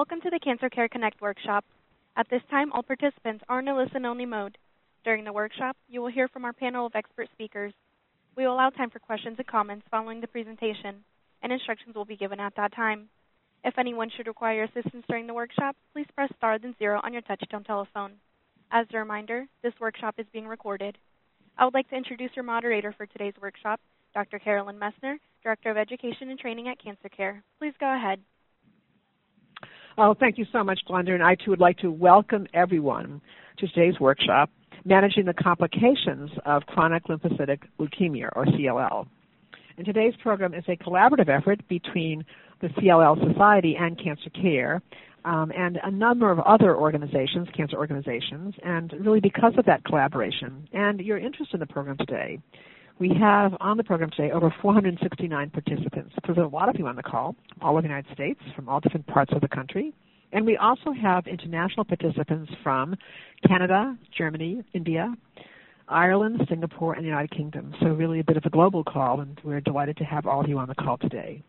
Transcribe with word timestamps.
Welcome 0.00 0.22
to 0.22 0.30
the 0.30 0.38
Cancer 0.38 0.70
Care 0.70 0.88
Connect 0.88 1.20
workshop. 1.20 1.62
At 2.16 2.26
this 2.30 2.40
time, 2.50 2.72
all 2.72 2.82
participants 2.82 3.44
are 3.50 3.58
in 3.58 3.68
a 3.68 3.76
listen-only 3.76 4.24
mode. 4.24 4.56
During 5.04 5.24
the 5.24 5.32
workshop, 5.34 5.76
you 5.90 6.00
will 6.00 6.10
hear 6.10 6.26
from 6.26 6.46
our 6.46 6.54
panel 6.54 6.86
of 6.86 6.94
expert 6.94 7.28
speakers. 7.34 7.74
We 8.34 8.46
will 8.46 8.54
allow 8.54 8.70
time 8.70 8.88
for 8.88 8.98
questions 8.98 9.34
and 9.36 9.46
comments 9.46 9.84
following 9.90 10.22
the 10.22 10.26
presentation, 10.26 11.04
and 11.42 11.52
instructions 11.52 11.94
will 11.94 12.06
be 12.06 12.16
given 12.16 12.40
at 12.40 12.56
that 12.56 12.74
time. 12.74 13.10
If 13.62 13.74
anyone 13.76 14.08
should 14.16 14.26
require 14.26 14.62
assistance 14.62 15.04
during 15.06 15.26
the 15.26 15.34
workshop, 15.34 15.76
please 15.92 16.06
press 16.14 16.30
star 16.34 16.58
then 16.58 16.74
zero 16.78 16.98
on 17.04 17.12
your 17.12 17.20
touch-tone 17.20 17.64
telephone. 17.64 18.12
As 18.72 18.86
a 18.94 18.96
reminder, 18.96 19.44
this 19.62 19.74
workshop 19.82 20.14
is 20.16 20.24
being 20.32 20.48
recorded. 20.48 20.96
I 21.58 21.66
would 21.66 21.74
like 21.74 21.90
to 21.90 21.96
introduce 21.96 22.30
your 22.34 22.46
moderator 22.46 22.94
for 22.96 23.04
today's 23.04 23.34
workshop, 23.38 23.80
Dr. 24.14 24.38
Carolyn 24.38 24.78
Messner, 24.78 25.18
Director 25.42 25.70
of 25.70 25.76
Education 25.76 26.30
and 26.30 26.38
Training 26.38 26.68
at 26.68 26.82
Cancer 26.82 27.10
Care. 27.10 27.42
Please 27.58 27.74
go 27.78 27.94
ahead. 27.94 28.20
Oh, 29.98 30.14
thank 30.18 30.38
you 30.38 30.46
so 30.52 30.62
much, 30.64 30.80
Glenda. 30.88 31.10
And 31.10 31.22
I 31.22 31.34
too 31.34 31.50
would 31.50 31.60
like 31.60 31.78
to 31.78 31.90
welcome 31.90 32.46
everyone 32.54 33.20
to 33.58 33.68
today's 33.68 33.98
workshop, 34.00 34.50
Managing 34.84 35.24
the 35.26 35.34
Complications 35.34 36.30
of 36.46 36.62
Chronic 36.66 37.04
Lymphocytic 37.04 37.60
Leukemia, 37.78 38.30
or 38.34 38.46
CLL. 38.46 39.06
And 39.76 39.86
today's 39.86 40.14
program 40.22 40.54
is 40.54 40.64
a 40.68 40.76
collaborative 40.76 41.28
effort 41.28 41.66
between 41.68 42.24
the 42.60 42.68
CLL 42.68 43.32
Society 43.32 43.76
and 43.78 43.98
Cancer 44.02 44.30
Care, 44.30 44.82
um, 45.24 45.52
and 45.56 45.78
a 45.82 45.90
number 45.90 46.30
of 46.30 46.38
other 46.40 46.76
organizations, 46.76 47.48
cancer 47.54 47.76
organizations, 47.76 48.54
and 48.62 48.92
really 49.00 49.20
because 49.20 49.52
of 49.58 49.66
that 49.66 49.84
collaboration 49.84 50.66
and 50.72 51.00
your 51.00 51.18
interest 51.18 51.52
in 51.52 51.60
the 51.60 51.66
program 51.66 51.96
today, 51.98 52.38
we 53.00 53.10
have 53.18 53.56
on 53.60 53.78
the 53.78 53.82
program 53.82 54.10
today 54.10 54.30
over 54.30 54.54
469 54.60 55.50
participants. 55.50 56.14
There's 56.24 56.38
a 56.38 56.42
lot 56.42 56.68
of 56.68 56.78
you 56.78 56.86
on 56.86 56.96
the 56.96 57.02
call, 57.02 57.34
all 57.62 57.72
over 57.72 57.80
the 57.80 57.88
United 57.88 58.12
States, 58.12 58.38
from 58.54 58.68
all 58.68 58.78
different 58.78 59.06
parts 59.06 59.32
of 59.34 59.40
the 59.40 59.48
country. 59.48 59.94
And 60.32 60.44
we 60.44 60.58
also 60.58 60.92
have 60.92 61.26
international 61.26 61.84
participants 61.84 62.52
from 62.62 62.94
Canada, 63.48 63.96
Germany, 64.16 64.62
India, 64.74 65.14
Ireland, 65.88 66.42
Singapore, 66.48 66.92
and 66.92 67.02
the 67.02 67.08
United 67.08 67.30
Kingdom. 67.30 67.74
So 67.80 67.86
really 67.86 68.20
a 68.20 68.24
bit 68.24 68.36
of 68.36 68.44
a 68.44 68.50
global 68.50 68.84
call, 68.84 69.22
and 69.22 69.40
we're 69.42 69.62
delighted 69.62 69.96
to 69.96 70.04
have 70.04 70.26
all 70.26 70.42
of 70.42 70.48
you 70.48 70.58
on 70.58 70.68
the 70.68 70.74
call 70.74 70.98
today. 70.98 71.42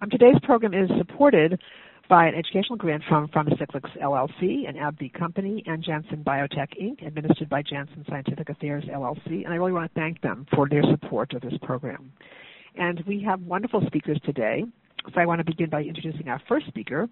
Um, 0.00 0.10
today's 0.10 0.38
program 0.44 0.72
is 0.74 0.88
supported 0.96 1.60
by 2.08 2.26
an 2.26 2.34
educational 2.34 2.76
grant 2.76 3.02
from 3.08 3.28
Pharmacyclics 3.28 3.98
LLC, 4.00 4.68
an 4.68 4.76
AbbVie 4.76 5.12
company, 5.14 5.62
and 5.66 5.82
Janssen 5.82 6.22
Biotech 6.22 6.68
Inc., 6.80 7.06
administered 7.06 7.48
by 7.48 7.62
Janssen 7.62 8.04
Scientific 8.08 8.48
Affairs 8.48 8.84
LLC. 8.84 9.44
And 9.44 9.48
I 9.48 9.56
really 9.56 9.72
want 9.72 9.92
to 9.92 10.00
thank 10.00 10.20
them 10.20 10.46
for 10.54 10.68
their 10.68 10.82
support 10.90 11.32
of 11.34 11.42
this 11.42 11.54
program. 11.62 12.12
And 12.76 13.02
we 13.06 13.22
have 13.22 13.40
wonderful 13.40 13.82
speakers 13.86 14.18
today. 14.24 14.64
So 15.14 15.20
I 15.20 15.26
want 15.26 15.38
to 15.40 15.44
begin 15.44 15.70
by 15.70 15.82
introducing 15.82 16.28
our 16.28 16.40
first 16.48 16.66
speaker. 16.66 17.08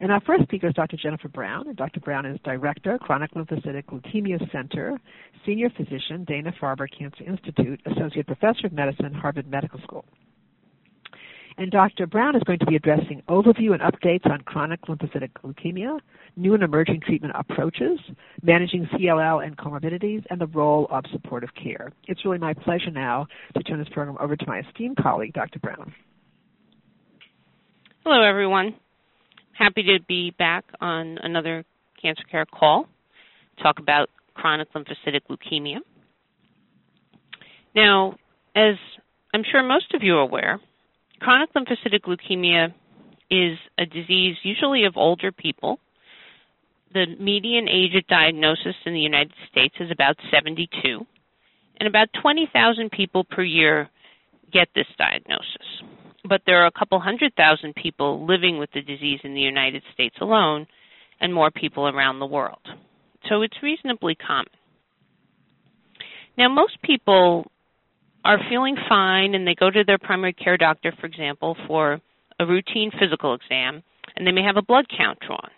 And 0.00 0.12
our 0.12 0.20
first 0.20 0.42
speaker 0.42 0.68
is 0.68 0.74
Dr. 0.74 0.96
Jennifer 0.96 1.28
Brown. 1.28 1.68
And 1.68 1.76
Dr. 1.76 2.00
Brown 2.00 2.26
is 2.26 2.38
Director, 2.44 2.98
Chronic 2.98 3.32
Lymphocytic 3.34 3.84
Leukemia 3.84 4.38
Center, 4.52 4.98
Senior 5.46 5.70
Physician, 5.70 6.24
Dana-Farber 6.24 6.86
Cancer 6.98 7.24
Institute, 7.24 7.80
Associate 7.86 8.26
Professor 8.26 8.66
of 8.66 8.72
Medicine, 8.72 9.14
Harvard 9.14 9.50
Medical 9.50 9.80
School. 9.80 10.04
And 11.58 11.70
Dr. 11.70 12.06
Brown 12.06 12.36
is 12.36 12.42
going 12.42 12.58
to 12.58 12.66
be 12.66 12.76
addressing 12.76 13.22
overview 13.28 13.72
and 13.72 13.80
updates 13.80 14.30
on 14.30 14.42
chronic 14.42 14.82
lymphocytic 14.82 15.30
leukemia, 15.42 15.98
new 16.36 16.52
and 16.52 16.62
emerging 16.62 17.00
treatment 17.00 17.32
approaches, 17.34 17.98
managing 18.42 18.86
CLL 18.92 19.44
and 19.44 19.56
comorbidities, 19.56 20.22
and 20.28 20.38
the 20.38 20.48
role 20.48 20.86
of 20.90 21.04
supportive 21.12 21.48
care. 21.54 21.92
It's 22.08 22.26
really 22.26 22.36
my 22.36 22.52
pleasure 22.52 22.90
now 22.90 23.26
to 23.56 23.62
turn 23.62 23.78
this 23.78 23.88
program 23.88 24.18
over 24.20 24.36
to 24.36 24.46
my 24.46 24.60
esteemed 24.60 24.98
colleague, 24.98 25.32
Dr. 25.32 25.58
Brown. 25.58 25.94
Hello, 28.04 28.22
everyone. 28.22 28.74
Happy 29.52 29.82
to 29.82 29.98
be 30.06 30.32
back 30.38 30.64
on 30.82 31.16
another 31.22 31.64
cancer 32.00 32.24
care 32.30 32.44
call, 32.44 32.86
talk 33.62 33.78
about 33.78 34.10
chronic 34.34 34.68
lymphocytic 34.74 35.22
leukemia. 35.30 35.78
Now, 37.74 38.16
as 38.54 38.74
I'm 39.32 39.42
sure 39.50 39.62
most 39.62 39.94
of 39.94 40.02
you 40.02 40.16
are 40.16 40.20
aware, 40.20 40.60
chronic 41.20 41.52
lymphocytic 41.54 42.02
leukemia 42.02 42.72
is 43.30 43.58
a 43.78 43.86
disease 43.86 44.36
usually 44.42 44.84
of 44.84 44.96
older 44.96 45.32
people. 45.32 45.78
The 46.92 47.06
median 47.18 47.68
age 47.68 47.92
at 47.96 48.06
diagnosis 48.06 48.74
in 48.84 48.94
the 48.94 49.00
United 49.00 49.34
States 49.50 49.74
is 49.80 49.90
about 49.90 50.16
72, 50.30 51.04
and 51.78 51.86
about 51.88 52.08
20,000 52.22 52.90
people 52.90 53.24
per 53.24 53.42
year 53.42 53.90
get 54.52 54.68
this 54.74 54.86
diagnosis. 54.96 55.82
But 56.28 56.42
there 56.46 56.62
are 56.62 56.66
a 56.66 56.78
couple 56.78 56.98
hundred 57.00 57.34
thousand 57.36 57.74
people 57.74 58.24
living 58.26 58.58
with 58.58 58.70
the 58.72 58.82
disease 58.82 59.20
in 59.24 59.34
the 59.34 59.40
United 59.40 59.82
States 59.92 60.16
alone, 60.20 60.66
and 61.20 61.32
more 61.32 61.50
people 61.50 61.88
around 61.88 62.18
the 62.18 62.26
world. 62.26 62.60
So 63.28 63.42
it's 63.42 63.62
reasonably 63.62 64.14
common. 64.14 64.46
Now, 66.36 66.48
most 66.48 66.80
people 66.82 67.50
are 68.26 68.40
feeling 68.50 68.76
fine 68.88 69.34
and 69.34 69.46
they 69.46 69.54
go 69.54 69.70
to 69.70 69.84
their 69.84 69.98
primary 69.98 70.32
care 70.32 70.56
doctor, 70.56 70.92
for 71.00 71.06
example, 71.06 71.56
for 71.66 72.00
a 72.40 72.46
routine 72.46 72.90
physical 72.98 73.34
exam, 73.34 73.82
and 74.16 74.26
they 74.26 74.32
may 74.32 74.42
have 74.42 74.56
a 74.56 74.62
blood 74.62 74.86
count 74.96 75.18
drawn. 75.20 75.50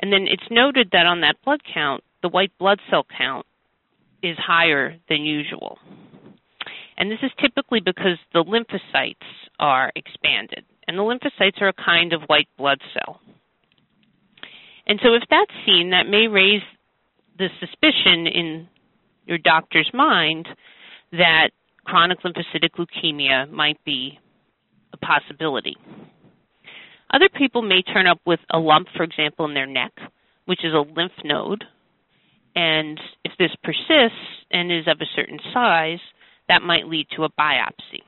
And 0.00 0.12
then 0.12 0.26
it's 0.26 0.50
noted 0.50 0.88
that 0.92 1.06
on 1.06 1.20
that 1.20 1.36
blood 1.44 1.60
count, 1.72 2.02
the 2.22 2.28
white 2.30 2.52
blood 2.58 2.80
cell 2.90 3.06
count 3.16 3.46
is 4.22 4.36
higher 4.38 4.96
than 5.08 5.22
usual. 5.22 5.78
And 6.96 7.10
this 7.10 7.18
is 7.22 7.30
typically 7.38 7.80
because 7.80 8.18
the 8.32 8.44
lymphocytes 8.44 9.14
are 9.58 9.92
expanded. 9.94 10.64
And 10.88 10.98
the 10.98 11.02
lymphocytes 11.02 11.60
are 11.60 11.68
a 11.68 11.72
kind 11.74 12.12
of 12.12 12.22
white 12.28 12.48
blood 12.56 12.78
cell. 12.94 13.20
And 14.86 14.98
so 15.02 15.14
if 15.14 15.22
that's 15.28 15.50
seen, 15.66 15.90
that 15.90 16.08
may 16.08 16.28
raise 16.28 16.62
the 17.38 17.48
suspicion 17.60 18.26
in 18.26 18.68
your 19.26 19.38
doctor's 19.38 19.90
mind 19.92 20.46
that 21.12 21.50
chronic 21.84 22.18
lymphocytic 22.22 22.70
leukemia 22.78 23.50
might 23.50 23.82
be 23.84 24.18
a 24.92 24.96
possibility. 24.96 25.76
Other 27.12 27.28
people 27.28 27.62
may 27.62 27.82
turn 27.82 28.06
up 28.06 28.20
with 28.26 28.40
a 28.50 28.58
lump, 28.58 28.88
for 28.96 29.02
example, 29.02 29.44
in 29.44 29.54
their 29.54 29.66
neck, 29.66 29.92
which 30.46 30.64
is 30.64 30.72
a 30.72 30.84
lymph 30.96 31.12
node. 31.24 31.64
And 32.56 33.00
if 33.24 33.32
this 33.38 33.50
persists 33.62 34.18
and 34.50 34.72
is 34.72 34.86
of 34.88 35.00
a 35.00 35.06
certain 35.14 35.38
size, 35.52 36.00
that 36.48 36.62
might 36.62 36.88
lead 36.88 37.06
to 37.16 37.24
a 37.24 37.30
biopsy. 37.30 38.02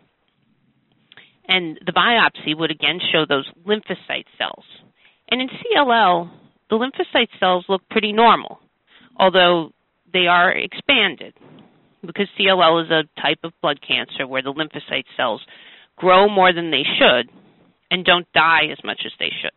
And 1.48 1.78
the 1.86 1.92
biopsy 1.92 2.56
would 2.56 2.70
again 2.70 2.98
show 3.12 3.25
those 3.26 3.48
lymphocyte 3.66 4.26
cells. 4.38 4.65
And 5.28 5.41
in 5.41 5.48
CLL, 5.48 6.31
the 6.70 6.76
lymphocyte 6.76 7.28
cells 7.38 7.65
look 7.69 7.82
pretty 7.91 8.12
normal, 8.12 8.59
although 9.16 9.70
they 10.12 10.26
are 10.26 10.50
expanded 10.50 11.34
because 12.04 12.28
CLL 12.38 12.84
is 12.84 12.90
a 12.90 13.20
type 13.20 13.38
of 13.44 13.52
blood 13.62 13.80
cancer 13.86 14.26
where 14.26 14.42
the 14.42 14.52
lymphocyte 14.52 15.04
cells 15.16 15.40
grow 15.96 16.28
more 16.28 16.52
than 16.52 16.70
they 16.70 16.84
should 16.98 17.30
and 17.90 18.04
don't 18.04 18.30
die 18.32 18.66
as 18.70 18.78
much 18.84 19.02
as 19.04 19.12
they 19.18 19.30
should. 19.42 19.52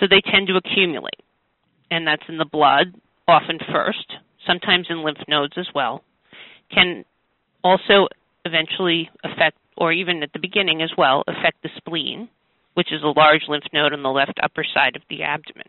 So 0.00 0.06
they 0.08 0.20
tend 0.20 0.48
to 0.48 0.56
accumulate. 0.56 1.22
And 1.90 2.06
that's 2.06 2.22
in 2.28 2.38
the 2.38 2.44
blood, 2.44 2.94
often 3.26 3.58
first, 3.72 4.12
sometimes 4.46 4.86
in 4.90 5.02
lymph 5.02 5.18
nodes 5.26 5.54
as 5.56 5.68
well. 5.74 6.04
Can 6.72 7.04
also 7.64 8.08
eventually 8.44 9.10
affect, 9.24 9.56
or 9.76 9.92
even 9.92 10.22
at 10.22 10.32
the 10.32 10.38
beginning 10.38 10.82
as 10.82 10.90
well, 10.98 11.24
affect 11.26 11.62
the 11.62 11.70
spleen, 11.76 12.28
which 12.74 12.92
is 12.92 13.02
a 13.02 13.18
large 13.18 13.42
lymph 13.48 13.64
node 13.72 13.92
on 13.92 14.02
the 14.02 14.10
left 14.10 14.38
upper 14.42 14.64
side 14.74 14.96
of 14.96 15.02
the 15.08 15.22
abdomen. 15.22 15.66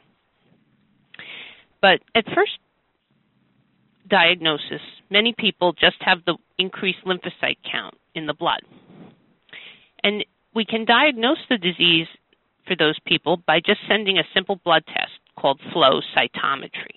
But 1.82 2.02
at 2.14 2.26
first 2.36 2.60
diagnosis, 4.10 4.82
many 5.10 5.34
people 5.38 5.74
just 5.74 5.98
have 6.02 6.20
the 6.26 6.36
increased 6.58 7.00
lymphocyte 7.06 7.58
count 7.70 7.96
in 8.16 8.26
the 8.26 8.34
blood. 8.34 8.62
And 10.04 10.26
we 10.54 10.66
can 10.66 10.86
diagnose 10.86 11.38
the 11.50 11.58
disease 11.58 12.08
for 12.68 12.76
those 12.76 13.00
people 13.06 13.38
by 13.48 13.60
just 13.60 13.80
sending 13.88 14.18
a 14.18 14.24
simple 14.34 14.60
blood 14.64 14.84
test 14.88 15.12
called 15.38 15.60
flow 15.74 16.02
cytometry. 16.16 16.96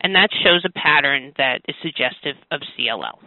And 0.00 0.14
that 0.14 0.30
shows 0.42 0.64
a 0.64 0.72
pattern 0.72 1.32
that 1.38 1.62
is 1.68 1.74
suggestive 1.82 2.36
of 2.50 2.60
CLL. 2.78 3.18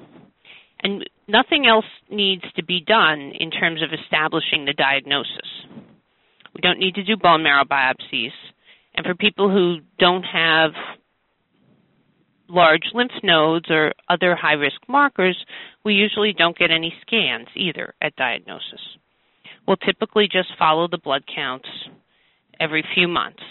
And 0.81 1.09
nothing 1.27 1.65
else 1.68 1.86
needs 2.09 2.44
to 2.56 2.63
be 2.63 2.81
done 2.81 3.33
in 3.39 3.51
terms 3.51 3.81
of 3.81 3.89
establishing 3.92 4.65
the 4.65 4.74
diagnosis. 4.74 5.50
We 6.54 6.62
don't 6.62 6.80
need 6.80 6.95
to 6.95 7.04
do 7.04 7.18
bone 7.18 7.44
marrow 7.44 7.65
biopsies. 7.65 8.31
And 8.95 9.06
for 9.06 9.15
people 9.15 9.50
who 9.50 9.80
don't 9.98 10.24
have 10.24 10.71
large 12.50 12.84
lymph 12.94 13.12
nodes 13.24 13.69
or 13.69 13.94
other 14.10 14.36
high 14.36 14.54
risk 14.54 14.78
markers, 14.88 15.38
we 15.86 15.94
usually 15.94 16.34
don't 16.34 16.57
get 16.57 16.72
any 16.72 16.94
scans 17.01 17.48
either 17.56 17.94
at 18.01 18.16
diagnosis. 18.16 18.81
We'll 19.68 19.78
typically 19.78 20.28
just 20.31 20.50
follow 20.57 20.88
the 20.88 20.98
blood 20.98 21.24
counts 21.34 21.68
every 22.60 22.84
few 22.96 23.07
months. 23.07 23.44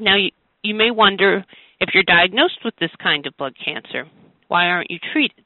Now, 0.00 0.16
you, 0.16 0.30
you 0.62 0.74
may 0.74 0.90
wonder 0.90 1.44
if 1.80 1.90
you're 1.94 2.02
diagnosed 2.02 2.58
with 2.64 2.74
this 2.80 2.90
kind 3.02 3.26
of 3.26 3.36
blood 3.36 3.54
cancer, 3.64 4.06
why 4.48 4.66
aren't 4.66 4.90
you 4.90 4.98
treated 5.12 5.44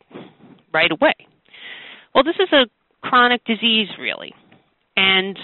right 0.73 0.91
away? 0.91 1.15
Well, 2.15 2.25
this 2.25 2.37
is 2.41 2.53
a 2.53 2.67
chronic 3.07 3.45
disease, 3.45 3.89
really, 3.99 4.35
and 4.97 5.39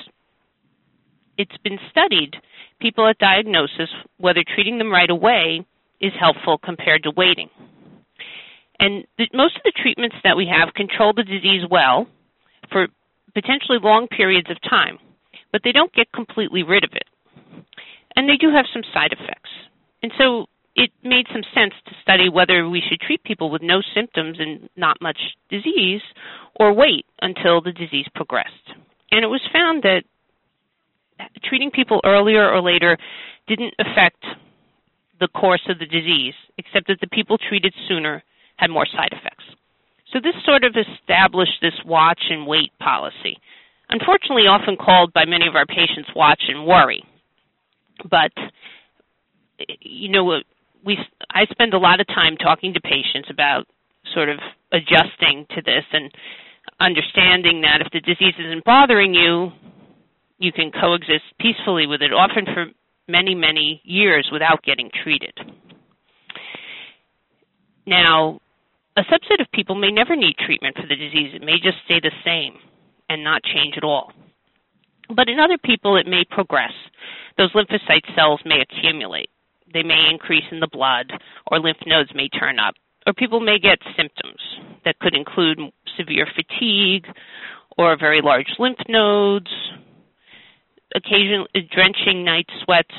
it's 1.37 1.57
been 1.63 1.79
studied 1.91 2.35
people 2.81 3.07
at 3.09 3.19
diagnosis 3.19 3.89
whether 4.19 4.45
treating 4.55 4.79
them 4.79 4.93
right 4.93 5.11
away 5.11 5.65
is 6.01 6.13
helpful 6.19 6.59
compared 6.59 7.03
to 7.05 7.11
waiting. 7.11 7.49
And 8.81 9.05
the, 9.19 9.29
most 9.35 9.57
of 9.57 9.63
the 9.65 9.73
treatments 9.83 10.17
that 10.23 10.37
we 10.37 10.47
have 10.47 10.75
control 10.75 11.13
the 11.13 11.25
disease 11.25 11.63
well 11.71 12.07
for 12.71 12.87
potentially 13.35 13.79
long 13.83 14.07
periods 14.09 14.51
of 14.51 14.57
time, 14.69 14.99
but 15.53 15.63
they 15.65 15.73
don't 15.73 15.93
get 15.93 16.13
completely 16.13 16.63
rid 16.63 16.85
of 16.85 16.91
it. 16.93 17.05
And 18.17 18.29
they 18.29 18.37
do 18.37 18.51
have 18.53 18.67
some 18.73 18.83
side 18.93 19.13
effects. 19.13 19.51
And 20.03 20.13
so 20.19 20.47
it 20.77 20.91
made 21.03 21.27
some 21.33 21.43
sense 21.55 21.75
to 21.87 21.93
study 22.03 22.29
whether 22.29 22.69
we 22.69 22.81
should 22.89 23.01
treat 23.01 23.23
people 23.25 23.51
with 23.51 23.63
no 23.63 23.83
symptoms 23.95 24.39
and 24.39 24.69
not 24.77 24.97
much 25.01 25.19
disease 25.51 26.01
or 26.55 26.73
wait 26.73 27.05
until 27.21 27.61
the 27.61 27.73
disease 27.73 28.07
progressed. 28.15 28.53
And 29.11 29.25
it 29.25 29.29
was 29.29 29.41
found 29.53 29.83
that 29.83 30.05
treating 31.45 31.71
people 31.73 32.01
earlier 32.05 32.49
or 32.49 32.63
later 32.63 32.97
didn't 33.49 33.75
affect 33.81 34.25
the 35.21 35.29
course 35.29 35.63
of 35.69 35.79
the 35.79 35.87
disease, 35.87 36.35
except 36.59 36.89
that 36.89 37.01
the 37.01 37.09
people 37.09 37.39
treated 37.39 37.75
sooner 37.89 38.23
had 38.57 38.71
more 38.71 38.87
side 38.87 39.11
effects. 39.13 39.45
So 40.13 40.21
this 40.21 40.35
sort 40.45 40.65
of 40.65 40.75
established 40.77 41.61
this 41.61 41.75
watch 41.85 42.21
and 42.31 42.47
wait 42.47 42.73
policy. 42.79 43.39
Unfortunately, 43.91 44.47
often 44.47 44.77
called 44.77 45.13
by 45.13 45.25
many 45.25 45.47
of 45.47 45.55
our 45.55 45.67
patients 45.67 46.11
watch 46.15 46.43
and 46.49 46.67
worry. 46.67 47.03
But 48.11 48.33
you 49.81 50.09
know, 50.09 50.41
we 50.85 50.99
I 51.31 51.47
spend 51.47 51.75
a 51.75 51.79
lot 51.79 52.01
of 52.01 52.07
time 52.07 52.37
talking 52.37 52.73
to 52.75 52.81
patients 52.81 53.29
about 53.31 53.67
sort 54.15 54.29
of 54.29 54.39
adjusting 54.73 55.47
to 55.55 55.63
this 55.63 55.85
and 55.93 56.11
understanding 56.81 57.63
that 57.63 57.81
if 57.81 57.91
the 57.93 58.01
disease 58.01 58.35
isn't 58.39 58.65
bothering 58.65 59.15
you, 59.15 59.51
you 60.39 60.53
can 60.53 60.71
coexist 60.71 61.25
peacefully 61.41 61.87
with 61.87 62.03
it, 62.03 62.13
often 62.13 62.45
for 62.47 62.67
many, 63.09 63.35
many 63.35 63.81
years 63.85 64.29
without 64.33 64.63
getting 64.63 64.91
treated. 65.03 65.33
Now, 67.87 68.39
a 68.97 69.03
subset 69.03 69.41
of 69.41 69.51
people 69.53 69.75
may 69.75 69.91
never 69.91 70.15
need 70.15 70.37
treatment 70.45 70.77
for 70.77 70.87
the 70.87 70.97
disease. 70.97 71.33
It 71.35 71.43
may 71.43 71.59
just 71.63 71.79
stay 71.85 72.01
the 72.01 72.13
same 72.25 72.55
and 73.09 73.25
not 73.25 73.43
change 73.43 73.75
at 73.77 73.85
all. 73.85 74.13
But 75.15 75.29
in 75.29 75.41
other 75.41 75.57
people, 75.57 75.97
it 75.97 76.07
may 76.07 76.25
progress. 76.29 76.73
Those 77.39 77.53
lymphocyte 77.53 78.15
cells 78.15 78.41
may 78.45 78.61
accumulate. 78.61 79.31
They 79.73 79.83
may 79.83 80.09
increase 80.11 80.45
in 80.51 80.61
the 80.61 80.69
blood, 80.71 81.11
or 81.51 81.61
lymph 81.61 81.79
nodes 81.87 82.11
may 82.15 82.29
turn 82.29 82.59
up, 82.59 82.75
or 83.07 83.13
people 83.15 83.41
may 83.41 83.59
get 83.59 83.79
symptoms 83.97 84.41
that 84.85 84.99
could 84.99 85.15
include 85.15 85.59
severe 85.97 86.27
fatigue 86.35 87.07
or 87.77 87.97
very 87.99 88.21
large 88.21 88.49
lymph 88.59 88.79
nodes, 88.89 89.51
occasional 90.99 91.47
uh, 91.55 91.61
drenching 91.73 92.25
night 92.25 92.47
sweats. 92.65 92.95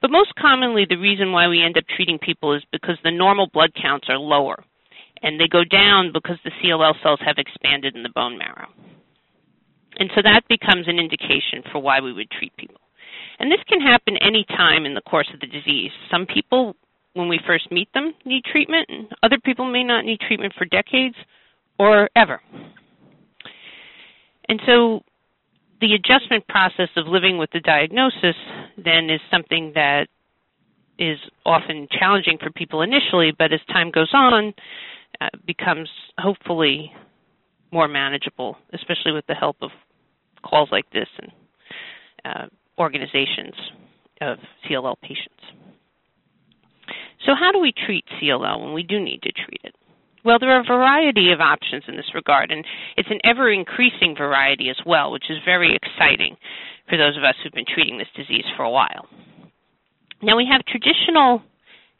But 0.00 0.10
most 0.10 0.34
commonly, 0.34 0.84
the 0.88 0.96
reason 0.96 1.30
why 1.30 1.46
we 1.46 1.62
end 1.62 1.76
up 1.78 1.84
treating 1.94 2.18
people 2.18 2.54
is 2.54 2.62
because 2.72 2.96
the 3.04 3.10
normal 3.10 3.48
blood 3.52 3.70
counts 3.80 4.08
are 4.08 4.18
lower, 4.18 4.64
and 5.22 5.38
they 5.38 5.46
go 5.46 5.62
down 5.64 6.10
because 6.12 6.38
the 6.44 6.50
CLL 6.62 6.94
cells 7.02 7.20
have 7.24 7.38
expanded 7.38 7.94
in 7.94 8.02
the 8.02 8.10
bone 8.14 8.36
marrow. 8.36 8.68
And 9.98 10.10
so 10.14 10.22
that 10.22 10.42
becomes 10.48 10.88
an 10.88 10.98
indication 10.98 11.62
for 11.70 11.78
why 11.78 12.00
we 12.00 12.12
would 12.12 12.30
treat 12.30 12.56
people. 12.56 12.80
And 13.38 13.50
this 13.50 13.60
can 13.68 13.80
happen 13.80 14.16
any 14.20 14.44
time 14.48 14.86
in 14.86 14.94
the 14.94 15.00
course 15.02 15.28
of 15.32 15.40
the 15.40 15.46
disease. 15.46 15.90
Some 16.10 16.26
people, 16.26 16.74
when 17.14 17.28
we 17.28 17.38
first 17.46 17.70
meet 17.70 17.92
them, 17.92 18.14
need 18.24 18.44
treatment, 18.44 18.86
and 18.88 19.08
other 19.22 19.38
people 19.44 19.70
may 19.70 19.84
not 19.84 20.04
need 20.04 20.20
treatment 20.20 20.54
for 20.56 20.64
decades 20.64 21.16
or 21.78 22.08
ever. 22.16 22.40
And 24.48 24.60
so 24.66 25.02
the 25.82 25.94
adjustment 25.94 26.46
process 26.46 26.88
of 26.96 27.08
living 27.08 27.36
with 27.36 27.50
the 27.52 27.60
diagnosis 27.60 28.36
then 28.82 29.10
is 29.10 29.20
something 29.30 29.72
that 29.74 30.06
is 30.98 31.18
often 31.44 31.88
challenging 31.90 32.38
for 32.38 32.50
people 32.52 32.82
initially, 32.82 33.32
but 33.36 33.52
as 33.52 33.60
time 33.68 33.90
goes 33.90 34.10
on, 34.14 34.54
uh, 35.20 35.28
becomes 35.44 35.90
hopefully 36.18 36.92
more 37.72 37.88
manageable, 37.88 38.56
especially 38.72 39.10
with 39.10 39.26
the 39.26 39.34
help 39.34 39.56
of 39.60 39.70
calls 40.44 40.68
like 40.70 40.88
this 40.92 41.08
and 41.18 41.32
uh, 42.24 42.46
organizations 42.78 43.54
of 44.20 44.38
CLL 44.64 44.94
patients. 45.02 45.42
So, 47.26 47.32
how 47.38 47.50
do 47.50 47.58
we 47.58 47.72
treat 47.86 48.04
CLL 48.20 48.62
when 48.62 48.72
we 48.72 48.84
do 48.84 49.00
need 49.00 49.22
to 49.22 49.32
treat 49.32 49.60
it? 49.64 49.74
Well, 50.24 50.38
there 50.38 50.50
are 50.50 50.60
a 50.60 50.64
variety 50.64 51.32
of 51.32 51.40
options 51.40 51.82
in 51.88 51.96
this 51.96 52.14
regard, 52.14 52.52
and 52.52 52.64
it's 52.96 53.10
an 53.10 53.18
ever 53.24 53.50
increasing 53.50 54.14
variety 54.16 54.68
as 54.70 54.78
well, 54.86 55.10
which 55.10 55.28
is 55.28 55.38
very 55.44 55.74
exciting 55.74 56.36
for 56.88 56.96
those 56.96 57.16
of 57.16 57.24
us 57.24 57.34
who've 57.42 57.52
been 57.52 57.64
treating 57.66 57.98
this 57.98 58.08
disease 58.14 58.44
for 58.56 58.62
a 58.62 58.70
while. 58.70 59.08
Now, 60.22 60.36
we 60.36 60.46
have 60.50 60.64
traditional 60.64 61.42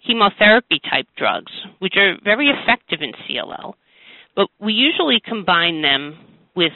chemotherapy 0.06 0.80
type 0.88 1.06
drugs, 1.16 1.52
which 1.80 1.94
are 1.96 2.14
very 2.22 2.48
effective 2.48 3.00
in 3.02 3.12
CLL, 3.26 3.74
but 4.36 4.48
we 4.60 4.72
usually 4.72 5.20
combine 5.24 5.82
them 5.82 6.16
with 6.54 6.72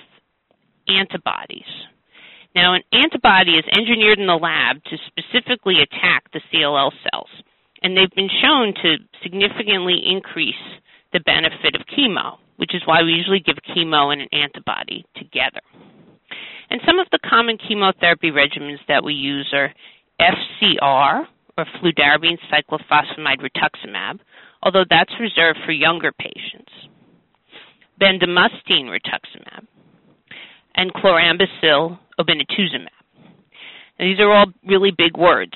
antibodies. 0.88 1.62
Now, 2.56 2.74
an 2.74 2.82
antibody 2.92 3.52
is 3.52 3.64
engineered 3.76 4.18
in 4.18 4.26
the 4.26 4.34
lab 4.34 4.82
to 4.84 4.96
specifically 5.06 5.76
attack 5.80 6.24
the 6.32 6.40
CLL 6.52 6.90
cells, 7.10 7.28
and 7.82 7.96
they've 7.96 8.10
been 8.16 8.30
shown 8.42 8.74
to 8.82 8.96
significantly 9.22 10.02
increase 10.10 10.54
the 11.12 11.20
benefit 11.20 11.74
of 11.74 11.82
chemo, 11.86 12.38
which 12.56 12.74
is 12.74 12.82
why 12.84 13.02
we 13.02 13.12
usually 13.12 13.40
give 13.40 13.56
chemo 13.74 14.12
and 14.12 14.22
an 14.22 14.28
antibody 14.32 15.04
together. 15.16 15.60
And 16.70 16.80
some 16.84 16.98
of 16.98 17.06
the 17.12 17.18
common 17.28 17.58
chemotherapy 17.58 18.30
regimens 18.30 18.80
that 18.88 19.04
we 19.04 19.14
use 19.14 19.48
are 19.52 19.72
FCR, 20.20 21.26
or 21.58 21.64
fludarabine 21.80 22.38
cyclophosphamide 22.52 23.40
rituximab, 23.40 24.20
although 24.62 24.84
that's 24.88 25.12
reserved 25.20 25.58
for 25.64 25.72
younger 25.72 26.12
patients, 26.12 26.72
bendamustine 28.00 28.86
rituximab, 28.86 29.66
and 30.74 30.92
chlorambucil 30.94 31.98
obinutuzumab. 32.20 32.88
Now, 33.98 34.04
these 34.04 34.20
are 34.20 34.30
all 34.30 34.46
really 34.66 34.90
big 34.90 35.16
words. 35.16 35.54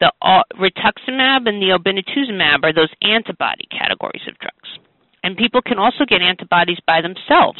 The 0.00 0.10
uh, 0.22 0.42
rituximab 0.58 1.46
and 1.48 1.60
the 1.60 1.78
obinutuzumab 1.78 2.64
are 2.64 2.72
those 2.72 2.92
antibody 3.02 3.66
categories 3.70 4.22
of 4.26 4.38
drugs. 4.38 4.78
And 5.24 5.36
people 5.38 5.62
can 5.62 5.78
also 5.78 6.04
get 6.06 6.20
antibodies 6.20 6.78
by 6.86 7.00
themselves. 7.00 7.58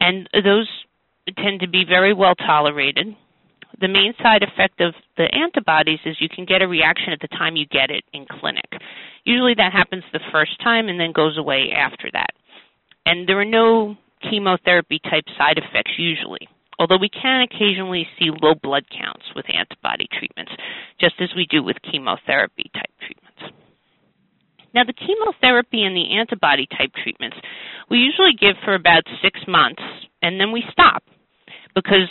And 0.00 0.28
those 0.32 0.68
tend 1.36 1.60
to 1.60 1.68
be 1.68 1.84
very 1.84 2.14
well 2.14 2.36
tolerated. 2.36 3.16
The 3.80 3.88
main 3.88 4.14
side 4.22 4.44
effect 4.44 4.80
of 4.80 4.94
the 5.16 5.28
antibodies 5.34 5.98
is 6.04 6.16
you 6.20 6.28
can 6.28 6.44
get 6.44 6.62
a 6.62 6.68
reaction 6.68 7.12
at 7.12 7.20
the 7.20 7.28
time 7.36 7.56
you 7.56 7.66
get 7.66 7.90
it 7.90 8.04
in 8.12 8.24
clinic. 8.26 8.70
Usually 9.24 9.54
that 9.54 9.72
happens 9.72 10.04
the 10.12 10.20
first 10.30 10.60
time 10.62 10.88
and 10.88 11.00
then 11.00 11.10
goes 11.10 11.36
away 11.36 11.72
after 11.76 12.08
that. 12.12 12.30
And 13.06 13.28
there 13.28 13.40
are 13.40 13.44
no 13.44 13.96
chemotherapy 14.30 15.00
type 15.00 15.24
side 15.36 15.58
effects 15.58 15.98
usually, 15.98 16.48
although 16.78 16.96
we 16.96 17.08
can 17.08 17.42
occasionally 17.42 18.06
see 18.18 18.30
low 18.40 18.54
blood 18.54 18.84
counts 18.96 19.24
with 19.34 19.46
antibody 19.52 20.06
treatments, 20.16 20.52
just 21.00 21.16
as 21.20 21.30
we 21.34 21.46
do 21.50 21.62
with 21.62 21.76
chemotherapy 21.82 22.70
type 22.72 22.90
treatments. 23.00 23.58
Now, 24.74 24.82
the 24.84 24.92
chemotherapy 24.92 25.84
and 25.84 25.96
the 25.96 26.18
antibody 26.18 26.66
type 26.66 26.92
treatments 27.02 27.36
we 27.90 27.98
usually 27.98 28.32
give 28.38 28.56
for 28.64 28.74
about 28.74 29.02
six 29.22 29.38
months 29.46 29.82
and 30.22 30.40
then 30.40 30.52
we 30.52 30.64
stop 30.70 31.02
because 31.74 32.08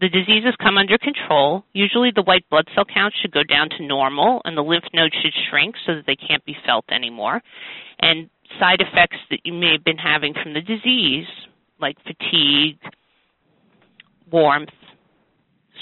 the 0.00 0.08
diseases 0.08 0.54
come 0.62 0.78
under 0.78 0.96
control. 0.98 1.64
Usually, 1.72 2.12
the 2.14 2.22
white 2.22 2.48
blood 2.50 2.68
cell 2.74 2.84
count 2.84 3.14
should 3.20 3.32
go 3.32 3.42
down 3.42 3.68
to 3.70 3.84
normal 3.84 4.40
and 4.44 4.56
the 4.56 4.62
lymph 4.62 4.84
nodes 4.94 5.14
should 5.22 5.32
shrink 5.50 5.74
so 5.86 5.96
that 5.96 6.06
they 6.06 6.14
can't 6.14 6.44
be 6.44 6.56
felt 6.64 6.84
anymore. 6.90 7.42
And 8.00 8.30
side 8.60 8.80
effects 8.80 9.16
that 9.30 9.40
you 9.44 9.52
may 9.52 9.72
have 9.72 9.84
been 9.84 9.98
having 9.98 10.34
from 10.34 10.54
the 10.54 10.60
disease, 10.60 11.26
like 11.80 11.96
fatigue, 12.04 12.78
warmth, 14.30 14.70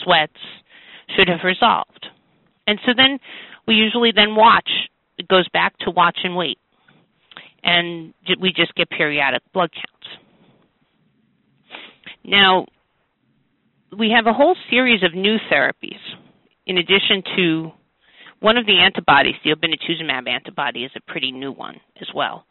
sweats, 0.03 0.33
should 1.15 1.29
have 1.29 1.41
resolved. 1.45 2.07
And 2.67 2.79
so 2.87 2.93
then 2.97 3.19
we 3.67 3.75
usually 3.75 4.13
then 4.13 4.35
watch 4.35 4.69
it 5.19 5.29
goes 5.29 5.49
back 5.49 5.77
to 5.81 5.91
watch 5.91 6.19
and 6.25 6.37
wait. 6.37 6.59
And 7.63 8.15
we 8.41 8.53
just 8.53 8.75
get 8.75 8.89
periodic 8.91 9.43
blood 9.53 9.71
counts. 9.73 10.23
Now, 12.25 12.67
we 13.97 14.11
have 14.11 14.27
a 14.27 14.33
whole 14.33 14.57
series 14.71 15.03
of 15.03 15.15
new 15.15 15.37
therapies 15.51 15.99
in 16.67 16.79
addition 16.79 17.23
to 17.37 17.71
one 18.41 18.57
of 18.57 18.67
the 18.67 18.79
antibodies, 18.79 19.35
the 19.45 19.51
obinutuzumab 19.51 20.29
antibody, 20.29 20.85
is 20.85 20.91
a 20.97 21.01
pretty 21.11 21.33
new 21.33 21.53
one 21.53 21.81
as 22.01 22.09
well. 22.15 22.45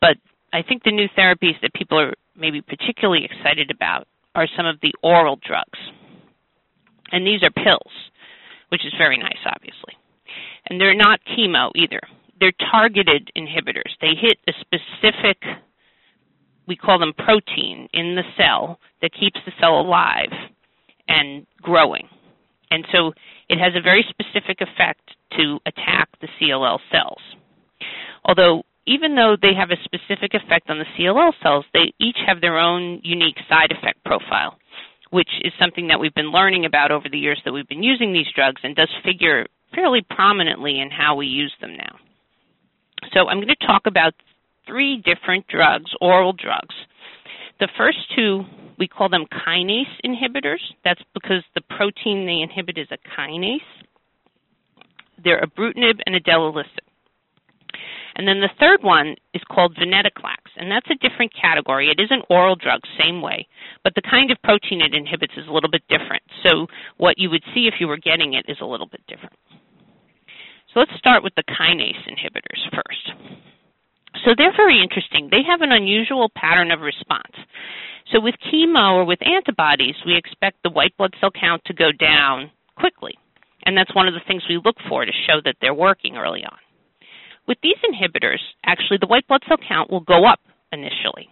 But 0.00 0.16
I 0.52 0.62
think 0.62 0.82
the 0.82 0.92
new 0.92 1.08
therapies 1.16 1.60
that 1.62 1.74
people 1.74 1.98
are 1.98 2.14
maybe 2.36 2.62
particularly 2.62 3.24
excited 3.24 3.70
about 3.70 4.06
are 4.34 4.46
some 4.56 4.66
of 4.66 4.80
the 4.80 4.92
oral 5.02 5.38
drugs. 5.46 5.78
And 7.12 7.26
these 7.26 7.42
are 7.42 7.50
pills, 7.50 7.92
which 8.70 8.86
is 8.86 8.92
very 8.96 9.18
nice, 9.18 9.38
obviously. 9.44 9.94
And 10.70 10.80
they're 10.80 10.94
not 10.94 11.20
chemo 11.26 11.70
either. 11.74 12.00
They're 12.38 12.52
targeted 12.70 13.30
inhibitors. 13.36 13.90
They 14.00 14.14
hit 14.18 14.38
a 14.48 14.52
specific, 14.60 15.42
we 16.66 16.76
call 16.76 16.98
them 16.98 17.12
protein, 17.12 17.88
in 17.92 18.14
the 18.14 18.22
cell 18.38 18.78
that 19.02 19.12
keeps 19.12 19.40
the 19.44 19.52
cell 19.60 19.80
alive 19.80 20.32
and 21.08 21.46
growing. 21.60 22.08
And 22.70 22.86
so 22.92 23.12
it 23.48 23.58
has 23.58 23.72
a 23.76 23.82
very 23.82 24.04
specific 24.08 24.60
effect 24.60 25.02
to 25.36 25.58
attack 25.66 26.08
the 26.20 26.28
CLL 26.40 26.78
cells. 26.92 27.20
Although 28.24 28.62
even 28.86 29.14
though 29.14 29.36
they 29.40 29.54
have 29.54 29.70
a 29.70 29.82
specific 29.84 30.34
effect 30.34 30.70
on 30.70 30.78
the 30.78 30.86
CLL 30.96 31.32
cells, 31.42 31.64
they 31.74 31.92
each 31.98 32.16
have 32.26 32.40
their 32.40 32.58
own 32.58 33.00
unique 33.02 33.38
side 33.48 33.72
effect 33.72 34.02
profile, 34.04 34.56
which 35.10 35.28
is 35.42 35.52
something 35.60 35.88
that 35.88 36.00
we've 36.00 36.14
been 36.14 36.32
learning 36.32 36.64
about 36.64 36.90
over 36.90 37.08
the 37.10 37.18
years 37.18 37.40
that 37.44 37.52
we've 37.52 37.68
been 37.68 37.82
using 37.82 38.12
these 38.12 38.26
drugs 38.34 38.60
and 38.64 38.76
does 38.76 38.88
figure 39.04 39.46
fairly 39.74 40.04
prominently 40.10 40.80
in 40.80 40.90
how 40.90 41.14
we 41.14 41.26
use 41.26 41.52
them 41.60 41.76
now. 41.76 41.96
So 43.12 43.28
I'm 43.28 43.38
going 43.38 43.48
to 43.48 43.66
talk 43.66 43.82
about 43.86 44.14
three 44.66 44.98
different 44.98 45.46
drugs, 45.48 45.90
oral 46.00 46.32
drugs. 46.32 46.74
The 47.58 47.68
first 47.76 47.98
two, 48.16 48.44
we 48.78 48.88
call 48.88 49.08
them 49.08 49.26
kinase 49.46 49.84
inhibitors. 50.04 50.60
That's 50.84 51.02
because 51.14 51.42
the 51.54 51.62
protein 51.62 52.26
they 52.26 52.40
inhibit 52.40 52.78
is 52.78 52.88
a 52.90 52.98
kinase. 53.18 53.58
They're 55.22 55.42
ibrutinib 55.42 56.00
and 56.06 56.14
idelalisib. 56.14 56.64
And 58.20 58.28
then 58.28 58.40
the 58.40 58.52
third 58.60 58.82
one 58.82 59.16
is 59.32 59.40
called 59.50 59.74
venetoclax, 59.80 60.52
and 60.58 60.70
that's 60.70 60.90
a 60.90 61.08
different 61.08 61.32
category. 61.32 61.88
It 61.88 61.98
is 61.98 62.10
an 62.10 62.20
oral 62.28 62.54
drug, 62.54 62.80
same 63.02 63.22
way, 63.22 63.48
but 63.82 63.94
the 63.94 64.02
kind 64.02 64.30
of 64.30 64.36
protein 64.44 64.82
it 64.82 64.92
inhibits 64.92 65.32
is 65.38 65.48
a 65.48 65.50
little 65.50 65.70
bit 65.70 65.80
different. 65.88 66.22
So 66.44 66.66
what 66.98 67.16
you 67.16 67.30
would 67.30 67.42
see 67.54 67.66
if 67.66 67.80
you 67.80 67.88
were 67.88 67.96
getting 67.96 68.34
it 68.34 68.44
is 68.46 68.58
a 68.60 68.66
little 68.66 68.86
bit 68.86 69.00
different. 69.08 69.32
So 70.68 70.80
let's 70.80 70.92
start 70.98 71.24
with 71.24 71.32
the 71.34 71.44
kinase 71.44 72.04
inhibitors 72.12 72.60
first. 72.76 73.10
So 74.26 74.34
they're 74.36 74.52
very 74.54 74.82
interesting. 74.82 75.28
They 75.30 75.42
have 75.48 75.62
an 75.62 75.72
unusual 75.72 76.30
pattern 76.36 76.72
of 76.72 76.80
response. 76.80 77.32
So 78.12 78.20
with 78.20 78.34
chemo 78.52 78.96
or 78.96 79.06
with 79.06 79.26
antibodies, 79.26 79.96
we 80.04 80.14
expect 80.14 80.58
the 80.62 80.68
white 80.68 80.94
blood 80.98 81.14
cell 81.22 81.30
count 81.30 81.62
to 81.64 81.72
go 81.72 81.90
down 81.90 82.50
quickly. 82.76 83.16
And 83.64 83.78
that's 83.78 83.94
one 83.94 84.08
of 84.08 84.12
the 84.12 84.20
things 84.28 84.42
we 84.46 84.60
look 84.62 84.76
for 84.90 85.06
to 85.06 85.12
show 85.26 85.40
that 85.46 85.56
they're 85.62 85.72
working 85.72 86.18
early 86.18 86.44
on. 86.44 86.58
With 87.50 87.58
these 87.64 87.82
inhibitors, 87.82 88.38
actually, 88.64 88.98
the 89.00 89.08
white 89.08 89.26
blood 89.26 89.42
cell 89.48 89.56
count 89.68 89.90
will 89.90 90.06
go 90.06 90.24
up 90.24 90.38
initially. 90.70 91.28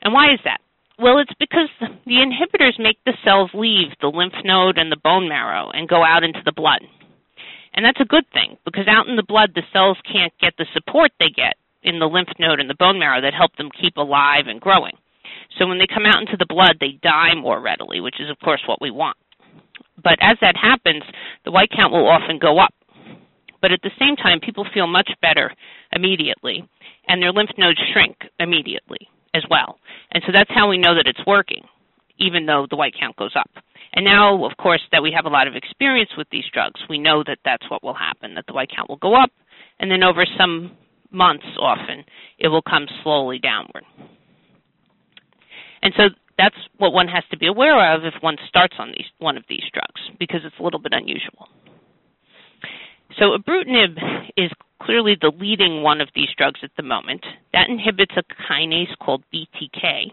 And 0.00 0.14
why 0.14 0.32
is 0.32 0.38
that? 0.44 0.60
Well, 0.96 1.18
it's 1.18 1.34
because 1.40 1.68
the 1.80 2.22
inhibitors 2.22 2.78
make 2.78 2.98
the 3.04 3.18
cells 3.24 3.50
leave 3.52 3.88
the 4.00 4.12
lymph 4.14 4.38
node 4.44 4.78
and 4.78 4.92
the 4.92 5.02
bone 5.02 5.28
marrow 5.28 5.70
and 5.74 5.88
go 5.88 6.04
out 6.04 6.22
into 6.22 6.38
the 6.44 6.52
blood. 6.52 6.82
And 7.74 7.84
that's 7.84 8.00
a 8.00 8.04
good 8.04 8.30
thing 8.32 8.58
because 8.64 8.86
out 8.86 9.08
in 9.08 9.16
the 9.16 9.24
blood, 9.26 9.50
the 9.56 9.66
cells 9.72 9.98
can't 10.06 10.32
get 10.40 10.54
the 10.56 10.66
support 10.72 11.10
they 11.18 11.30
get 11.34 11.56
in 11.82 11.98
the 11.98 12.06
lymph 12.06 12.30
node 12.38 12.60
and 12.60 12.70
the 12.70 12.78
bone 12.78 13.00
marrow 13.00 13.20
that 13.20 13.34
help 13.34 13.56
them 13.56 13.70
keep 13.74 13.96
alive 13.96 14.46
and 14.46 14.60
growing. 14.60 14.94
So 15.58 15.66
when 15.66 15.78
they 15.78 15.88
come 15.92 16.06
out 16.06 16.20
into 16.20 16.36
the 16.36 16.46
blood, 16.46 16.76
they 16.78 16.96
die 17.02 17.34
more 17.34 17.60
readily, 17.60 18.00
which 18.00 18.20
is, 18.20 18.30
of 18.30 18.38
course, 18.38 18.62
what 18.66 18.80
we 18.80 18.92
want. 18.92 19.16
But 20.00 20.18
as 20.20 20.36
that 20.42 20.56
happens, 20.56 21.02
the 21.44 21.50
white 21.50 21.70
count 21.74 21.92
will 21.92 22.06
often 22.06 22.38
go 22.38 22.60
up 22.60 22.72
but 23.60 23.72
at 23.72 23.80
the 23.82 23.90
same 23.98 24.16
time, 24.16 24.40
people 24.40 24.66
feel 24.72 24.86
much 24.86 25.10
better 25.20 25.52
immediately, 25.92 26.68
and 27.08 27.22
their 27.22 27.32
lymph 27.32 27.50
nodes 27.58 27.80
shrink 27.92 28.16
immediately 28.38 29.08
as 29.34 29.42
well. 29.50 29.78
And 30.12 30.22
so 30.26 30.32
that's 30.32 30.50
how 30.50 30.68
we 30.68 30.78
know 30.78 30.94
that 30.94 31.06
it's 31.06 31.26
working, 31.26 31.64
even 32.18 32.46
though 32.46 32.66
the 32.68 32.76
white 32.76 32.94
count 32.98 33.16
goes 33.16 33.34
up. 33.36 33.50
And 33.94 34.04
now, 34.04 34.44
of 34.44 34.56
course, 34.58 34.82
that 34.92 35.02
we 35.02 35.12
have 35.12 35.24
a 35.24 35.30
lot 35.30 35.48
of 35.48 35.54
experience 35.54 36.10
with 36.16 36.28
these 36.30 36.44
drugs, 36.52 36.80
we 36.88 36.98
know 36.98 37.22
that 37.26 37.38
that's 37.44 37.68
what 37.70 37.82
will 37.82 37.94
happen, 37.94 38.34
that 38.34 38.46
the 38.46 38.52
white 38.52 38.70
count 38.74 38.88
will 38.88 38.96
go 38.96 39.14
up, 39.14 39.30
and 39.80 39.90
then 39.90 40.02
over 40.02 40.26
some 40.38 40.76
months 41.10 41.46
often, 41.58 42.04
it 42.38 42.48
will 42.48 42.62
come 42.62 42.86
slowly 43.02 43.38
downward. 43.38 43.84
And 45.82 45.94
so 45.96 46.10
that's 46.36 46.56
what 46.76 46.92
one 46.92 47.08
has 47.08 47.24
to 47.30 47.38
be 47.38 47.46
aware 47.46 47.94
of 47.94 48.04
if 48.04 48.14
one 48.20 48.36
starts 48.48 48.74
on 48.78 48.88
these, 48.88 49.06
one 49.18 49.36
of 49.36 49.44
these 49.48 49.64
drugs, 49.72 50.00
because 50.18 50.40
it's 50.44 50.58
a 50.58 50.62
little 50.62 50.80
bit 50.80 50.92
unusual. 50.92 51.48
So 53.16 53.36
ibrutinib 53.36 53.96
is 54.36 54.50
clearly 54.82 55.16
the 55.20 55.32
leading 55.38 55.82
one 55.82 56.00
of 56.00 56.08
these 56.14 56.28
drugs 56.36 56.60
at 56.62 56.70
the 56.76 56.82
moment. 56.82 57.24
That 57.52 57.68
inhibits 57.68 58.14
a 58.16 58.22
kinase 58.50 58.96
called 59.00 59.24
BTK, 59.32 60.12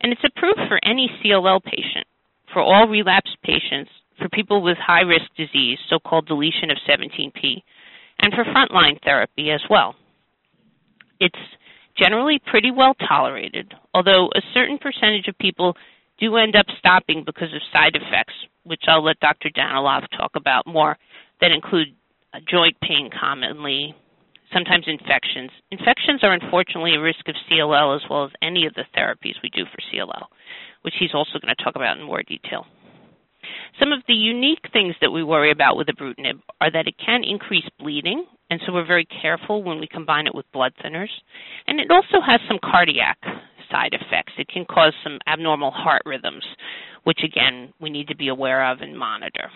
and 0.00 0.12
it's 0.12 0.24
approved 0.24 0.60
for 0.68 0.78
any 0.84 1.10
CLL 1.22 1.62
patient, 1.62 2.06
for 2.52 2.62
all 2.62 2.86
relapsed 2.86 3.36
patients, 3.42 3.90
for 4.18 4.28
people 4.28 4.62
with 4.62 4.76
high 4.78 5.02
risk 5.02 5.26
disease, 5.36 5.78
so 5.88 5.98
called 5.98 6.26
deletion 6.26 6.70
of 6.70 6.76
17p, 6.88 7.62
and 8.20 8.34
for 8.34 8.44
frontline 8.44 9.02
therapy 9.02 9.50
as 9.50 9.62
well. 9.70 9.94
It's 11.20 11.34
generally 11.96 12.40
pretty 12.46 12.70
well 12.70 12.94
tolerated, 13.08 13.74
although 13.94 14.28
a 14.34 14.40
certain 14.54 14.78
percentage 14.78 15.28
of 15.28 15.36
people 15.38 15.76
do 16.18 16.36
end 16.36 16.54
up 16.54 16.66
stopping 16.78 17.22
because 17.24 17.52
of 17.54 17.62
side 17.72 17.96
effects, 17.96 18.34
which 18.64 18.82
I'll 18.88 19.02
let 19.02 19.20
Dr. 19.20 19.48
Danilov 19.50 20.06
talk 20.16 20.32
about 20.36 20.66
more, 20.66 20.96
that 21.40 21.50
include 21.50 21.88
joint 22.48 22.76
pain 22.80 23.10
commonly, 23.18 23.94
sometimes 24.52 24.84
infections. 24.86 25.50
Infections 25.70 26.20
are 26.22 26.32
unfortunately 26.32 26.94
a 26.94 27.00
risk 27.00 27.28
of 27.28 27.34
CLL 27.50 27.96
as 27.96 28.02
well 28.08 28.24
as 28.24 28.30
any 28.42 28.66
of 28.66 28.74
the 28.74 28.84
therapies 28.96 29.34
we 29.42 29.50
do 29.50 29.64
for 29.64 29.78
CLL, 29.92 30.26
which 30.82 30.94
he's 30.98 31.14
also 31.14 31.38
going 31.40 31.54
to 31.54 31.64
talk 31.64 31.76
about 31.76 31.98
in 31.98 32.04
more 32.04 32.22
detail. 32.22 32.66
Some 33.78 33.92
of 33.92 34.02
the 34.06 34.14
unique 34.14 34.64
things 34.72 34.94
that 35.00 35.10
we 35.10 35.22
worry 35.22 35.50
about 35.50 35.76
with 35.76 35.88
ibrutinib 35.88 36.40
are 36.60 36.70
that 36.70 36.86
it 36.86 36.94
can 37.04 37.24
increase 37.24 37.64
bleeding, 37.78 38.26
and 38.50 38.60
so 38.66 38.72
we're 38.72 38.86
very 38.86 39.06
careful 39.22 39.62
when 39.62 39.78
we 39.78 39.86
combine 39.86 40.26
it 40.26 40.34
with 40.34 40.50
blood 40.52 40.72
thinners. 40.84 41.10
And 41.66 41.80
it 41.80 41.90
also 41.90 42.20
has 42.24 42.40
some 42.48 42.58
cardiac 42.62 43.18
side 43.70 43.94
effects. 43.94 44.32
It 44.38 44.48
can 44.48 44.64
cause 44.64 44.92
some 45.02 45.18
abnormal 45.26 45.70
heart 45.70 46.02
rhythms, 46.04 46.44
which 47.04 47.20
again, 47.24 47.72
we 47.80 47.90
need 47.90 48.08
to 48.08 48.16
be 48.16 48.28
aware 48.28 48.70
of 48.70 48.80
and 48.80 48.98
monitor. 48.98 49.50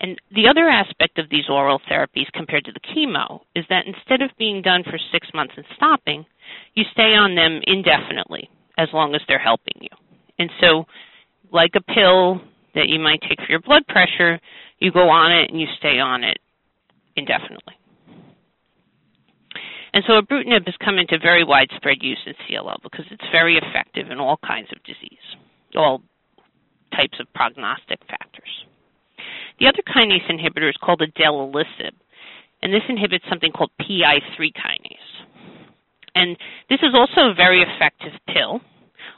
And 0.00 0.20
the 0.32 0.46
other 0.48 0.68
aspect 0.68 1.18
of 1.18 1.28
these 1.28 1.48
oral 1.48 1.80
therapies 1.90 2.30
compared 2.32 2.64
to 2.66 2.72
the 2.72 2.80
chemo 2.80 3.40
is 3.56 3.64
that 3.68 3.86
instead 3.86 4.22
of 4.22 4.30
being 4.38 4.62
done 4.62 4.84
for 4.84 4.98
six 5.10 5.28
months 5.34 5.54
and 5.56 5.66
stopping, 5.76 6.24
you 6.74 6.84
stay 6.92 7.14
on 7.14 7.34
them 7.34 7.60
indefinitely 7.66 8.48
as 8.76 8.88
long 8.92 9.14
as 9.14 9.20
they're 9.26 9.38
helping 9.38 9.74
you. 9.80 9.88
And 10.38 10.50
so, 10.60 10.84
like 11.50 11.72
a 11.74 11.80
pill 11.80 12.40
that 12.74 12.88
you 12.88 13.00
might 13.00 13.20
take 13.22 13.40
for 13.40 13.50
your 13.50 13.60
blood 13.60 13.86
pressure, 13.88 14.38
you 14.78 14.92
go 14.92 15.08
on 15.08 15.32
it 15.32 15.50
and 15.50 15.60
you 15.60 15.66
stay 15.78 15.98
on 15.98 16.22
it 16.22 16.38
indefinitely. 17.16 17.74
And 19.94 20.04
so 20.06 20.20
ibrutinib 20.20 20.66
has 20.66 20.76
come 20.84 20.98
into 20.98 21.18
very 21.18 21.42
widespread 21.42 21.96
use 22.02 22.20
in 22.26 22.34
CLL 22.46 22.76
because 22.82 23.06
it's 23.10 23.24
very 23.32 23.56
effective 23.56 24.10
in 24.10 24.20
all 24.20 24.38
kinds 24.46 24.68
of 24.70 24.82
disease, 24.84 25.18
all 25.74 26.02
types 26.94 27.18
of 27.18 27.26
prognostic 27.34 27.98
factors. 28.08 28.67
The 29.58 29.66
other 29.66 29.82
kinase 29.94 30.30
inhibitor 30.30 30.68
is 30.68 30.76
called 30.82 31.00
idelalisib, 31.00 31.92
and 32.62 32.72
this 32.72 32.82
inhibits 32.88 33.24
something 33.28 33.52
called 33.52 33.70
PI3 33.80 34.38
kinase. 34.38 35.18
And 36.14 36.36
this 36.68 36.80
is 36.82 36.94
also 36.94 37.30
a 37.30 37.34
very 37.34 37.62
effective 37.62 38.12
pill, 38.28 38.60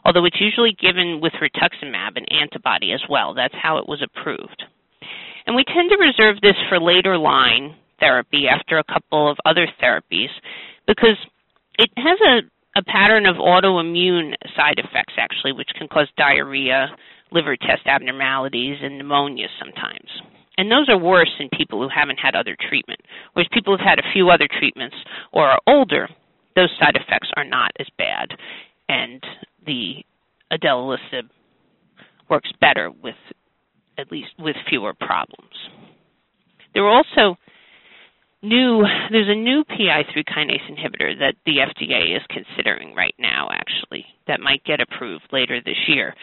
although 0.05 0.25
it's 0.25 0.41
usually 0.41 0.77
given 0.81 1.21
with 1.21 1.33
rituximab, 1.35 2.17
an 2.17 2.25
antibody 2.31 2.93
as 2.93 3.01
well. 3.09 3.35
That's 3.35 3.55
how 3.61 3.79
it 3.79 3.89
was 3.89 4.03
approved. 4.03 4.65
And 5.47 5.57
we 5.57 5.65
tend 5.65 5.91
to 5.91 5.97
reserve 5.97 6.41
this 6.43 6.57
for 6.69 6.79
later 6.79 7.17
line 7.17 7.75
therapy 7.99 8.49
after 8.49 8.79
a 8.79 8.85
couple 8.85 9.31
of 9.31 9.39
other 9.45 9.67
therapies 9.83 10.29
because 10.87 11.17
it 11.79 11.91
has 11.97 12.19
a, 12.27 12.79
a 12.79 12.85
pattern 12.85 13.27
of 13.27 13.37
autoimmune 13.37 14.35
side 14.57 14.79
effects, 14.79 15.15
actually, 15.19 15.53
which 15.53 15.71
can 15.79 15.89
cause 15.89 16.09
diarrhea, 16.17 16.89
liver 17.33 17.57
test 17.57 17.87
abnormalities, 17.87 18.79
and 18.83 18.99
pneumonia 18.99 19.47
sometimes. 19.59 20.09
And 20.59 20.71
those 20.71 20.89
are 20.89 20.99
worse 20.99 21.33
in 21.39 21.49
people 21.57 21.81
who 21.81 21.89
haven't 21.89 22.19
had 22.19 22.35
other 22.35 22.57
treatment. 22.69 23.01
Whereas 23.33 23.49
people 23.53 23.73
who've 23.77 23.87
had 23.87 23.99
a 23.99 24.13
few 24.13 24.31
other 24.31 24.49
treatments 24.59 24.97
or 25.33 25.47
are 25.47 25.61
older, 25.67 26.09
those 26.55 26.71
side 26.79 26.97
effects 26.97 27.31
are 27.37 27.45
not 27.45 27.73
as 27.81 27.87
bad. 27.97 28.29
And 28.89 29.23
the 29.65 30.05
idelalisib 30.53 31.29
works 32.29 32.51
better 32.61 32.91
with 32.91 33.15
at 33.99 34.11
least 34.11 34.31
with 34.39 34.57
fewer 34.69 34.95
problems. 34.95 35.55
There 36.75 36.85
are 36.85 36.97
also 36.97 37.37
new 38.43 38.85
there's 39.11 39.29
a 39.29 39.35
new 39.35 39.65
PI3 39.65 40.25
kinase 40.25 40.71
inhibitor 40.71 41.19
that 41.19 41.35
the 41.45 41.59
FDA 41.59 42.17
is 42.17 42.23
considering 42.29 42.95
right 42.95 43.15
now 43.19 43.49
actually 43.53 44.05
that 44.27 44.41
might 44.41 44.65
get 44.65 44.81
approved 44.81 45.25
later 45.33 45.61
this 45.65 45.89
year 45.89 46.15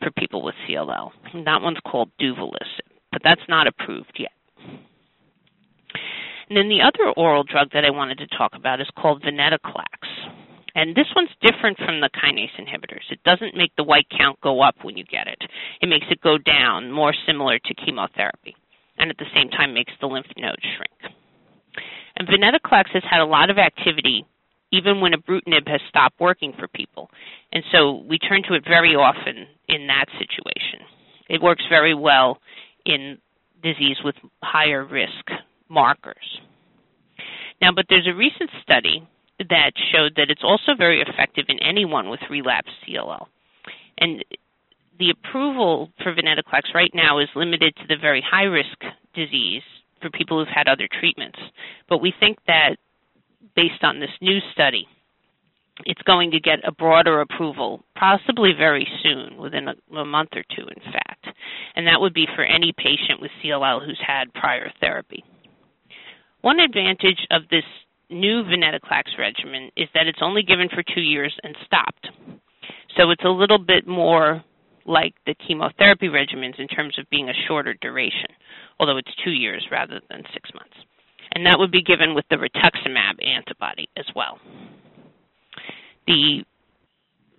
for 0.00 0.10
people 0.12 0.42
with 0.42 0.54
CLL. 0.68 1.10
And 1.32 1.46
that 1.46 1.62
one's 1.62 1.78
called 1.86 2.10
duvelisib, 2.20 2.86
but 3.10 3.22
that's 3.24 3.48
not 3.48 3.66
approved 3.66 4.16
yet. 4.18 4.30
And 6.48 6.58
then 6.58 6.68
the 6.68 6.82
other 6.82 7.10
oral 7.16 7.42
drug 7.42 7.70
that 7.72 7.84
I 7.84 7.90
wanted 7.90 8.18
to 8.18 8.26
talk 8.36 8.52
about 8.54 8.80
is 8.80 8.88
called 8.98 9.22
venetoclax. 9.22 9.84
And 10.76 10.94
this 10.94 11.06
one's 11.14 11.30
different 11.40 11.78
from 11.78 12.00
the 12.00 12.10
kinase 12.10 12.54
inhibitors. 12.58 13.10
It 13.10 13.22
doesn't 13.24 13.56
make 13.56 13.74
the 13.76 13.84
white 13.84 14.06
count 14.16 14.40
go 14.40 14.60
up 14.60 14.74
when 14.82 14.96
you 14.96 15.04
get 15.04 15.28
it. 15.28 15.38
It 15.80 15.88
makes 15.88 16.06
it 16.10 16.20
go 16.20 16.36
down, 16.36 16.90
more 16.90 17.14
similar 17.26 17.58
to 17.58 17.74
chemotherapy, 17.74 18.56
and 18.98 19.08
at 19.08 19.18
the 19.18 19.30
same 19.34 19.48
time 19.50 19.72
makes 19.72 19.92
the 20.00 20.06
lymph 20.06 20.26
nodes 20.36 20.62
shrink. 20.76 21.14
And 22.16 22.28
venetoclax 22.28 22.90
has 22.92 23.02
had 23.08 23.20
a 23.20 23.26
lot 23.26 23.50
of 23.50 23.58
activity 23.58 24.24
even 24.74 25.00
when 25.00 25.12
ibrutinib 25.12 25.68
has 25.68 25.80
stopped 25.88 26.18
working 26.20 26.52
for 26.58 26.66
people. 26.68 27.08
And 27.52 27.62
so 27.72 28.02
we 28.08 28.18
turn 28.18 28.42
to 28.48 28.54
it 28.54 28.64
very 28.66 28.96
often 28.96 29.46
in 29.68 29.86
that 29.86 30.06
situation. 30.18 30.80
It 31.28 31.40
works 31.40 31.62
very 31.68 31.94
well 31.94 32.38
in 32.84 33.18
disease 33.62 33.98
with 34.04 34.16
higher 34.42 34.84
risk 34.84 35.30
markers. 35.68 36.40
Now, 37.62 37.70
but 37.72 37.86
there's 37.88 38.08
a 38.08 38.14
recent 38.14 38.50
study 38.62 39.06
that 39.38 39.72
showed 39.92 40.14
that 40.16 40.28
it's 40.28 40.44
also 40.44 40.74
very 40.76 41.00
effective 41.00 41.46
in 41.48 41.58
anyone 41.62 42.10
with 42.10 42.20
relapsed 42.28 42.74
CLL. 42.86 43.26
And 43.98 44.24
the 44.98 45.10
approval 45.10 45.90
for 46.02 46.14
venetoclax 46.14 46.74
right 46.74 46.90
now 46.94 47.20
is 47.20 47.28
limited 47.36 47.74
to 47.76 47.86
the 47.88 47.96
very 48.00 48.22
high 48.28 48.44
risk 48.44 48.76
disease 49.14 49.62
for 50.04 50.10
people 50.10 50.38
who've 50.38 50.54
had 50.54 50.68
other 50.68 50.86
treatments. 51.00 51.38
But 51.88 52.02
we 52.02 52.12
think 52.20 52.36
that 52.46 52.76
based 53.56 53.82
on 53.82 54.00
this 54.00 54.10
new 54.20 54.38
study, 54.52 54.86
it's 55.86 56.02
going 56.02 56.30
to 56.30 56.40
get 56.40 56.60
a 56.66 56.72
broader 56.72 57.20
approval, 57.20 57.82
possibly 57.96 58.52
very 58.56 58.86
soon, 59.02 59.38
within 59.38 59.68
a, 59.68 59.96
a, 59.96 60.04
month 60.04 60.30
or 60.34 60.44
two, 60.54 60.62
in 60.62 60.92
fact. 60.92 61.26
And 61.74 61.86
that 61.86 62.00
would 62.00 62.14
be 62.14 62.28
for 62.36 62.44
any 62.44 62.72
patient 62.76 63.20
with 63.20 63.30
CLL 63.42 63.84
who's 63.84 64.00
had 64.06 64.32
prior 64.34 64.70
therapy. 64.80 65.24
One 66.42 66.60
advantage 66.60 67.26
of 67.30 67.42
this 67.50 67.64
new 68.10 68.44
venetoclax 68.44 69.18
regimen 69.18 69.70
is 69.76 69.88
that 69.94 70.06
it's 70.06 70.20
only 70.20 70.42
given 70.42 70.68
for 70.68 70.84
two 70.94 71.00
years 71.00 71.34
and 71.42 71.56
stopped. 71.64 72.08
So 72.96 73.10
it's 73.10 73.24
a 73.24 73.28
little 73.28 73.58
bit 73.58 73.88
more 73.88 74.44
like 74.86 75.14
the 75.26 75.34
chemotherapy 75.46 76.08
regimens 76.08 76.58
in 76.58 76.68
terms 76.68 76.98
of 76.98 77.08
being 77.10 77.28
a 77.28 77.46
shorter 77.46 77.74
duration, 77.80 78.28
although 78.78 78.96
it's 78.96 79.14
two 79.24 79.32
years 79.32 79.66
rather 79.70 80.00
than 80.10 80.22
six 80.32 80.50
months. 80.54 80.76
And 81.32 81.46
that 81.46 81.58
would 81.58 81.72
be 81.72 81.82
given 81.82 82.14
with 82.14 82.24
the 82.30 82.36
rituximab 82.36 83.24
antibody 83.26 83.88
as 83.96 84.06
well. 84.14 84.38
The 86.06 86.44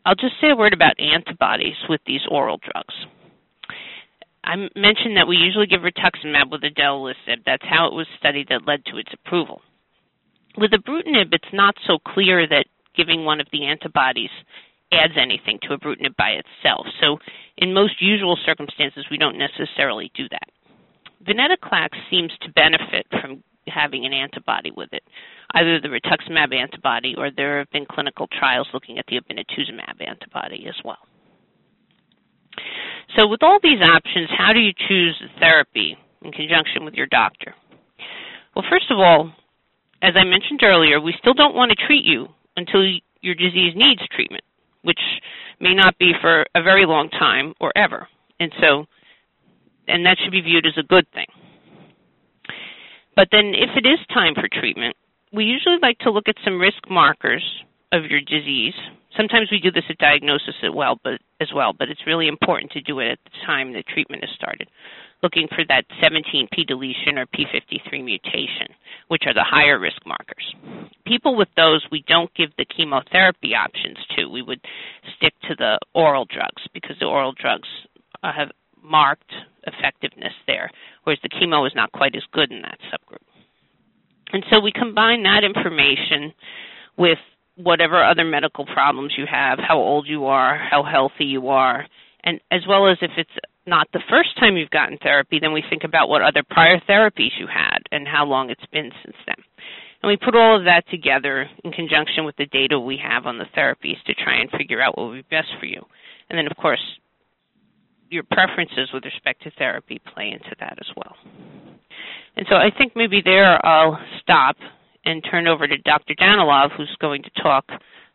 I'll 0.06 0.16
just 0.16 0.36
say 0.40 0.52
a 0.52 0.56
word 0.56 0.74
about 0.74 1.00
antibodies 1.00 1.78
with 1.90 2.02
these 2.06 2.22
oral 2.30 2.60
drugs. 2.60 2.94
I 4.44 4.56
mentioned 4.76 5.18
that 5.18 5.28
we 5.28 5.36
usually 5.38 5.66
give 5.66 5.82
rituximab 5.82 6.52
with 6.52 6.62
idelalisib. 6.62 7.44
That's 7.46 7.66
how 7.68 7.88
it 7.88 7.94
was 7.94 8.06
studied 8.20 8.48
that 8.50 8.68
led 8.68 8.86
to 8.86 8.98
its 8.98 9.12
approval. 9.14 9.62
With 10.58 10.72
ibrutinib, 10.72 11.34
it's 11.34 11.54
not 11.54 11.76
so 11.88 11.98
clear 11.98 12.48
that 12.48 12.68
giving 12.96 13.26
one 13.26 13.42
of 13.42 13.48
the 13.52 13.66
antibodies 13.66 14.30
adds 14.92 15.14
anything 15.18 15.60
to 15.64 15.78
ibrutinib 15.78 16.16
by 16.18 16.40
itself. 16.40 16.86
So 17.02 17.18
in 17.58 17.74
most 17.74 18.02
usual 18.02 18.38
circumstances, 18.46 19.06
we 19.10 19.18
don't 19.18 19.38
necessarily 19.38 20.12
do 20.16 20.28
that. 20.30 20.50
Venetoclax 21.26 21.90
seems 22.10 22.32
to 22.42 22.52
benefit 22.52 23.08
from 23.22 23.44
having 23.68 24.06
an 24.06 24.14
antibody 24.14 24.72
with 24.76 24.90
it, 24.94 25.04
either 25.56 25.80
the 25.80 25.88
rituximab 25.88 26.54
antibody 26.54 27.16
or 27.18 27.32
there 27.32 27.60
have 27.60 27.72
been 27.72 27.86
clinical 27.86 28.28
trials 28.28 28.68
looking 28.74 29.00
at 29.00 29.06
the 29.08 29.20
obinutuzumab 29.20 30.06
antibody 30.06 30.66
as 30.68 30.76
well. 30.86 31.00
So 33.18 33.28
with 33.28 33.44
all 33.44 33.60
these 33.62 33.82
options, 33.82 34.30
how 34.38 34.54
do 34.54 34.60
you 34.60 34.72
choose 34.88 35.22
therapy 35.40 35.98
in 36.22 36.32
conjunction 36.32 36.86
with 36.86 36.94
your 36.94 37.08
doctor? 37.08 37.56
Well, 38.56 38.66
first 38.70 38.92
of 38.92 39.00
all, 39.00 39.32
as 40.02 40.14
I 40.16 40.24
mentioned 40.24 40.62
earlier, 40.64 41.02
we 41.02 41.16
still 41.20 41.34
don't 41.34 41.56
want 41.56 41.72
to 41.72 41.86
treat 41.88 42.06
you 42.06 42.28
until 42.56 42.84
your 43.22 43.36
disease 43.36 43.74
needs 43.76 44.02
treatment, 44.12 44.44
which 44.86 45.00
may 45.60 45.74
not 45.74 45.98
be 45.98 46.14
for 46.22 46.46
a 46.56 46.64
very 46.64 46.86
long 46.86 47.10
time 47.10 47.54
or 47.60 47.72
ever. 47.76 48.08
And 48.40 48.52
so 48.62 48.86
and 49.88 50.06
that 50.06 50.18
should 50.22 50.32
be 50.32 50.42
viewed 50.42 50.66
as 50.66 50.78
a 50.78 50.84
good 50.84 51.06
thing. 51.14 51.28
But 53.16 53.30
then 53.32 53.54
if 53.56 53.70
it 53.76 53.88
is 53.88 54.00
time 54.14 54.34
for 54.36 54.48
treatment, 54.52 54.96
we 55.32 55.46
usually 55.46 55.78
like 55.82 56.00
to 56.00 56.12
look 56.12 56.28
at 56.28 56.36
some 56.44 56.60
risk 56.60 56.90
markers 56.90 57.44
of 57.92 58.06
your 58.06 58.22
disease. 58.22 58.74
Sometimes 59.16 59.50
we 59.52 59.60
do 59.60 59.72
this 59.72 59.84
at 59.90 59.98
diagnosis 59.98 60.56
as 60.64 60.72
well, 60.74 61.00
but 61.04 61.20
as 61.40 61.50
well, 61.56 61.72
but 61.72 61.90
it's 61.90 62.06
really 62.06 62.28
important 62.28 62.72
to 62.72 62.82
do 62.82 63.00
it 63.00 63.12
at 63.12 63.20
the 63.24 63.32
time 63.46 63.72
the 63.72 63.84
treatment 63.84 64.24
is 64.24 64.30
started. 64.36 64.68
Looking 65.24 65.48
for 65.48 65.64
that 65.70 65.86
17p 66.04 66.68
deletion 66.68 67.18
or 67.18 67.26
p53 67.28 68.04
mutation, 68.04 68.68
which 69.08 69.24
are 69.26 69.34
the 69.34 69.44
higher 69.44 69.80
risk 69.80 70.06
markers. 70.06 70.56
People 71.06 71.36
with 71.36 71.48
those 71.56 71.86
we 71.92 72.04
don't 72.08 72.34
give 72.36 72.50
the 72.58 72.66
chemotherapy 72.66 73.56
options 73.56 73.98
to. 74.16 74.26
We 74.26 74.42
would 74.42 74.62
stick 75.18 75.34
to 75.48 75.56
the 75.56 75.80
oral 75.94 76.26
drugs 76.26 76.64
because 76.74 76.98
the 77.00 77.06
oral 77.06 77.34
drugs 77.34 77.68
have 78.24 78.52
marked 78.84 79.32
effectiveness 79.66 80.34
there, 80.48 80.70
whereas 81.04 81.20
the 81.24 81.30
chemo 81.30 81.66
is 81.66 81.74
not 81.76 81.92
quite 81.92 82.16
as 82.16 82.24
good 82.32 82.52
in 82.52 82.62
that 82.62 82.78
subgroup. 82.92 83.24
And 84.32 84.44
so 84.50 84.60
we 84.60 84.72
combine 84.72 85.24
that 85.24 85.44
information 85.44 86.34
with 86.98 87.18
whatever 87.56 88.04
other 88.04 88.26
medical 88.26 88.66
problems 88.66 89.14
you 89.18 89.26
have, 89.30 89.60
how 89.60 89.78
old 89.78 90.08
you 90.08 90.26
are, 90.26 90.58
how 90.58 90.84
healthy 90.84 91.26
you 91.26 91.48
are, 91.48 91.86
and 92.24 92.40
as 92.52 92.62
well 92.68 92.88
as 92.88 92.98
if 93.02 93.12
it's 93.18 93.30
not 93.68 93.88
the 93.94 94.04
first 94.10 94.38
time 94.40 94.58
you've 94.58 94.70
gotten 94.70 94.98
therapy, 95.02 95.40
then 95.40 95.54
we 95.54 95.64
think 95.70 95.84
about 95.84 96.10
what 96.10 96.22
other 96.22 96.44
prior 96.50 96.80
therapies 96.88 97.32
you 97.40 97.48
had 97.48 97.80
and 97.92 98.08
how 98.08 98.26
long 98.26 98.50
it's 98.50 98.66
been 98.72 98.92
since 99.04 99.18
then. 99.26 99.36
And 100.04 100.10
we 100.10 100.18
put 100.18 100.36
all 100.36 100.58
of 100.58 100.66
that 100.66 100.84
together 100.90 101.50
in 101.64 101.72
conjunction 101.72 102.26
with 102.26 102.36
the 102.38 102.46
data 102.48 102.80
we 102.80 102.98
have 102.98 103.26
on 103.26 103.38
the 103.38 103.46
therapies 103.58 104.02
to 104.06 104.14
try 104.14 104.36
and 104.40 104.50
figure 104.52 104.82
out 104.82 104.98
what 104.98 105.10
would 105.10 105.16
be 105.16 105.36
best 105.36 105.48
for 105.60 105.66
you. 105.66 105.82
And 106.30 106.38
then, 106.38 106.46
of 106.48 106.56
course, 106.58 106.82
your 108.10 108.24
preferences 108.32 108.90
with 108.94 109.04
respect 109.04 109.42
to 109.44 109.52
therapy 109.58 110.00
play 110.14 110.30
into 110.30 110.56
that 110.60 110.78
as 110.80 110.88
well. 110.96 111.16
And 112.38 112.46
so 112.50 112.56
I 112.56 112.70
think 112.78 112.94
maybe 112.96 113.22
there 113.24 113.66
I'll 113.66 114.00
stop 114.22 114.58
and 115.06 115.24
turn 115.30 115.48
over 115.48 115.68
to 115.68 115.78
Dr. 115.80 116.14
Danilov, 116.16 116.72
who's 116.76 116.96
going 117.00 117.24
to 117.24 117.42
talk 117.42 117.66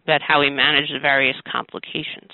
about 0.05 0.23
how 0.23 0.41
we 0.41 0.51
manage 0.51 0.91
the 0.93 0.99
various 1.01 1.37
complications. 1.51 2.31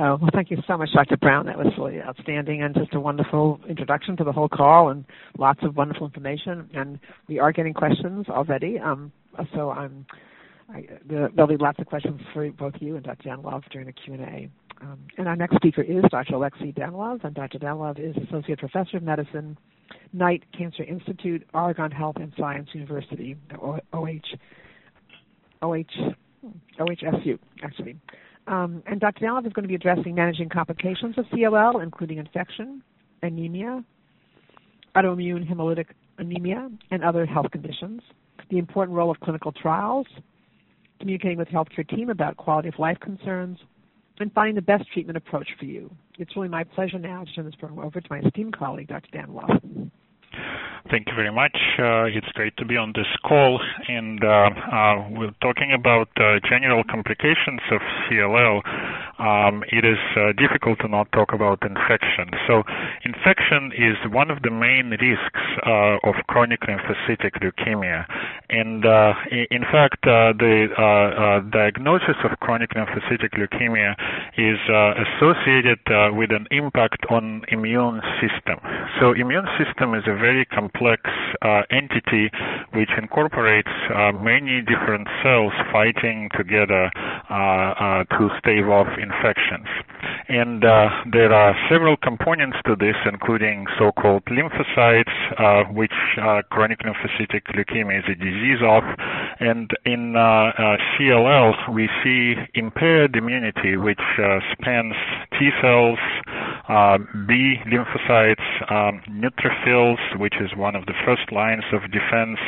Oh, 0.00 0.16
well, 0.20 0.30
thank 0.32 0.52
you 0.52 0.58
so 0.68 0.76
much, 0.76 0.90
Dr. 0.94 1.16
Brown. 1.16 1.46
That 1.46 1.58
was 1.58 1.72
really 1.76 2.00
outstanding 2.00 2.62
and 2.62 2.72
just 2.72 2.94
a 2.94 3.00
wonderful 3.00 3.58
introduction 3.68 4.16
to 4.18 4.24
the 4.24 4.30
whole 4.30 4.48
call 4.48 4.90
and 4.90 5.04
lots 5.38 5.58
of 5.64 5.76
wonderful 5.76 6.06
information. 6.06 6.70
And 6.72 7.00
we 7.26 7.40
are 7.40 7.50
getting 7.50 7.74
questions 7.74 8.26
already. 8.28 8.78
Um, 8.78 9.10
so 9.56 9.70
I'm, 9.70 10.06
I, 10.72 10.86
there'll 11.04 11.48
be 11.48 11.56
lots 11.56 11.80
of 11.80 11.86
questions 11.86 12.20
for 12.32 12.48
both 12.52 12.74
you 12.78 12.94
and 12.94 13.04
Dr. 13.04 13.30
Danilov 13.30 13.64
during 13.72 13.88
the 13.88 13.92
Q&A. 13.92 14.48
Um, 14.80 15.00
and 15.16 15.26
our 15.26 15.34
next 15.34 15.56
speaker 15.56 15.82
is 15.82 16.04
Dr. 16.12 16.36
Alexey 16.36 16.72
Danilov, 16.72 17.24
and 17.24 17.34
Dr. 17.34 17.58
Danilov 17.58 17.98
is 17.98 18.14
Associate 18.28 18.56
Professor 18.56 18.98
of 18.98 19.02
Medicine, 19.02 19.58
Knight 20.12 20.44
Cancer 20.56 20.84
Institute, 20.84 21.44
Oregon 21.52 21.90
Health 21.90 22.16
and 22.20 22.32
Science 22.38 22.68
University, 22.72 23.36
OH, 23.60 23.80
OH, 23.92 25.82
OHSU, 26.78 27.38
actually. 27.64 27.96
Um, 28.48 28.82
and 28.86 28.98
Dr. 28.98 29.26
Danilov 29.26 29.46
is 29.46 29.52
going 29.52 29.64
to 29.64 29.68
be 29.68 29.74
addressing 29.74 30.14
managing 30.14 30.48
complications 30.48 31.18
of 31.18 31.26
CLL, 31.26 31.82
including 31.82 32.16
infection, 32.16 32.82
anemia, 33.22 33.84
autoimmune 34.96 35.46
hemolytic 35.48 35.86
anemia, 36.16 36.70
and 36.90 37.04
other 37.04 37.26
health 37.26 37.50
conditions, 37.52 38.00
the 38.50 38.56
important 38.56 38.96
role 38.96 39.10
of 39.10 39.20
clinical 39.20 39.52
trials, 39.52 40.06
communicating 40.98 41.36
with 41.36 41.48
healthcare 41.48 41.86
team 41.88 42.08
about 42.08 42.38
quality 42.38 42.68
of 42.68 42.78
life 42.78 42.98
concerns, 43.00 43.58
and 44.18 44.32
finding 44.32 44.54
the 44.54 44.62
best 44.62 44.84
treatment 44.92 45.16
approach 45.16 45.48
for 45.58 45.66
you. 45.66 45.90
It's 46.18 46.34
really 46.34 46.48
my 46.48 46.64
pleasure 46.64 46.98
now 46.98 47.24
to 47.24 47.32
turn 47.32 47.44
this 47.44 47.54
program 47.54 47.84
over 47.84 48.00
to 48.00 48.06
my 48.10 48.20
esteemed 48.20 48.56
colleague, 48.56 48.88
Dr. 48.88 49.08
Dan 49.12 49.32
Thank 50.90 51.08
you 51.08 51.14
very 51.14 51.30
much. 51.30 51.56
Uh, 51.78 52.08
it's 52.08 52.32
great 52.32 52.56
to 52.56 52.64
be 52.64 52.78
on 52.78 52.94
this 52.96 53.08
call, 53.20 53.60
and 53.88 54.24
uh, 54.24 54.48
uh, 54.72 55.04
we're 55.10 55.36
talking 55.42 55.76
about 55.76 56.08
uh, 56.16 56.40
general 56.48 56.82
complications 56.82 57.60
of 57.70 57.80
CLL. 58.08 58.64
Um, 59.20 59.64
it 59.68 59.84
is 59.84 60.00
uh, 60.16 60.32
difficult 60.40 60.78
to 60.80 60.88
not 60.88 61.12
talk 61.12 61.34
about 61.34 61.60
infection. 61.60 62.32
So, 62.46 62.62
infection 63.04 63.72
is 63.76 64.00
one 64.10 64.30
of 64.30 64.40
the 64.40 64.50
main 64.50 64.96
risks 64.96 65.44
uh, 65.66 66.08
of 66.08 66.14
chronic 66.28 66.60
lymphocytic 66.64 67.36
leukemia, 67.44 68.06
and 68.48 68.80
in 69.52 69.62
fact, 69.68 70.00
the 70.08 71.44
diagnosis 71.52 72.16
of 72.24 72.38
chronic 72.40 72.70
lymphocytic 72.70 73.36
leukemia 73.36 73.92
is 74.38 74.56
associated 75.04 75.84
with 76.16 76.30
an 76.30 76.46
impact 76.50 77.04
on 77.10 77.42
immune 77.48 78.00
system. 78.24 78.56
So, 79.00 79.12
immune 79.12 79.48
system 79.60 79.92
is 79.94 80.04
a 80.06 80.16
very 80.18 80.44
complex 80.44 81.02
uh, 81.42 81.62
entity 81.70 82.30
which 82.74 82.90
incorporates 82.98 83.70
uh, 83.94 84.12
many 84.12 84.60
different 84.60 85.08
cells 85.22 85.52
fighting 85.72 86.28
together 86.36 86.90
uh, 87.30 87.34
uh 87.34 88.04
to 88.04 88.28
stave 88.38 88.68
off 88.68 88.88
infections. 88.98 89.66
And 90.28 90.64
uh, 90.64 90.88
there 91.10 91.32
are 91.32 91.54
several 91.70 91.96
components 91.96 92.58
to 92.66 92.76
this, 92.76 92.96
including 93.10 93.66
so-called 93.78 94.24
lymphocytes, 94.26 95.14
uh, 95.38 95.64
which 95.72 95.94
chronic 96.50 96.80
lymphocytic 96.80 97.48
leukemia 97.54 97.98
is 97.98 98.04
a 98.08 98.14
disease 98.14 98.60
of. 98.62 98.82
And 99.40 99.70
in 99.84 100.14
CLL, 100.14 101.72
we 101.72 101.88
see 102.02 102.34
impaired 102.54 103.16
immunity, 103.16 103.76
which 103.76 104.00
spans 104.52 104.94
T 105.38 105.50
cells, 105.62 105.98
B 107.26 107.56
lymphocytes, 107.66 108.70
um, 108.70 109.00
neutrophils, 109.08 110.18
which 110.18 110.34
is 110.40 110.50
one 110.56 110.74
of 110.74 110.86
the 110.86 110.94
first 111.04 111.30
lines 111.32 111.64
of 111.72 111.82
defense 111.90 112.38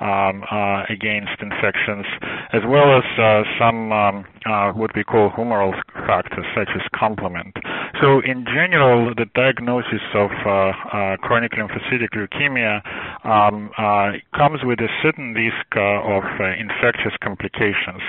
um, 0.00 0.42
uh, 0.50 0.84
against 0.88 1.40
infections, 1.40 2.06
as 2.52 2.62
well 2.66 2.96
as 2.98 3.04
uh, 3.18 3.42
some 3.58 3.92
um, 3.92 4.24
uh, 4.46 4.72
what 4.72 4.90
we 4.96 5.04
call 5.04 5.30
humoral 5.36 5.72
factors 6.06 6.46
such 6.56 6.68
as 6.74 6.82
complement. 6.98 7.54
So 8.00 8.20
in 8.20 8.44
general, 8.44 9.12
the 9.14 9.26
diagnosis 9.34 10.00
of 10.14 10.30
uh, 10.46 10.50
uh, 10.50 11.16
chronic 11.18 11.52
lymphocytic 11.52 12.10
leukemia 12.16 12.80
um, 13.26 13.70
uh, 13.76 14.16
comes 14.36 14.60
with 14.64 14.80
a 14.80 14.88
certain 15.02 15.34
risk 15.34 15.66
uh, 15.76 16.16
of 16.16 16.24
uh, 16.24 16.29
infectious 16.38 17.12
complications. 17.22 18.02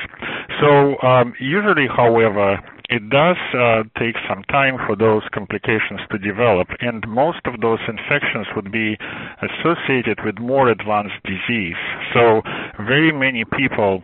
So 0.60 1.00
um, 1.02 1.34
usually, 1.40 1.88
however, 1.88 2.60
it 2.92 3.10
does 3.10 3.38
uh, 3.56 3.84
take 3.98 4.16
some 4.28 4.44
time 4.52 4.76
for 4.86 4.96
those 4.96 5.24
complications 5.34 6.02
to 6.12 6.18
develop, 6.18 6.68
and 6.82 7.08
most 7.08 7.40
of 7.46 7.62
those 7.62 7.80
infections 7.88 8.48
would 8.56 8.72
be 8.72 8.98
associated 9.40 10.20
with 10.26 10.40
more 10.40 10.70
advanced 10.70 11.16
disease. 11.24 11.80
So 12.14 12.42
very 12.78 13.14
many 13.14 13.46
people 13.46 14.04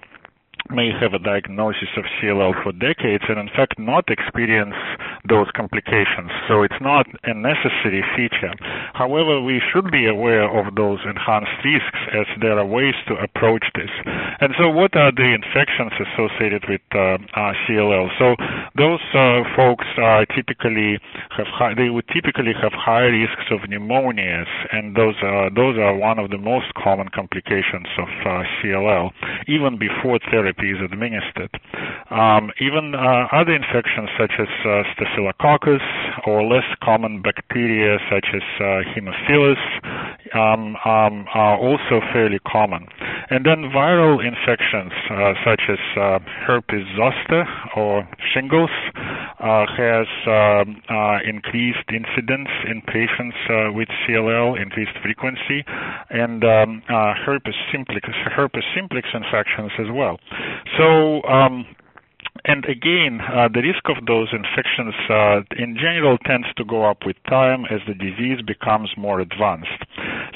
may 0.71 0.91
have 0.91 1.13
a 1.13 1.19
diagnosis 1.19 1.89
of 1.97 2.03
CLL 2.17 2.51
for 2.63 2.71
decades 2.71 3.23
and 3.29 3.39
in 3.39 3.49
fact 3.55 3.77
not 3.77 4.09
experience 4.09 4.75
those 5.29 5.47
complications. 5.55 6.31
So 6.47 6.63
it's 6.63 6.81
not 6.81 7.05
a 7.23 7.33
necessary 7.33 8.03
feature. 8.15 8.53
However, 8.93 9.41
we 9.41 9.61
should 9.71 9.91
be 9.91 10.07
aware 10.07 10.47
of 10.47 10.75
those 10.75 10.99
enhanced 11.05 11.57
risks 11.63 12.01
as 12.13 12.27
there 12.41 12.57
are 12.59 12.65
ways 12.65 12.95
to 13.07 13.15
approach 13.15 13.63
this. 13.75 13.91
And 14.39 14.53
so 14.57 14.69
what 14.69 14.95
are 14.95 15.11
the 15.11 15.35
infections 15.35 15.93
associated 15.95 16.65
with 16.67 16.81
uh, 16.91 17.17
CLL? 17.67 18.09
So 18.19 18.35
those 18.75 19.03
uh, 19.13 19.43
folks 19.55 19.87
are 19.97 20.25
typically 20.25 20.99
have 21.35 21.47
high, 21.47 21.73
they 21.75 21.89
would 21.89 22.07
typically 22.13 22.53
have 22.61 22.73
high 22.73 23.07
risks 23.11 23.47
of 23.51 23.61
pneumonias 23.69 24.49
and 24.71 24.95
those 24.95 25.15
are 25.21 25.49
those 25.53 25.77
are 25.77 25.95
one 25.95 26.19
of 26.19 26.29
the 26.29 26.37
most 26.37 26.73
common 26.73 27.09
complications 27.09 27.87
of 27.97 28.09
uh, 28.25 28.43
CLL 28.59 29.11
even 29.47 29.77
before 29.77 30.19
therapy 30.31 30.56
is 30.65 30.77
administered. 30.83 31.51
Um, 32.09 32.51
even 32.61 32.95
uh, 32.95 33.27
other 33.35 33.53
infections 33.53 34.09
such 34.17 34.31
as 34.39 34.47
uh, 34.65 34.83
staphylococcus 34.95 35.83
or 36.25 36.43
less 36.43 36.65
common 36.81 37.21
bacteria 37.21 37.99
such 38.09 38.27
as 38.33 38.43
uh, 38.59 38.87
Haemophilus 38.95 39.59
um, 40.33 40.75
um, 40.85 41.25
are 41.33 41.57
also 41.57 41.99
fairly 42.13 42.39
common. 42.47 42.87
And 43.29 43.45
then 43.45 43.71
viral 43.75 44.23
infections 44.23 44.93
uh, 45.11 45.33
such 45.43 45.61
as 45.67 45.79
uh, 45.99 46.19
herpes 46.47 46.87
zoster 46.95 47.43
or 47.75 48.07
shingles 48.33 48.71
uh, 48.95 49.65
has 49.67 50.07
um, 50.27 50.81
increased 51.27 51.87
incidence 51.91 52.49
in 52.71 52.81
patients 52.87 53.35
with 53.75 53.89
CLL, 54.07 54.59
increased 54.61 54.95
frequency, 55.03 55.63
and 56.09 56.43
um, 56.43 56.81
herpes 56.87 57.55
simplex, 57.71 58.07
herpes 58.35 58.63
simplex 58.75 59.07
infections 59.13 59.71
as 59.79 59.87
well. 59.91 60.17
So 60.77 61.23
um, 61.23 61.65
and 62.45 62.63
again, 62.65 63.19
uh, 63.21 63.49
the 63.53 63.61
risk 63.61 63.83
of 63.89 64.05
those 64.05 64.29
infections 64.31 64.95
uh, 65.09 65.41
in 65.57 65.75
general 65.75 66.17
tends 66.17 66.47
to 66.55 66.63
go 66.63 66.85
up 66.85 67.05
with 67.05 67.15
time 67.27 67.65
as 67.65 67.81
the 67.87 67.93
disease 67.93 68.41
becomes 68.45 68.89
more 68.97 69.19
advanced. 69.19 69.83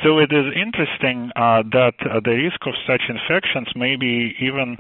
So 0.04 0.18
it 0.18 0.32
is 0.32 0.48
interesting 0.56 1.32
uh, 1.36 1.64
that 1.72 1.94
uh, 2.02 2.20
the 2.24 2.32
risk 2.32 2.66
of 2.66 2.74
such 2.88 3.04
infections 3.10 3.68
may 3.76 3.96
be 3.96 4.34
even 4.40 4.78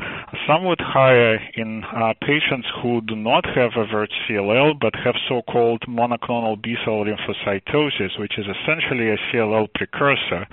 somewhat 0.47 0.79
higher 0.79 1.37
in 1.55 1.83
uh, 1.83 2.13
patients 2.21 2.67
who 2.81 3.01
do 3.01 3.15
not 3.15 3.45
have 3.53 3.71
overt 3.77 4.09
CLL 4.25 4.79
but 4.79 4.95
have 4.95 5.15
so-called 5.27 5.83
monoclonal 5.87 6.61
B-cell 6.61 7.05
lymphocytosis, 7.05 8.19
which 8.19 8.37
is 8.37 8.45
essentially 8.45 9.09
a 9.09 9.17
CLL 9.29 9.67
precursor 9.75 10.47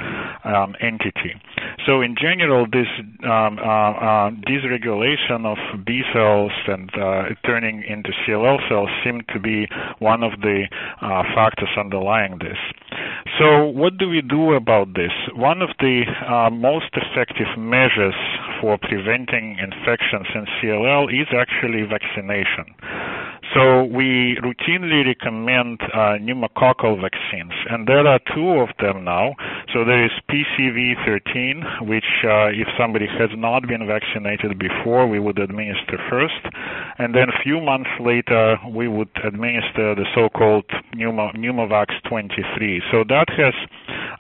um, 0.44 0.74
entity. 0.80 1.34
So 1.86 2.02
in 2.02 2.14
general, 2.20 2.66
this 2.66 2.88
um, 3.24 3.58
uh, 3.58 4.30
dysregulation 4.44 5.46
of 5.46 5.58
B 5.86 6.02
cells 6.12 6.52
and 6.66 6.90
uh, 6.94 7.22
turning 7.46 7.82
into 7.88 8.10
CLL 8.26 8.58
cells 8.68 8.90
seem 9.04 9.22
to 9.32 9.40
be 9.40 9.66
one 9.98 10.22
of 10.22 10.32
the 10.40 10.68
uh, 11.00 11.22
factors 11.34 11.70
underlying 11.78 12.38
this. 12.38 12.58
So, 13.38 13.66
what 13.66 13.98
do 13.98 14.08
we 14.08 14.22
do 14.22 14.47
about 14.56 14.94
this? 14.94 15.12
One 15.34 15.62
of 15.62 15.70
the 15.78 16.04
uh, 16.26 16.50
most 16.50 16.90
effective 16.94 17.58
measures 17.58 18.14
for 18.60 18.78
preventing 18.78 19.56
infections 19.58 20.26
in 20.34 20.46
CLL 20.58 21.08
is 21.12 21.28
actually 21.32 21.82
vaccination. 21.82 22.74
So 23.54 23.84
we 23.84 24.36
routinely 24.44 25.06
recommend 25.06 25.80
uh, 25.80 26.20
pneumococcal 26.20 27.00
vaccines, 27.00 27.52
and 27.70 27.86
there 27.88 28.06
are 28.06 28.20
two 28.34 28.60
of 28.60 28.68
them 28.78 29.04
now. 29.04 29.34
So 29.72 29.84
there 29.84 30.04
is 30.04 30.10
PCV13, 30.28 31.88
which 31.88 32.04
uh, 32.24 32.52
if 32.52 32.68
somebody 32.78 33.06
has 33.06 33.30
not 33.36 33.66
been 33.66 33.86
vaccinated 33.86 34.58
before, 34.58 35.06
we 35.06 35.18
would 35.18 35.38
administer 35.38 35.96
first, 36.10 36.44
and 36.98 37.14
then 37.14 37.30
a 37.30 37.42
few 37.42 37.60
months 37.60 37.90
later, 38.00 38.58
we 38.68 38.86
would 38.86 39.08
administer 39.24 39.94
the 39.94 40.04
so-called 40.14 40.64
Pneumo- 40.94 41.34
Pneumovax 41.34 41.88
23. 42.08 42.82
So 42.90 43.02
that 43.08 43.28
has 43.30 43.54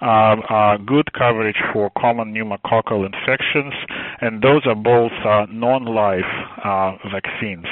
uh, 0.00 0.36
uh, 0.48 0.76
good 0.78 1.12
coverage 1.12 1.60
for 1.72 1.90
common 1.98 2.32
pneumococcal 2.32 3.04
infections, 3.04 3.74
and 4.22 4.40
those 4.42 4.62
are 4.66 4.74
both 4.74 5.12
uh, 5.24 5.46
non-live 5.50 6.24
uh, 6.64 6.96
vaccines. 7.12 7.66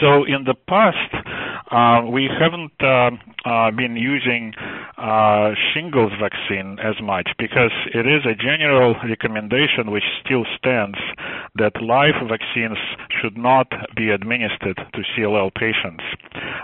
So 0.00 0.24
in 0.24 0.44
the 0.44 0.54
past, 0.68 1.12
uh, 1.70 2.06
we 2.10 2.28
haven't 2.28 2.72
uh, 2.80 3.10
uh, 3.48 3.70
been 3.70 3.96
using 3.96 4.52
uh, 4.98 5.52
shingles 5.72 6.12
vaccine 6.20 6.78
as 6.78 6.94
much 7.02 7.28
because 7.38 7.72
it 7.92 8.06
is 8.06 8.22
a 8.24 8.34
general 8.34 8.94
recommendation 9.08 9.90
which 9.90 10.04
still 10.24 10.44
stands 10.58 10.98
that 11.56 11.72
live 11.82 12.14
vaccines 12.28 12.78
should 13.20 13.36
not 13.36 13.66
be 13.96 14.10
administered 14.10 14.76
to 14.76 15.00
CLL 15.16 15.54
patients. 15.54 16.04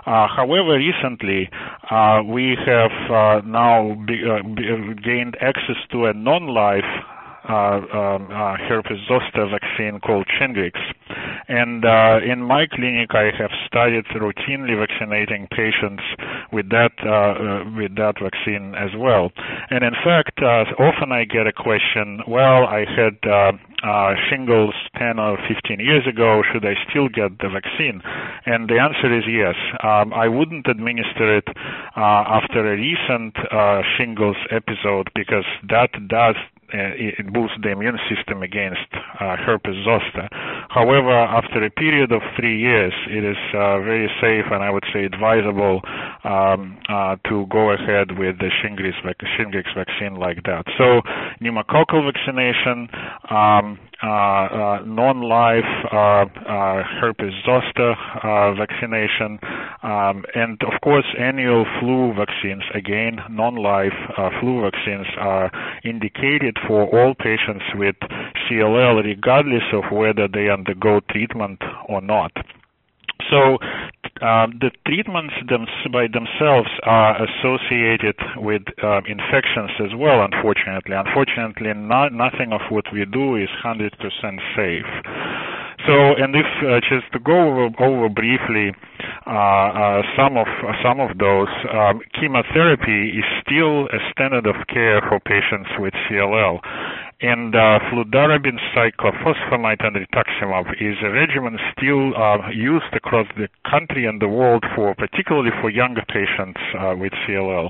Uh, 0.06 0.26
however, 0.28 0.76
recently 0.78 1.48
uh, 1.90 2.22
we 2.24 2.56
have 2.66 3.44
now 3.44 3.96
be, 4.06 4.22
be 4.54 4.94
gained 5.02 5.36
access 5.40 5.76
to 5.90 6.06
a 6.06 6.14
non-live 6.14 6.84
Uh, 7.50 7.82
um, 7.98 8.28
uh, 8.30 8.54
herpes 8.68 8.98
zoster 9.08 9.44
vaccine 9.50 9.98
called 9.98 10.24
Shingrix. 10.38 10.78
And 11.48 11.84
uh, 11.84 12.20
in 12.24 12.42
my 12.44 12.66
clinic, 12.70 13.10
I 13.10 13.32
have 13.36 13.50
started 13.66 14.06
routinely 14.14 14.78
vaccinating 14.78 15.48
patients 15.50 16.04
with 16.52 16.68
that 16.70 16.92
uh, 17.02 17.68
with 17.76 17.96
that 17.96 18.22
vaccine 18.22 18.76
as 18.76 18.90
well. 18.96 19.32
And 19.70 19.82
in 19.82 19.94
fact, 20.04 20.38
often 20.78 21.10
I 21.10 21.24
get 21.24 21.48
a 21.48 21.52
question, 21.52 22.20
well, 22.28 22.66
I 22.66 22.84
had 22.86 23.18
uh, 23.82 24.14
shingles 24.28 24.74
10 24.98 25.18
or 25.18 25.38
15 25.48 25.80
years 25.80 26.06
ago, 26.06 26.42
should 26.52 26.64
I 26.64 26.74
still 26.88 27.08
get 27.08 27.38
the 27.38 27.48
vaccine? 27.48 28.02
And 28.46 28.68
the 28.68 28.78
answer 28.78 29.08
is 29.16 29.24
yes. 29.28 29.54
Um, 29.82 30.12
I 30.12 30.28
wouldn't 30.28 30.66
administer 30.66 31.38
it 31.38 31.48
uh, 31.96 32.24
after 32.40 32.60
a 32.72 32.76
recent 32.76 33.36
uh, 33.50 33.82
shingles 33.96 34.36
episode 34.50 35.10
because 35.14 35.44
that 35.68 35.90
does 36.08 36.36
uh, 36.72 36.94
it 36.94 37.32
boosts 37.32 37.56
the 37.64 37.70
immune 37.70 37.98
system 38.06 38.44
against 38.44 38.86
uh, 38.94 39.34
herpes 39.36 39.74
zoster. 39.82 40.28
However, 40.68 41.10
after 41.10 41.64
a 41.64 41.70
period 41.70 42.12
of 42.12 42.22
three 42.38 42.60
years, 42.60 42.92
it 43.08 43.24
is 43.24 43.36
uh, 43.52 43.82
very 43.82 44.06
safe 44.20 44.44
and 44.52 44.62
I 44.62 44.70
would 44.70 44.84
say 44.94 45.04
advisable 45.04 45.80
um, 46.22 46.78
to 47.26 47.46
go 47.50 47.70
ahead 47.72 48.16
with 48.16 48.38
the 48.38 48.50
Shingrix, 48.62 48.94
vaccine 49.74 50.14
like 50.14 50.44
that. 50.44 50.62
So, 50.78 51.02
pneumococcal 51.42 52.06
vaccination, 52.06 52.86
um, 53.30 53.30
uh, 53.30 53.69
uh, 53.69 53.69
Uh, 54.02 54.06
uh, 54.08 54.78
non-live 54.86 55.68
uh, 55.92 56.24
uh, 56.24 56.82
herpes 57.00 57.34
zoster 57.44 57.94
vaccination, 58.56 59.38
um, 59.82 60.24
and 60.34 60.58
of 60.62 60.80
course 60.82 61.04
annual 61.18 61.66
flu 61.78 62.14
vaccines. 62.14 62.62
Again, 62.74 63.20
non-live 63.28 63.92
flu 64.40 64.62
vaccines 64.62 65.06
are 65.18 65.50
indicated 65.84 66.56
for 66.66 66.84
all 66.88 67.14
patients 67.14 67.64
with 67.74 67.96
CLL, 68.48 69.04
regardless 69.04 69.64
of 69.74 69.84
whether 69.92 70.26
they 70.28 70.48
undergo 70.48 71.00
treatment 71.10 71.60
or 71.86 72.00
not. 72.00 72.32
So 73.28 73.58
uh, 74.20 74.46
the 74.60 74.70
treatments 74.86 75.34
them, 75.48 75.66
by 75.92 76.06
themselves 76.08 76.68
are 76.84 77.16
associated 77.16 78.16
with 78.36 78.62
uh, 78.82 79.00
infections 79.08 79.70
as 79.80 79.96
well, 79.96 80.20
unfortunately. 80.24 80.96
Unfortunately, 80.96 81.72
not, 81.74 82.12
nothing 82.12 82.52
of 82.52 82.60
what 82.70 82.84
we 82.92 83.04
do 83.04 83.36
is 83.36 83.48
100% 83.64 83.90
safe. 84.56 84.88
So, 85.88 86.12
and 86.20 86.36
if 86.36 86.44
uh, 86.60 86.80
just 86.84 87.10
to 87.14 87.18
go 87.18 87.32
over, 87.32 87.72
over 87.80 88.08
briefly 88.10 88.76
uh, 89.26 89.32
uh, 89.32 90.02
some 90.16 90.36
of 90.36 90.46
some 90.84 91.00
of 91.00 91.16
those, 91.16 91.48
um, 91.72 92.00
chemotherapy 92.20 93.16
is 93.16 93.24
still 93.40 93.86
a 93.88 94.00
standard 94.12 94.46
of 94.46 94.56
care 94.68 95.00
for 95.08 95.18
patients 95.20 95.70
with 95.78 95.94
CLL 96.04 96.60
and 97.22 97.54
uh, 97.54 97.78
fludarabine 97.90 98.58
cyclophosphamide 98.74 99.84
and 99.84 99.96
rituximab 99.96 100.72
is 100.80 100.96
a 101.04 101.10
regimen 101.10 101.58
still 101.76 102.16
uh, 102.16 102.48
used 102.50 102.92
across 102.94 103.26
the 103.36 103.48
country 103.68 104.06
and 104.06 104.22
the 104.22 104.28
world 104.28 104.64
for 104.74 104.94
particularly 104.94 105.50
for 105.60 105.68
younger 105.68 106.02
patients 106.08 106.60
uh, 106.78 106.94
with 106.96 107.12
CLL. 107.26 107.68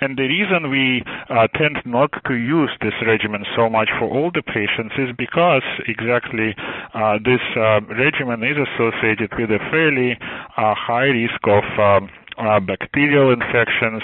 And 0.00 0.16
the 0.16 0.24
reason 0.24 0.70
we 0.70 1.04
uh, 1.28 1.46
tend 1.56 1.76
not 1.84 2.10
to 2.26 2.34
use 2.34 2.70
this 2.80 2.94
regimen 3.06 3.44
so 3.54 3.68
much 3.68 3.88
for 3.98 4.08
older 4.08 4.42
patients 4.42 4.94
is 4.96 5.14
because 5.16 5.64
exactly 5.86 6.54
uh, 6.94 7.18
this 7.24 7.40
uh, 7.56 7.80
regimen 7.92 8.42
is 8.42 8.56
associated 8.56 9.30
with 9.38 9.50
a 9.50 9.60
fairly 9.70 10.18
high 10.56 11.12
risk 11.12 11.40
of 11.44 11.64
um, 11.78 12.08
uh, 12.38 12.60
bacterial 12.60 13.32
infections, 13.32 14.02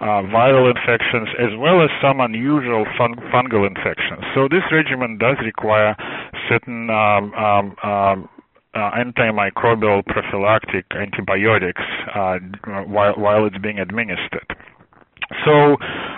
uh, 0.00 0.22
viral 0.30 0.68
infections, 0.70 1.28
as 1.38 1.52
well 1.58 1.82
as 1.82 1.90
some 2.02 2.20
unusual 2.20 2.84
fun- 2.96 3.18
fungal 3.32 3.66
infections. 3.66 4.22
So 4.34 4.48
this 4.48 4.64
regimen 4.70 5.18
does 5.18 5.36
require 5.44 5.96
certain 6.48 6.90
um, 6.90 7.34
um, 7.34 7.76
um 7.82 8.28
uh, 8.74 8.90
antimicrobial 8.94 10.04
prophylactic 10.06 10.84
antibiotics 10.94 11.82
uh, 12.14 12.38
while, 12.86 13.14
while 13.14 13.46
it's 13.46 13.56
being 13.58 13.78
administered. 13.78 14.46
So, 15.44 15.76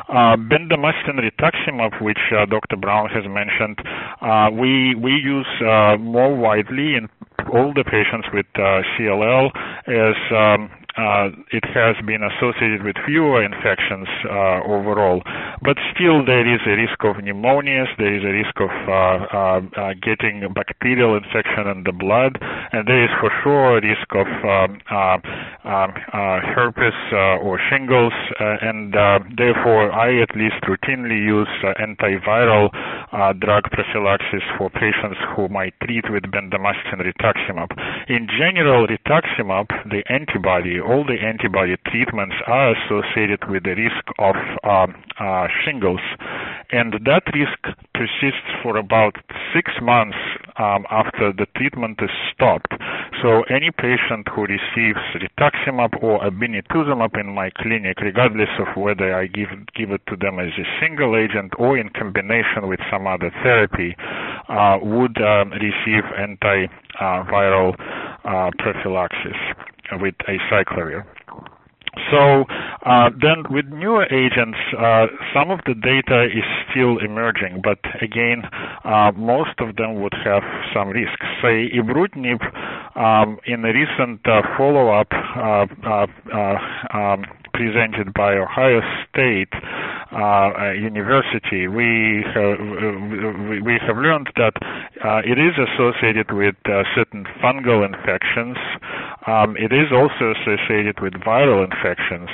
uh, 0.08 0.36
bendamustine 0.36 1.18
rituximab, 1.18 2.02
which 2.02 2.18
uh, 2.36 2.46
Dr. 2.46 2.76
Brown 2.76 3.08
has 3.08 3.24
mentioned, 3.26 3.78
uh, 4.20 4.50
we 4.52 4.94
we 4.94 5.12
use 5.12 5.48
uh, 5.62 5.96
more 5.98 6.36
widely 6.36 6.94
in 6.94 7.08
the 7.74 7.84
patients 7.84 8.28
with 8.32 8.46
uh, 8.54 8.82
CLL 8.94 9.50
as 9.88 10.16
um, 10.30 10.70
uh, 11.00 11.32
it 11.50 11.64
has 11.72 11.96
been 12.04 12.20
associated 12.20 12.84
with 12.84 12.96
fewer 13.06 13.42
infections 13.42 14.08
uh, 14.28 14.60
overall. 14.68 15.22
But 15.64 15.76
still, 15.96 16.24
there 16.24 16.44
is 16.44 16.60
a 16.68 16.76
risk 16.76 17.00
of 17.04 17.16
pneumonias, 17.24 17.88
there 17.96 18.12
is 18.12 18.24
a 18.24 18.32
risk 18.36 18.56
of 18.60 18.72
uh, 18.84 18.92
uh, 18.92 19.60
uh 19.76 19.94
getting 20.00 20.44
bacterial 20.52 21.16
infection 21.16 21.66
in 21.72 21.84
the 21.84 21.92
blood, 21.92 22.36
and 22.72 22.86
there 22.86 23.04
is 23.04 23.10
for 23.20 23.32
sure 23.42 23.78
a 23.78 23.80
risk 23.80 24.08
of 24.12 24.28
um, 24.44 24.80
uh, 24.90 25.18
um, 25.64 25.90
herpes 26.52 26.96
or 27.40 27.60
shingles, 27.70 28.12
and 28.38 28.92
therefore 29.36 29.92
I 29.92 30.20
at 30.20 30.36
least 30.36 30.60
routinely 30.68 31.16
use 31.16 31.50
antiviral 31.80 32.68
drug 33.40 33.64
prophylaxis 33.72 34.44
for 34.58 34.68
patients 34.70 35.18
who 35.36 35.48
might 35.48 35.74
treat 35.84 36.04
with 36.10 36.24
bendamustine 36.24 37.00
rituximab. 37.00 37.70
In 38.08 38.26
general, 38.28 38.86
rituximab, 38.86 39.68
the 39.88 40.02
antibody, 40.08 40.80
all 40.90 41.05
the 41.07 41.22
antibody 41.22 41.76
treatments 41.87 42.35
are 42.48 42.74
associated 42.74 43.48
with 43.48 43.62
the 43.62 43.79
risk 43.79 44.03
of 44.18 44.35
um, 44.66 44.98
uh, 45.20 45.46
shingles, 45.62 46.00
and 46.72 46.94
that 47.07 47.22
risk 47.31 47.62
persists 47.94 48.50
for 48.61 48.76
about 48.76 49.14
six 49.55 49.70
months 49.81 50.18
um, 50.59 50.85
after 50.90 51.33
the 51.33 51.46
treatment 51.55 52.00
is 52.03 52.11
stopped. 52.35 52.74
So 53.22 53.42
any 53.46 53.70
patient 53.70 54.26
who 54.35 54.50
receives 54.50 54.98
rituximab 55.14 56.03
or 56.03 56.18
obinutuzumab 56.26 57.14
in 57.20 57.35
my 57.35 57.50
clinic, 57.50 58.00
regardless 58.00 58.50
of 58.59 58.74
whether 58.76 59.14
I 59.14 59.26
give 59.26 59.50
give 59.76 59.92
it 59.92 60.03
to 60.09 60.16
them 60.16 60.40
as 60.40 60.50
a 60.59 60.66
single 60.81 61.16
agent 61.16 61.55
or 61.59 61.79
in 61.79 61.90
combination 61.90 62.66
with 62.66 62.81
some 62.90 63.07
other 63.07 63.31
therapy, 63.44 63.94
uh, 64.48 64.79
would 64.83 65.22
um, 65.22 65.53
receive 65.53 66.03
antiviral 66.18 67.79
uh, 68.24 68.50
prophylaxis 68.59 69.38
with 69.98 70.14
acyclovir. 70.29 71.05
So 72.11 72.44
uh, 72.87 73.11
then 73.20 73.44
with 73.50 73.66
newer 73.66 74.05
agents, 74.05 74.59
uh, 74.79 75.07
some 75.35 75.50
of 75.50 75.61
the 75.66 75.74
data 75.74 76.24
is 76.24 76.44
still 76.70 76.98
emerging, 76.98 77.62
but 77.62 77.79
again, 78.00 78.42
uh, 78.85 79.12
most 79.16 79.59
of 79.59 79.76
them 79.76 80.00
would 80.00 80.14
have 80.24 80.42
some 80.74 80.88
risks. 80.88 81.26
Say 81.42 81.70
ibrutinib, 81.74 82.40
um, 82.96 83.38
in 83.46 83.64
a 83.64 83.72
recent 83.72 84.20
uh, 84.26 84.42
follow-up 84.57 85.09
uh, 85.12 85.66
uh, 85.85 86.96
um, 86.96 87.24
presented 87.52 88.12
by 88.14 88.34
Ohio 88.34 88.80
State 89.08 89.52
uh, 90.12 90.72
University, 90.72 91.68
we 91.68 92.24
have, 92.34 92.58
we 93.62 93.78
have 93.86 93.96
learned 93.96 94.28
that 94.36 94.54
uh, 95.04 95.22
it 95.24 95.38
is 95.38 95.54
associated 95.56 96.32
with 96.32 96.56
uh, 96.66 96.82
certain 96.94 97.24
fungal 97.42 97.86
infections. 97.86 98.56
Um, 99.26 99.56
it 99.56 99.72
is 99.72 99.92
also 99.92 100.34
associated 100.34 101.00
with 101.00 101.14
viral 101.14 101.62
infections. 101.62 102.28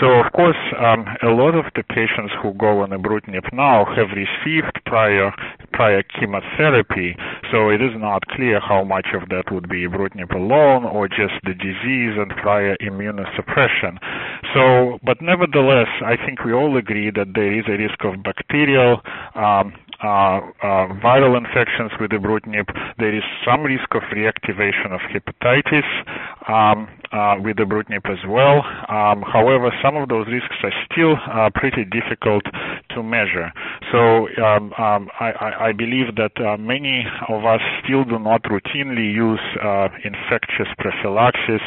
So, 0.00 0.20
of 0.20 0.32
course, 0.32 0.60
um, 0.78 1.06
a 1.22 1.32
lot 1.32 1.54
of 1.56 1.64
the 1.74 1.82
patients 1.82 2.32
who 2.42 2.54
go 2.54 2.82
on 2.82 2.90
ibrutinib 2.90 3.52
now 3.52 3.86
have 3.96 4.12
received 4.14 4.72
prior 4.84 5.32
prior 5.72 6.02
chemotherapy, 6.02 7.16
so 7.50 7.70
it 7.70 7.80
is 7.80 7.92
not 7.96 8.26
clear 8.28 8.60
how 8.60 8.84
much 8.84 9.08
of 9.14 9.28
that 9.28 9.52
would 9.52 9.68
be 9.68 9.86
ibrutinib 9.86 10.34
alone 10.34 10.84
or 10.84 11.08
just 11.08 11.34
the 11.44 11.54
disease 11.54 12.14
and 12.16 12.30
prior 12.42 12.76
immunosuppression. 12.82 13.98
So, 14.54 14.98
but 15.04 15.20
nevertheless, 15.20 15.88
I 16.04 16.16
think 16.16 16.44
we 16.44 16.52
all 16.52 16.76
agree 16.76 17.10
that 17.10 17.32
there 17.34 17.58
is 17.58 17.64
a 17.68 17.76
risk 17.78 18.04
of 18.04 18.22
bacterial 18.22 19.00
um, 19.34 19.74
viral 20.02 21.36
infections 21.36 21.92
with 22.00 22.10
ibrutinib. 22.10 22.66
There 22.98 23.14
is 23.14 23.22
some 23.44 23.62
risk 23.62 23.94
of 23.94 24.02
reactivation 24.14 24.92
of 24.92 25.00
hepatitis 25.12 25.86
um, 26.48 26.88
uh, 27.12 27.36
with 27.42 27.56
ibrutinib 27.56 28.04
as 28.10 28.18
well. 28.28 28.62
Um, 28.88 29.22
however, 29.22 29.70
some 29.82 29.96
of 29.96 30.08
those 30.08 30.26
risks 30.28 30.56
are 30.62 30.72
still 30.90 31.14
uh, 31.32 31.50
pretty 31.54 31.84
difficult 31.84 32.44
to 32.90 33.02
measure. 33.02 33.52
So 33.92 34.28
um, 34.42 34.72
um 34.78 35.08
I, 35.20 35.68
I, 35.68 35.72
believe 35.72 36.16
that 36.16 36.32
uh, 36.40 36.56
many 36.56 37.04
of 37.28 37.44
us 37.44 37.60
still 37.84 38.04
do 38.04 38.18
not 38.18 38.42
routinely 38.44 39.12
use 39.12 39.40
uh, 39.62 39.88
infectious 40.04 40.68
prophylaxis 40.78 41.62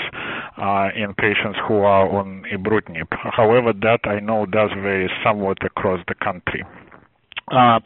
in 0.95 1.13
patients 1.17 1.57
who 1.67 1.77
are 1.81 2.07
on 2.09 2.43
ibrutinib. 2.51 3.07
However, 3.11 3.73
that 3.73 4.01
I 4.03 4.19
know 4.19 4.45
does 4.45 4.71
vary 4.75 5.09
somewhat 5.23 5.63
across 5.63 5.99
the 6.07 6.15
country. 6.15 6.63
Uh, 7.51 7.79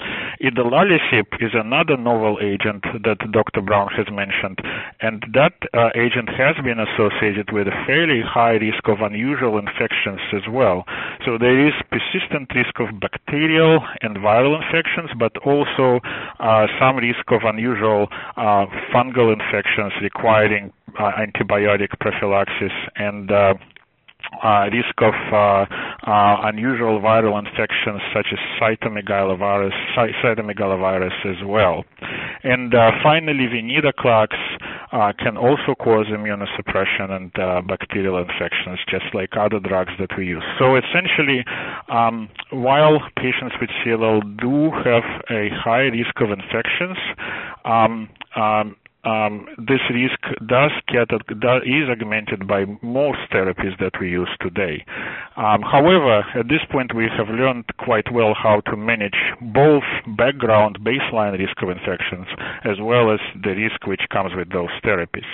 is 1.40 1.52
another 1.54 1.98
novel 1.98 2.38
agent 2.42 2.84
that 3.04 3.20
Dr. 3.32 3.62
Brown 3.62 3.90
has 3.96 4.08
mentioned, 4.12 4.60
and 5.02 5.24
that 5.34 5.54
uh, 5.74 5.90
agent 5.96 6.30
has 6.30 6.56
been 6.64 6.80
associated 6.80 7.52
with 7.52 7.68
a 7.68 7.76
fairly 7.86 8.22
high 8.22 8.60
risk 8.60 8.88
of 8.88 9.02
unusual 9.02 9.58
infections 9.58 10.20
as 10.34 10.44
well. 10.50 10.86
So 11.26 11.38
there 11.38 11.68
is 11.68 11.74
persistent 11.92 12.52
risk 12.56 12.80
of 12.80 13.00
bacterial 13.00 13.80
and 14.02 14.18
viral 14.18 14.60
infections, 14.60 15.12
but 15.18 15.36
also 15.46 16.00
uh, 16.40 16.68
some 16.80 16.98
risk 16.98 17.24
of 17.32 17.42
unusual 17.44 18.08
uh, 18.36 18.66
fungal 18.92 19.32
infections 19.32 19.94
requiring 20.02 20.72
uh, 21.00 21.12
antibiotic 21.20 22.00
prophylaxis 22.00 22.74
and 22.96 23.32
uh, 24.44 24.70
risk 24.72 24.96
of 25.02 25.14
uh, 25.32 25.66
uh, 26.10 26.48
unusual 26.50 27.00
viral 27.00 27.38
infections 27.38 28.02
such 28.14 28.28
as 28.32 28.40
cytomegalovirus, 28.60 29.74
cytomegalovirus 29.96 31.14
as 31.26 31.46
well. 31.46 31.84
And 32.44 32.74
uh, 32.74 32.92
finally, 33.02 33.48
venetoclax 33.48 34.36
uh, 34.92 35.14
can 35.18 35.38
also 35.38 35.76
cause 35.80 36.08
immunosuppression 36.08 37.10
and 37.10 37.32
uh, 37.40 37.62
bacterial 37.62 38.20
infections, 38.20 38.80
just 38.90 39.06
like 39.14 39.32
other 39.40 39.60
drugs 39.60 39.92
that 40.00 40.10
we 40.18 40.26
use. 40.28 40.44
So 40.60 40.76
essentially, 40.76 41.46
um, 41.90 42.30
while 42.52 43.00
patients 43.18 43.56
with 43.60 43.70
CLL 43.84 44.22
do 44.40 44.72
have 44.84 45.04
a 45.30 45.50
high 45.56 45.90
risk 45.90 46.20
of 46.22 46.32
infections, 46.32 46.98
um, 47.66 48.10
um, 48.36 48.76
um, 49.04 49.48
this 49.58 49.82
risk 49.92 50.20
does 50.48 50.72
get 50.88 51.12
is 51.12 51.90
augmented 51.90 52.48
by 52.48 52.66
most 52.82 53.20
therapies 53.32 53.78
that 53.80 53.92
we 54.00 54.10
use 54.10 54.30
today. 54.42 54.86
Um, 55.36 55.62
however, 55.62 56.24
at 56.36 56.48
this 56.48 56.64
point, 56.72 56.96
we 56.96 57.08
have 57.18 57.28
learned 57.28 57.66
quite 57.80 58.12
well 58.14 58.34
how 58.34 58.62
to 58.72 58.78
manage 58.78 59.18
both 59.42 59.84
background 60.18 60.80
baseline 60.82 61.38
risk 61.38 61.62
of 61.62 61.70
infections 61.70 62.28
as 62.64 62.78
well 62.82 63.12
as 63.12 63.20
the 63.44 63.52
risk 63.52 63.86
which 63.88 64.02
comes 64.12 64.32
with 64.36 64.50
those 64.52 64.72
therapies. 64.84 65.28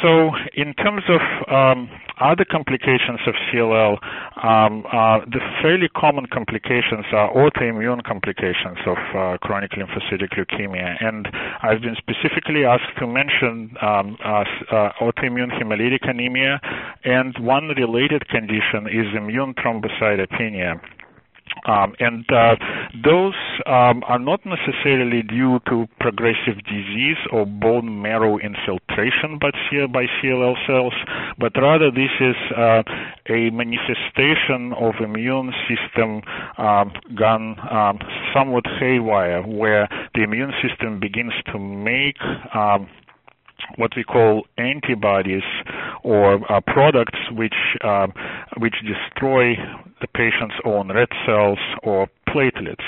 So, 0.00 0.30
in 0.54 0.74
terms 0.74 1.02
of 1.08 1.20
um, 1.52 1.88
other 2.20 2.44
complications 2.44 3.20
of 3.26 3.34
CLL, 3.50 3.98
um, 4.42 4.84
uh, 4.86 5.20
the 5.26 5.40
fairly 5.60 5.88
common 5.88 6.26
complications 6.26 7.04
are 7.12 7.32
autoimmune 7.34 8.02
complications 8.04 8.78
of 8.86 8.96
uh, 9.14 9.38
chronic 9.38 9.72
lymphocytic 9.72 10.34
leukemia. 10.38 11.02
And 11.04 11.28
I've 11.62 11.82
been 11.82 11.96
specifically 11.96 12.64
asked 12.64 12.96
to 13.00 13.06
mention 13.06 13.74
um, 13.82 14.16
uh, 14.24 14.44
autoimmune 15.00 15.50
hemolytic 15.60 16.08
anemia, 16.08 16.60
and 17.04 17.34
one 17.38 17.68
related 17.68 18.28
condition 18.28 18.86
is 18.86 19.06
immune 19.16 19.54
thrombocytopenia. 19.54 20.80
Um, 21.66 21.94
and 22.00 22.24
uh, 22.32 22.56
those 23.04 23.34
um, 23.66 24.02
are 24.08 24.18
not 24.18 24.40
necessarily 24.44 25.22
due 25.22 25.60
to 25.68 25.86
progressive 26.00 26.56
disease 26.64 27.18
or 27.30 27.46
bone 27.46 28.02
marrow 28.02 28.38
infiltration 28.38 29.38
by, 29.40 29.50
CLL 30.22 30.54
cells, 30.66 30.94
but 31.38 31.52
rather 31.56 31.90
this 31.90 32.10
is 32.20 32.34
uh, 32.56 32.82
a 33.28 33.50
manifestation 33.50 34.72
of 34.78 34.94
immune 35.02 35.52
system 35.68 36.22
um, 36.58 36.92
gone 37.16 37.56
um, 37.70 37.98
somewhat 38.34 38.64
haywire, 38.80 39.42
where 39.42 39.88
the 40.14 40.22
immune 40.22 40.52
system 40.66 40.98
begins 40.98 41.32
to 41.52 41.58
make 41.58 42.16
um, 42.54 42.88
what 43.76 43.92
we 43.96 44.04
call 44.04 44.44
antibodies 44.58 45.42
or 46.02 46.40
uh, 46.52 46.60
products 46.60 47.18
which 47.32 47.54
uh, 47.82 48.06
which 48.58 48.74
destroy 48.84 49.54
the 50.00 50.08
patient's 50.14 50.56
own 50.64 50.88
red 50.92 51.08
cells 51.26 51.58
or 51.82 52.08
platelets, 52.32 52.84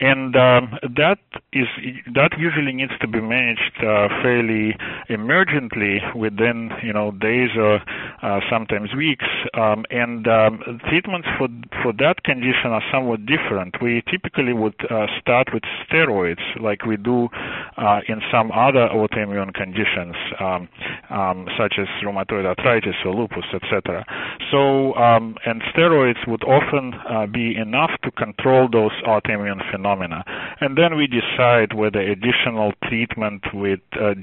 and 0.00 0.36
um, 0.36 0.78
that 0.96 1.18
is 1.52 1.66
that 2.14 2.30
usually 2.38 2.72
needs 2.72 2.92
to 3.00 3.08
be 3.08 3.20
managed 3.20 3.76
uh, 3.78 4.08
fairly 4.22 4.76
emergently 5.10 5.98
within 6.14 6.70
you 6.82 6.92
know 6.92 7.10
days 7.12 7.50
or 7.56 7.80
uh, 8.22 8.40
sometimes 8.50 8.94
weeks. 8.94 9.26
Um, 9.54 9.84
and 9.90 10.26
um, 10.28 10.80
treatments 10.88 11.28
for 11.38 11.48
for 11.82 11.92
that 11.98 12.22
condition 12.24 12.70
are 12.70 12.82
somewhat 12.92 13.26
different. 13.26 13.76
We 13.82 14.02
typically 14.10 14.52
would 14.52 14.76
uh, 14.90 15.06
start 15.20 15.48
with 15.52 15.62
steroids, 15.84 16.42
like 16.60 16.84
we 16.84 16.96
do 16.96 17.28
uh, 17.76 18.00
in 18.08 18.20
some 18.30 18.50
other 18.52 18.88
autoimmune 18.92 19.54
conditions, 19.54 20.14
um, 20.40 20.68
um, 21.10 21.48
such 21.58 21.74
as 21.78 21.86
rheumatoid 22.04 22.44
arthritis 22.46 22.94
or 23.04 23.14
lupus, 23.14 23.44
etc. 23.54 24.04
So, 24.50 24.94
um, 24.94 25.36
and 25.46 25.62
steroids 25.74 26.26
would 26.26 26.44
often 26.44 26.94
uh, 27.08 27.26
be 27.26 27.56
enough 27.56 27.90
to 28.04 28.10
control 28.12 28.67
those 28.70 28.92
autoimmune 29.06 29.60
phenomena, 29.70 30.24
and 30.60 30.76
then 30.76 30.96
we 30.96 31.06
decide 31.06 31.72
whether 31.74 32.00
additional 32.00 32.72
treatment 32.84 33.42
with 33.54 33.80
uh, 34.00 34.14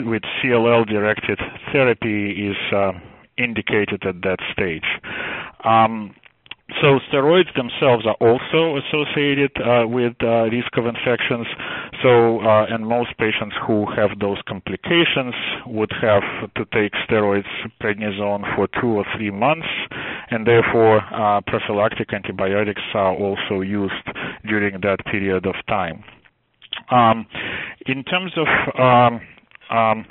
with 0.00 0.22
CLL-directed 0.42 1.38
therapy 1.72 2.48
is 2.50 2.56
uh, 2.72 2.92
indicated 3.38 4.04
at 4.04 4.22
that 4.22 4.38
stage. 4.52 4.86
Um, 5.64 6.14
so 6.82 6.98
steroids 7.08 7.54
themselves 7.54 8.04
are 8.06 8.16
also 8.20 8.76
associated 8.82 9.52
uh, 9.56 9.86
with 9.86 10.14
uh, 10.20 10.50
risk 10.50 10.76
of 10.76 10.86
infections. 10.86 11.46
So, 12.02 12.40
uh, 12.40 12.66
and 12.68 12.86
most 12.86 13.16
patients 13.18 13.54
who 13.66 13.86
have 13.96 14.18
those 14.18 14.38
complications 14.48 15.34
would 15.66 15.92
have 16.02 16.22
to 16.56 16.64
take 16.74 16.92
steroids, 17.08 17.46
prednisone, 17.80 18.42
for 18.56 18.68
two 18.80 18.88
or 18.98 19.04
three 19.16 19.30
months, 19.30 19.68
and 20.30 20.46
therefore 20.46 21.02
uh, 21.14 21.40
prophylactic 21.46 22.12
antibiotics 22.12 22.82
are 22.94 23.14
also 23.14 23.60
used 23.60 23.94
during 24.46 24.80
that 24.80 24.98
period 25.06 25.46
of 25.46 25.54
time. 25.68 26.02
Um, 26.90 27.26
in 27.86 28.02
terms 28.04 28.32
of 28.36 28.48
um, 28.78 29.20
um, 29.70 30.04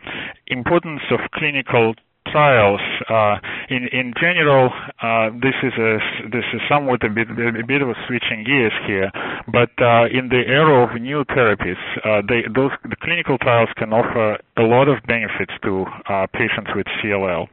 importance 0.48 1.02
of 1.12 1.20
clinical 1.34 1.96
trials. 2.32 2.82
Uh, 3.10 3.38
in 3.70 3.88
in 3.92 4.14
general, 4.20 4.70
uh, 5.02 5.30
this 5.42 5.56
is 5.64 5.74
a 5.78 5.98
this 6.30 6.46
is 6.54 6.62
somewhat 6.70 7.04
a 7.04 7.10
bit 7.10 7.30
a 7.30 7.66
bit 7.66 7.82
of 7.82 7.90
a 7.90 7.96
switching 8.08 8.44
gears 8.44 8.74
here, 8.86 9.12
but 9.52 9.72
uh, 9.82 10.06
in 10.12 10.30
the 10.30 10.44
era 10.48 10.84
of 10.86 11.02
new 11.02 11.24
therapies, 11.26 11.80
uh, 12.04 12.22
they, 12.28 12.44
those 12.54 12.72
the 12.84 12.96
clinical 13.02 13.38
trials 13.38 13.70
can 13.78 13.94
offer 13.94 14.38
a 14.58 14.64
lot 14.64 14.88
of 14.88 15.02
benefits 15.08 15.54
to 15.64 15.86
uh, 16.10 16.28
patients 16.34 16.72
with 16.76 16.86
CLL. 17.02 17.48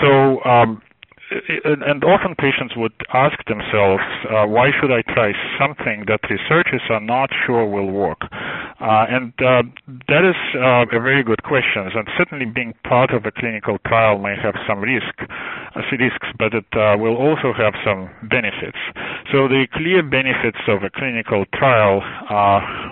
So. 0.00 0.44
Um, 0.44 0.82
and 1.30 2.04
often 2.04 2.34
patients 2.36 2.74
would 2.76 2.92
ask 3.12 3.36
themselves, 3.46 4.02
uh, 4.30 4.46
why 4.46 4.70
should 4.80 4.92
I 4.92 5.02
try 5.02 5.32
something 5.58 6.04
that 6.06 6.20
researchers 6.28 6.82
are 6.90 7.00
not 7.00 7.30
sure 7.46 7.66
will 7.66 7.90
work? 7.90 8.20
Uh, 8.80 9.06
and 9.08 9.32
uh, 9.38 9.62
that 10.08 10.24
is 10.24 10.36
uh, 10.54 10.84
a 10.84 11.00
very 11.00 11.22
good 11.24 11.42
question. 11.42 11.88
And 11.94 12.08
certainly 12.18 12.46
being 12.46 12.74
part 12.84 13.10
of 13.12 13.24
a 13.24 13.32
clinical 13.32 13.78
trial 13.86 14.18
may 14.18 14.36
have 14.42 14.54
some 14.68 14.80
risk, 14.80 15.14
risks, 15.74 16.28
but 16.38 16.54
it 16.54 16.66
uh, 16.74 16.96
will 16.98 17.16
also 17.16 17.52
have 17.56 17.74
some 17.84 18.10
benefits. 18.28 18.78
So 19.32 19.48
the 19.48 19.66
clear 19.72 20.02
benefits 20.02 20.58
of 20.68 20.82
a 20.82 20.90
clinical 20.90 21.44
trial 21.54 22.02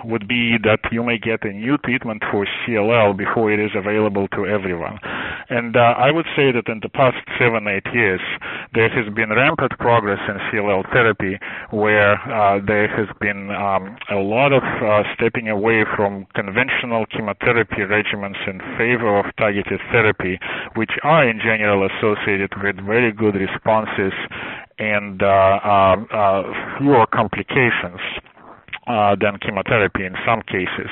would 0.05 0.27
be 0.27 0.57
that 0.63 0.79
you 0.91 1.03
may 1.03 1.17
get 1.17 1.43
a 1.43 1.53
new 1.53 1.77
treatment 1.79 2.23
for 2.31 2.45
CLL 2.65 3.15
before 3.17 3.51
it 3.51 3.59
is 3.59 3.71
available 3.75 4.27
to 4.29 4.45
everyone. 4.45 4.99
And 5.49 5.75
I 5.77 6.11
would 6.11 6.25
say 6.35 6.51
that 6.51 6.67
in 6.67 6.79
the 6.81 6.89
past 6.89 7.17
seven, 7.39 7.67
eight 7.67 7.85
years, 7.93 8.21
there 8.73 8.89
has 8.89 9.13
been 9.13 9.29
rampant 9.29 9.77
progress 9.77 10.19
in 10.27 10.35
CLL 10.49 10.83
therapy 10.91 11.39
where 11.71 12.17
uh, 12.29 12.59
there 12.65 12.87
has 12.87 13.07
been 13.19 13.51
um, 13.51 13.95
a 14.11 14.15
lot 14.15 14.51
of 14.51 14.63
uh, 14.63 15.03
stepping 15.15 15.49
away 15.49 15.85
from 15.95 16.25
conventional 16.35 17.05
chemotherapy 17.05 17.85
regimens 17.85 18.39
in 18.47 18.59
favor 18.77 19.19
of 19.19 19.25
targeted 19.37 19.79
therapy, 19.91 20.39
which 20.75 20.91
are 21.03 21.27
in 21.27 21.39
general 21.39 21.85
associated 21.85 22.51
with 22.63 22.72
very 22.85 23.11
good 23.11 23.35
responses 23.35 24.13
and 24.79 25.21
uh, 25.21 25.59
um, 25.63 26.07
uh 26.11 26.43
fewer 26.79 27.05
complications 27.13 27.99
uh, 28.87 29.15
than 29.19 29.37
chemotherapy 29.39 30.05
in 30.05 30.15
some 30.25 30.41
cases. 30.43 30.91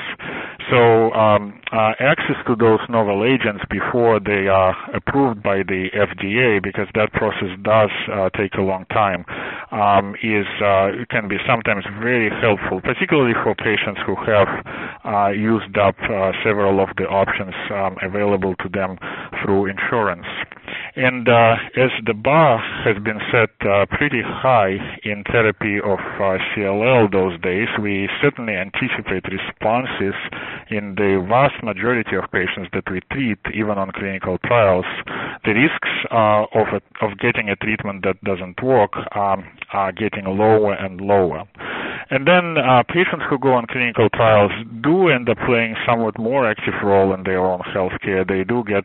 So 0.70 1.12
um, 1.12 1.60
uh, 1.72 1.92
access 2.00 2.36
to 2.46 2.56
those 2.56 2.80
novel 2.88 3.24
agents 3.24 3.64
before 3.68 4.20
they 4.20 4.48
are 4.48 4.74
approved 4.94 5.42
by 5.42 5.58
the 5.62 5.88
FDA, 5.92 6.62
because 6.62 6.88
that 6.94 7.12
process 7.12 7.50
does 7.62 7.90
uh, 8.10 8.30
take 8.36 8.54
a 8.54 8.62
long 8.62 8.86
time, 8.86 9.24
um, 9.72 10.14
is 10.22 10.46
uh, 10.64 11.04
can 11.10 11.28
be 11.28 11.36
sometimes 11.46 11.84
very 12.00 12.30
helpful, 12.40 12.80
particularly 12.80 13.34
for 13.44 13.54
patients 13.54 14.00
who 14.06 14.14
have 14.24 14.48
uh, 15.04 15.28
used 15.28 15.76
up 15.76 15.96
uh, 16.08 16.32
several 16.44 16.80
of 16.80 16.88
the 16.96 17.04
options 17.04 17.54
um, 17.70 17.96
available 18.02 18.54
to 18.62 18.68
them 18.70 18.96
through 19.42 19.66
insurance. 19.66 20.26
And 20.96 21.28
uh, 21.28 21.56
as 21.76 21.90
the 22.04 22.14
bar 22.14 22.58
has 22.84 23.02
been 23.02 23.20
set 23.32 23.50
uh, 23.66 23.86
pretty 23.86 24.22
high 24.22 24.76
in 25.04 25.24
therapy 25.24 25.78
of 25.78 25.98
uh, 26.20 26.36
CLL 26.52 27.10
those 27.10 27.40
days, 27.40 27.68
we 27.80 28.08
certainly 28.20 28.54
anticipate 28.54 29.24
responses 29.24 30.14
in 30.70 30.94
the 30.96 31.24
vast 31.28 31.62
majority 31.64 32.16
of 32.16 32.30
patients 32.30 32.68
that 32.72 32.90
we 32.90 33.00
treat, 33.10 33.38
even 33.54 33.78
on 33.78 33.90
clinical 33.92 34.38
trials. 34.44 34.84
The 35.44 35.52
risks 35.52 35.92
uh, 36.10 36.44
of 36.52 36.68
a, 36.76 37.04
of 37.04 37.18
getting 37.18 37.48
a 37.48 37.56
treatment 37.56 38.04
that 38.04 38.22
doesn't 38.24 38.62
work 38.62 38.92
um, 39.16 39.44
are 39.72 39.92
getting 39.92 40.24
lower 40.24 40.74
and 40.74 41.00
lower. 41.00 41.44
And 42.10 42.26
then 42.26 42.58
uh, 42.58 42.82
patients 42.82 43.24
who 43.30 43.38
go 43.38 43.54
on 43.54 43.66
clinical 43.66 44.08
trials 44.10 44.52
do 44.82 45.08
end 45.08 45.28
up 45.30 45.38
playing 45.46 45.76
somewhat 45.86 46.18
more 46.18 46.48
active 46.48 46.74
role 46.84 47.14
in 47.14 47.22
their 47.24 47.40
own 47.40 47.60
healthcare. 47.74 48.28
They 48.28 48.44
do 48.44 48.62
get 48.64 48.84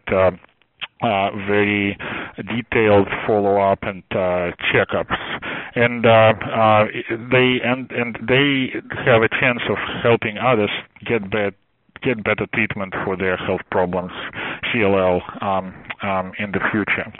uh, 1.02 1.30
very 1.48 1.98
detailed 2.38 3.08
follow-up 3.26 3.80
and 3.84 4.04
uh, 4.12 4.52
checkups, 4.74 5.18
and 5.76 6.06
uh, 6.06 6.34
uh, 6.44 6.86
they 7.32 7.60
and 7.64 7.92
and 7.92 8.18
they 8.28 8.74
have 9.06 9.22
a 9.22 9.30
chance 9.30 9.62
of 9.70 9.78
helping 10.02 10.38
others 10.38 10.72
get 11.06 11.30
better 11.30 11.52
get 12.04 12.24
better 12.24 12.46
treatment 12.54 12.94
for 13.04 13.18
their 13.18 13.38
health 13.38 13.62
problems, 13.72 14.12
CLL, 14.74 15.44
um, 15.44 15.74
um, 16.04 16.32
in 16.40 16.52
the 16.52 16.60
future. 16.72 17.12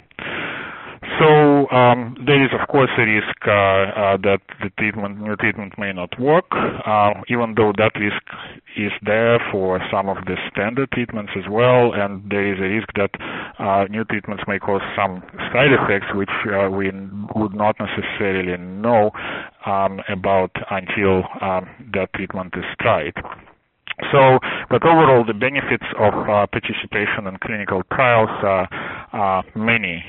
So 1.16 1.68
um, 1.70 2.16
there 2.26 2.42
is, 2.44 2.50
of 2.52 2.68
course, 2.68 2.90
a 2.98 3.02
risk 3.02 3.36
uh, 3.46 3.50
uh, 3.50 4.16
that 4.28 4.40
the 4.60 4.70
treatment, 4.78 5.20
new 5.20 5.36
treatment 5.36 5.72
may 5.78 5.92
not 5.92 6.18
work, 6.20 6.44
uh, 6.52 7.14
even 7.28 7.54
though 7.56 7.72
that 7.78 7.92
risk 7.98 8.22
is 8.76 8.92
there 9.02 9.38
for 9.50 9.80
some 9.90 10.08
of 10.08 10.18
the 10.26 10.36
standard 10.52 10.90
treatments 10.92 11.32
as 11.36 11.44
well, 11.50 11.92
and 11.94 12.28
there 12.30 12.46
is 12.52 12.58
a 12.58 12.68
risk 12.68 12.88
that 12.96 13.10
uh, 13.58 13.84
new 13.90 14.04
treatments 14.04 14.44
may 14.46 14.58
cause 14.58 14.82
some 14.94 15.22
side 15.52 15.72
effects 15.72 16.06
which 16.14 16.30
uh, 16.52 16.68
we 16.68 16.90
would 17.34 17.54
not 17.54 17.76
necessarily 17.80 18.56
know 18.58 19.10
um, 19.66 20.00
about 20.08 20.50
until 20.70 21.24
um, 21.40 21.66
that 21.94 22.12
treatment 22.14 22.52
is 22.56 22.64
tried. 22.80 23.14
So, 24.12 24.38
but 24.70 24.84
overall, 24.86 25.24
the 25.26 25.34
benefits 25.34 25.84
of 25.98 26.14
uh, 26.14 26.46
participation 26.46 27.26
in 27.26 27.36
clinical 27.42 27.82
trials 27.92 28.30
are, 28.42 28.68
are 29.12 29.44
many. 29.54 30.04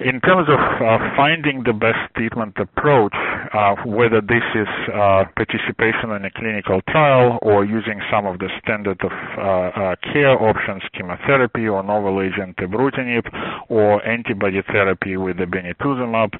In 0.00 0.20
terms 0.20 0.48
of 0.48 0.58
uh, 0.58 0.98
finding 1.14 1.62
the 1.62 1.72
best 1.72 2.00
treatment 2.16 2.56
approach, 2.58 3.14
uh, 3.52 3.76
whether 3.86 4.20
this 4.20 4.42
is 4.56 4.66
uh, 4.90 5.24
participation 5.36 6.10
in 6.10 6.24
a 6.24 6.30
clinical 6.30 6.80
trial 6.88 7.38
or 7.42 7.64
using 7.64 8.00
some 8.10 8.26
of 8.26 8.38
the 8.40 8.48
standard 8.62 8.98
of 9.04 9.12
uh, 9.12 9.40
uh, 9.40 9.96
care 10.02 10.34
options, 10.40 10.82
chemotherapy 10.96 11.68
or 11.68 11.82
novel 11.82 12.22
agent 12.22 12.56
ibrutinib, 12.56 13.22
or 13.68 14.04
antibody 14.06 14.62
therapy 14.72 15.16
with 15.16 15.36
the 15.36 15.44
obinutuzumab, 15.44 16.32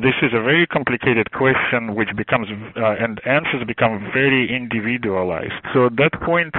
this 0.00 0.14
is 0.22 0.32
a 0.34 0.42
very 0.42 0.66
complicated 0.66 1.30
question 1.32 1.94
which 1.94 2.10
becomes, 2.16 2.48
and 2.74 3.20
answers 3.26 3.62
become 3.66 4.10
very 4.12 4.50
individualized. 4.50 5.54
So 5.72 5.88
that 5.96 6.13
point, 6.20 6.54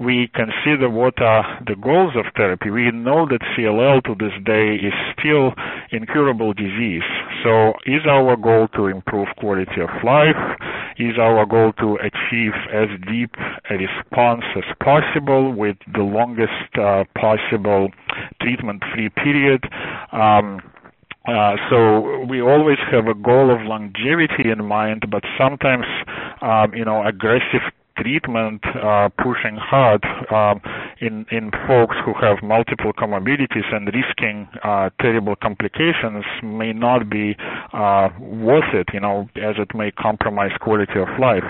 we 0.00 0.30
consider 0.34 0.88
what 0.90 1.20
are 1.20 1.44
the 1.66 1.76
goals 1.76 2.14
of 2.16 2.26
therapy. 2.36 2.70
We 2.70 2.90
know 2.90 3.26
that 3.28 3.40
CLL 3.56 4.02
to 4.04 4.14
this 4.14 4.32
day 4.44 4.74
is 4.76 4.92
still 5.18 5.52
incurable 5.90 6.52
disease. 6.52 7.02
So 7.42 7.74
is 7.86 8.02
our 8.08 8.36
goal 8.36 8.68
to 8.76 8.86
improve 8.86 9.28
quality 9.38 9.80
of 9.80 9.90
life? 10.04 10.40
Is 10.98 11.18
our 11.18 11.44
goal 11.46 11.72
to 11.80 11.96
achieve 11.96 12.52
as 12.72 12.88
deep 13.10 13.34
a 13.70 13.74
response 13.74 14.44
as 14.56 14.64
possible 14.82 15.52
with 15.52 15.76
the 15.92 16.02
longest 16.02 16.78
uh, 16.78 17.04
possible 17.18 17.88
treatment-free 18.40 19.10
period? 19.10 19.64
Um, 20.12 20.60
uh, 21.26 21.56
so 21.70 22.20
we 22.28 22.42
always 22.42 22.76
have 22.90 23.06
a 23.06 23.14
goal 23.14 23.50
of 23.50 23.66
longevity 23.66 24.50
in 24.50 24.64
mind, 24.64 25.06
but 25.10 25.22
sometimes, 25.38 25.86
um, 26.42 26.74
you 26.74 26.84
know, 26.84 27.02
aggressive 27.06 27.62
treatment 27.96 28.62
uh, 28.64 29.08
pushing 29.18 29.56
hard 29.56 30.04
um, 30.30 30.60
in 31.00 31.26
in 31.30 31.50
folks 31.66 31.96
who 32.04 32.12
have 32.14 32.42
multiple 32.42 32.92
comorbidities 32.92 33.66
and 33.72 33.86
risking 33.94 34.48
uh, 34.62 34.90
terrible 35.00 35.36
complications 35.36 36.24
may 36.42 36.72
not 36.72 37.08
be 37.10 37.36
uh, 37.72 38.08
worth 38.20 38.72
it, 38.74 38.88
you 38.92 39.00
know, 39.00 39.28
as 39.36 39.56
it 39.58 39.74
may 39.74 39.90
compromise 39.90 40.52
quality 40.60 40.98
of 40.98 41.08
life. 41.20 41.44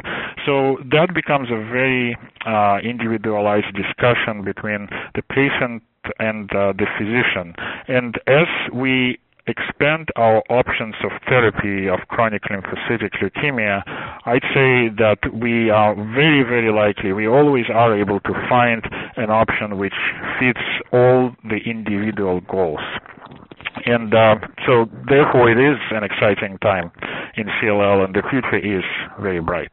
So 0.46 0.78
that 0.90 1.14
becomes 1.14 1.48
a 1.50 1.56
very 1.56 2.16
uh, 2.46 2.78
individualized 2.82 3.74
discussion 3.74 4.44
between 4.44 4.88
the 5.14 5.22
patient 5.22 5.82
and 6.18 6.50
uh, 6.54 6.72
the 6.76 6.86
physician. 6.98 7.54
And 7.88 8.16
as 8.26 8.46
we 8.72 9.18
expand 9.46 10.08
our 10.16 10.42
options 10.48 10.94
of 11.04 11.12
therapy 11.28 11.88
of 11.88 12.00
chronic 12.08 12.42
lymphocytic 12.44 13.12
leukemia, 13.22 13.82
I'd 14.26 14.42
say 14.54 14.88
that 14.98 15.18
we 15.32 15.70
are 15.70 15.94
very, 15.94 16.42
very 16.42 16.72
likely, 16.72 17.12
we 17.12 17.28
always 17.28 17.66
are 17.72 17.98
able 17.98 18.20
to 18.20 18.32
find 18.48 18.82
an 19.16 19.30
option 19.30 19.78
which 19.78 19.94
fits 20.38 20.64
all 20.92 21.34
the 21.44 21.58
individual 21.66 22.40
goals. 22.40 22.80
And 23.86 24.14
uh, 24.14 24.36
so, 24.66 24.86
therefore, 25.08 25.50
it 25.50 25.58
is 25.58 25.78
an 25.90 26.04
exciting 26.04 26.58
time 26.58 26.90
in 27.36 27.46
CLL, 27.60 28.04
and 28.04 28.14
the 28.14 28.22
future 28.30 28.56
is 28.56 28.84
very 29.20 29.40
bright. 29.40 29.72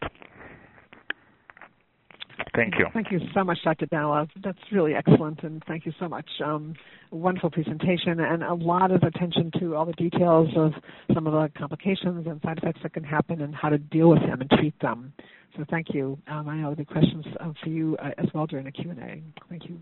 Thank 2.56 2.76
you. 2.78 2.86
Thank 2.94 3.12
you 3.12 3.20
so 3.34 3.44
much, 3.44 3.60
Dr. 3.64 3.88
Danilov. 3.88 4.30
That's 4.44 4.60
really 4.72 4.94
excellent, 4.94 5.44
and 5.44 5.64
thank 5.68 5.86
you 5.86 5.94
so 6.00 6.08
much. 6.08 6.26
Um, 6.44 6.76
wonderful 7.12 7.50
presentation, 7.50 8.20
and 8.20 8.44
a 8.44 8.54
lot 8.54 8.92
of 8.92 9.04
attention 9.04 9.52
to 9.60 9.76
all 9.76 9.86
the 9.86 9.94
details 9.94 10.50
of 10.56 10.74
some 11.14 11.28
of 11.28 11.34
the 11.34 11.52
complications 11.58 12.28
and 12.28 12.42
side 12.42 12.58
effects 12.58 12.80
that 12.84 12.94
can 12.94 13.04
happen 13.04 13.42
and 13.42 13.56
how 13.56 13.70
to 13.70 13.78
deal 13.78 14.10
with 14.10 14.22
them 14.22 14.42
and 14.42 14.50
treat 14.52 14.78
them. 14.80 15.14
So 15.58 15.66
thank 15.70 15.94
you. 15.94 16.18
Um, 16.28 16.48
I 16.48 16.58
know 16.58 16.74
there'll 16.76 16.86
questions 16.86 17.26
uh, 17.40 17.52
for 17.64 17.70
you 17.70 17.98
uh, 17.98 18.12
as 18.18 18.28
well 18.34 18.48
during 18.48 18.66
the 18.66 18.72
Q&A. 18.72 19.22
Thank 19.50 19.70
you. 19.70 19.80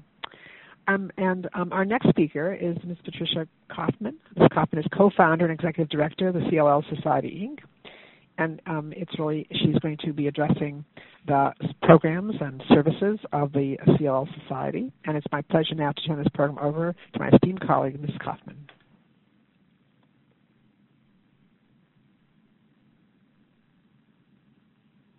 Um, 0.88 1.12
and 1.18 1.48
um, 1.54 1.72
our 1.72 1.86
next 1.86 2.10
speaker 2.10 2.54
is 2.54 2.76
Ms. 2.84 2.98
Patricia 3.06 3.48
Koffman. 3.70 4.14
Ms. 4.36 4.48
Koffman 4.52 4.80
is 4.80 4.86
co-founder 4.96 5.46
and 5.46 5.54
executive 5.54 5.90
director 5.90 6.30
of 6.30 6.34
the 6.34 6.40
CLL 6.42 6.84
Society, 6.96 7.48
Inc 7.48 7.60
and 8.40 8.62
um, 8.68 8.94
it's 8.96 9.12
really 9.20 9.46
she's 9.52 9.78
going 9.80 9.98
to 10.06 10.14
be 10.14 10.28
addressing 10.28 10.84
the 11.28 11.52
programs 11.84 12.36
and 12.40 12.64
services 12.70 13.20
of 13.34 13.52
the 13.52 13.76
CLL 13.86 14.28
Society. 14.42 14.92
And 15.06 15.18
it's 15.18 15.28
my 15.32 15.42
pleasure 15.42 15.76
now 15.76 15.92
to 15.92 16.02
turn 16.08 16.18
this 16.18 16.32
program 16.34 16.58
over 16.64 16.96
to 17.14 17.20
my 17.20 17.30
esteemed 17.30 17.60
colleague, 17.68 18.00
Ms. 18.00 18.16
Koffman. 18.26 18.56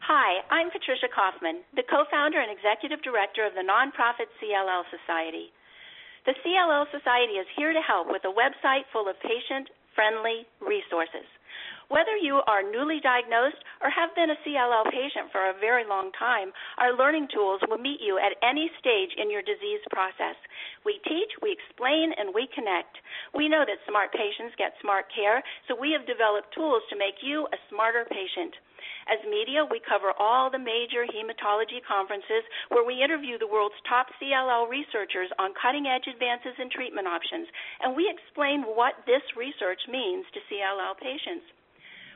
Hi, 0.00 0.40
I'm 0.50 0.72
Patricia 0.72 1.06
Koffman, 1.12 1.60
the 1.76 1.86
co-founder 1.86 2.40
and 2.40 2.50
executive 2.50 2.98
director 3.04 3.46
of 3.46 3.52
the 3.54 3.62
nonprofit 3.62 4.26
CLL 4.40 4.82
Society. 4.90 5.52
The 6.26 6.34
CLL 6.40 6.90
Society 6.90 7.38
is 7.38 7.46
here 7.54 7.72
to 7.72 7.80
help 7.84 8.08
with 8.08 8.24
a 8.24 8.32
website 8.32 8.88
full 8.92 9.08
of 9.08 9.14
patient-friendly 9.22 10.48
resources. 10.58 11.28
Whether 11.90 12.14
you 12.14 12.38
are 12.46 12.62
newly 12.62 13.02
diagnosed 13.02 13.58
or 13.82 13.90
have 13.90 14.14
been 14.14 14.30
a 14.30 14.38
CLL 14.46 14.86
patient 14.94 15.34
for 15.34 15.50
a 15.50 15.58
very 15.58 15.82
long 15.82 16.14
time, 16.14 16.54
our 16.78 16.94
learning 16.94 17.26
tools 17.34 17.58
will 17.66 17.82
meet 17.82 17.98
you 17.98 18.14
at 18.14 18.38
any 18.46 18.70
stage 18.78 19.10
in 19.18 19.26
your 19.26 19.42
disease 19.42 19.82
process. 19.90 20.38
We 20.86 21.02
teach, 21.02 21.34
we 21.42 21.50
explain, 21.50 22.14
and 22.14 22.30
we 22.30 22.46
connect. 22.54 22.94
We 23.34 23.50
know 23.50 23.66
that 23.66 23.82
smart 23.90 24.14
patients 24.14 24.54
get 24.54 24.78
smart 24.78 25.10
care, 25.10 25.42
so 25.66 25.74
we 25.74 25.90
have 25.90 26.06
developed 26.06 26.54
tools 26.54 26.86
to 26.94 26.96
make 26.96 27.26
you 27.26 27.50
a 27.50 27.58
smarter 27.66 28.06
patient. 28.06 28.54
As 29.10 29.18
media, 29.26 29.66
we 29.66 29.82
cover 29.82 30.14
all 30.14 30.46
the 30.46 30.62
major 30.62 31.10
hematology 31.10 31.82
conferences 31.82 32.46
where 32.70 32.86
we 32.86 33.02
interview 33.02 33.34
the 33.34 33.50
world's 33.50 33.82
top 33.90 34.06
CLL 34.22 34.70
researchers 34.70 35.34
on 35.42 35.58
cutting 35.58 35.90
edge 35.90 36.06
advances 36.06 36.54
in 36.62 36.70
treatment 36.70 37.10
options, 37.10 37.50
and 37.82 37.98
we 37.98 38.06
explain 38.06 38.62
what 38.62 38.94
this 39.10 39.26
research 39.34 39.82
means 39.90 40.22
to 40.30 40.40
CLL 40.46 40.94
patients. 40.94 41.50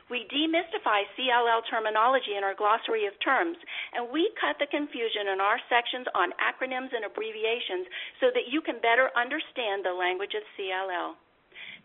We 0.05 0.29
demystify 0.29 1.09
CLL 1.17 1.65
terminology 1.65 2.37
in 2.37 2.45
our 2.45 2.53
glossary 2.53 3.09
of 3.09 3.17
terms, 3.25 3.57
and 3.93 4.05
we 4.13 4.29
cut 4.37 4.53
the 4.61 4.69
confusion 4.69 5.33
in 5.33 5.41
our 5.41 5.57
sections 5.65 6.05
on 6.13 6.29
acronyms 6.37 6.93
and 6.93 7.09
abbreviations 7.09 7.89
so 8.21 8.29
that 8.29 8.53
you 8.53 8.61
can 8.61 8.77
better 8.85 9.09
understand 9.17 9.81
the 9.81 9.97
language 9.97 10.37
of 10.37 10.45
CLL. 10.53 11.17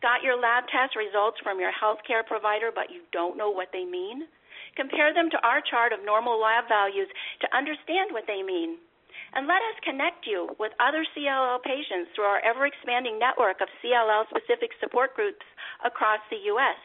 Got 0.04 0.20
your 0.20 0.36
lab 0.36 0.68
test 0.68 1.00
results 1.00 1.40
from 1.40 1.60
your 1.60 1.72
healthcare 1.72 2.20
provider, 2.20 2.68
but 2.68 2.92
you 2.92 3.08
don't 3.08 3.40
know 3.40 3.48
what 3.48 3.72
they 3.72 3.88
mean? 3.88 4.28
Compare 4.76 5.16
them 5.16 5.32
to 5.32 5.40
our 5.40 5.64
chart 5.64 5.92
of 5.96 6.04
normal 6.04 6.36
lab 6.36 6.68
values 6.68 7.08
to 7.40 7.56
understand 7.56 8.12
what 8.12 8.28
they 8.28 8.44
mean. 8.44 8.76
And 9.32 9.46
let 9.46 9.64
us 9.72 9.80
connect 9.80 10.26
you 10.26 10.52
with 10.58 10.72
other 10.80 11.06
CLL 11.16 11.62
patients 11.62 12.12
through 12.12 12.28
our 12.28 12.44
ever 12.44 12.66
expanding 12.66 13.18
network 13.18 13.60
of 13.60 13.72
CLL 13.80 14.28
specific 14.28 14.76
support 14.80 15.14
groups 15.14 15.44
across 15.84 16.20
the 16.28 16.40
U.S. 16.52 16.76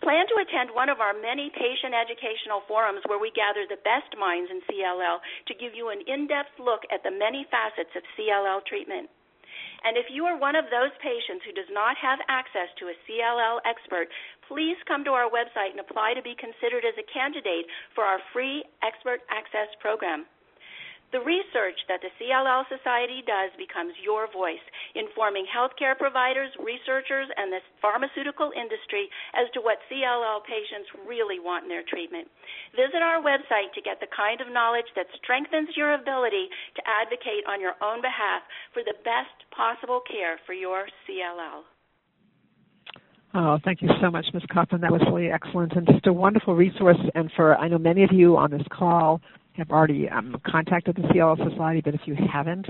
Plan 0.00 0.26
to 0.30 0.38
attend 0.38 0.70
one 0.70 0.88
of 0.88 1.02
our 1.02 1.12
many 1.12 1.50
patient 1.50 1.90
educational 1.90 2.62
forums 2.70 3.02
where 3.10 3.18
we 3.18 3.34
gather 3.34 3.66
the 3.66 3.82
best 3.82 4.14
minds 4.14 4.50
in 4.50 4.62
CLL 4.70 5.18
to 5.50 5.58
give 5.58 5.74
you 5.74 5.90
an 5.90 6.00
in 6.06 6.30
depth 6.30 6.54
look 6.58 6.86
at 6.94 7.02
the 7.02 7.10
many 7.10 7.46
facets 7.50 7.90
of 7.98 8.06
CLL 8.14 8.64
treatment. 8.64 9.10
And 9.84 9.96
if 9.96 10.06
you 10.10 10.26
are 10.26 10.38
one 10.38 10.56
of 10.56 10.70
those 10.70 10.94
patients 11.02 11.42
who 11.46 11.54
does 11.54 11.70
not 11.70 11.96
have 11.98 12.18
access 12.28 12.70
to 12.78 12.90
a 12.90 12.98
CLL 13.06 13.58
expert, 13.66 14.08
please 14.46 14.78
come 14.86 15.04
to 15.04 15.14
our 15.14 15.30
website 15.30 15.74
and 15.74 15.82
apply 15.82 16.14
to 16.14 16.22
be 16.22 16.34
considered 16.34 16.86
as 16.86 16.98
a 16.98 17.06
candidate 17.10 17.66
for 17.94 18.02
our 18.02 18.18
free 18.32 18.64
expert 18.82 19.22
access 19.30 19.70
program. 19.78 20.26
The 21.08 21.24
research 21.24 21.80
that 21.88 22.04
the 22.04 22.12
CLL 22.20 22.68
Society 22.68 23.24
does 23.24 23.48
becomes 23.56 23.96
your 24.04 24.28
voice, 24.28 24.60
informing 24.92 25.48
healthcare 25.48 25.96
providers, 25.96 26.52
researchers, 26.60 27.32
and 27.32 27.48
the 27.48 27.64
pharmaceutical 27.80 28.52
industry 28.52 29.08
as 29.32 29.48
to 29.56 29.64
what 29.64 29.80
CLL 29.88 30.44
patients 30.44 30.92
really 31.08 31.40
want 31.40 31.64
in 31.64 31.72
their 31.72 31.86
treatment. 31.88 32.28
Visit 32.76 33.00
our 33.00 33.24
website 33.24 33.72
to 33.72 33.80
get 33.80 34.04
the 34.04 34.12
kind 34.12 34.44
of 34.44 34.52
knowledge 34.52 34.88
that 35.00 35.08
strengthens 35.16 35.72
your 35.80 35.96
ability 35.96 36.52
to 36.76 36.82
advocate 36.84 37.48
on 37.48 37.56
your 37.56 37.80
own 37.80 38.04
behalf 38.04 38.44
for 38.76 38.84
the 38.84 38.96
best 39.00 39.32
possible 39.48 40.04
care 40.04 40.36
for 40.44 40.52
your 40.52 40.92
CLL. 41.08 41.64
Oh, 43.34 43.58
thank 43.64 43.80
you 43.80 43.88
so 44.00 44.10
much, 44.10 44.26
Ms. 44.32 44.42
Koffman. 44.52 44.80
That 44.80 44.92
was 44.92 45.02
really 45.08 45.30
excellent 45.30 45.72
and 45.72 45.86
just 45.86 46.06
a 46.06 46.12
wonderful 46.12 46.54
resource. 46.54 46.96
And 47.14 47.30
for 47.36 47.56
I 47.56 47.68
know 47.68 47.78
many 47.78 48.02
of 48.02 48.12
you 48.12 48.36
on 48.36 48.50
this 48.50 48.62
call 48.72 49.20
have 49.58 49.70
already 49.70 50.08
um, 50.08 50.36
contacted 50.46 50.96
the 50.96 51.02
CLL 51.02 51.36
Society, 51.50 51.82
but 51.84 51.94
if 51.94 52.00
you 52.06 52.16
haven't, 52.32 52.66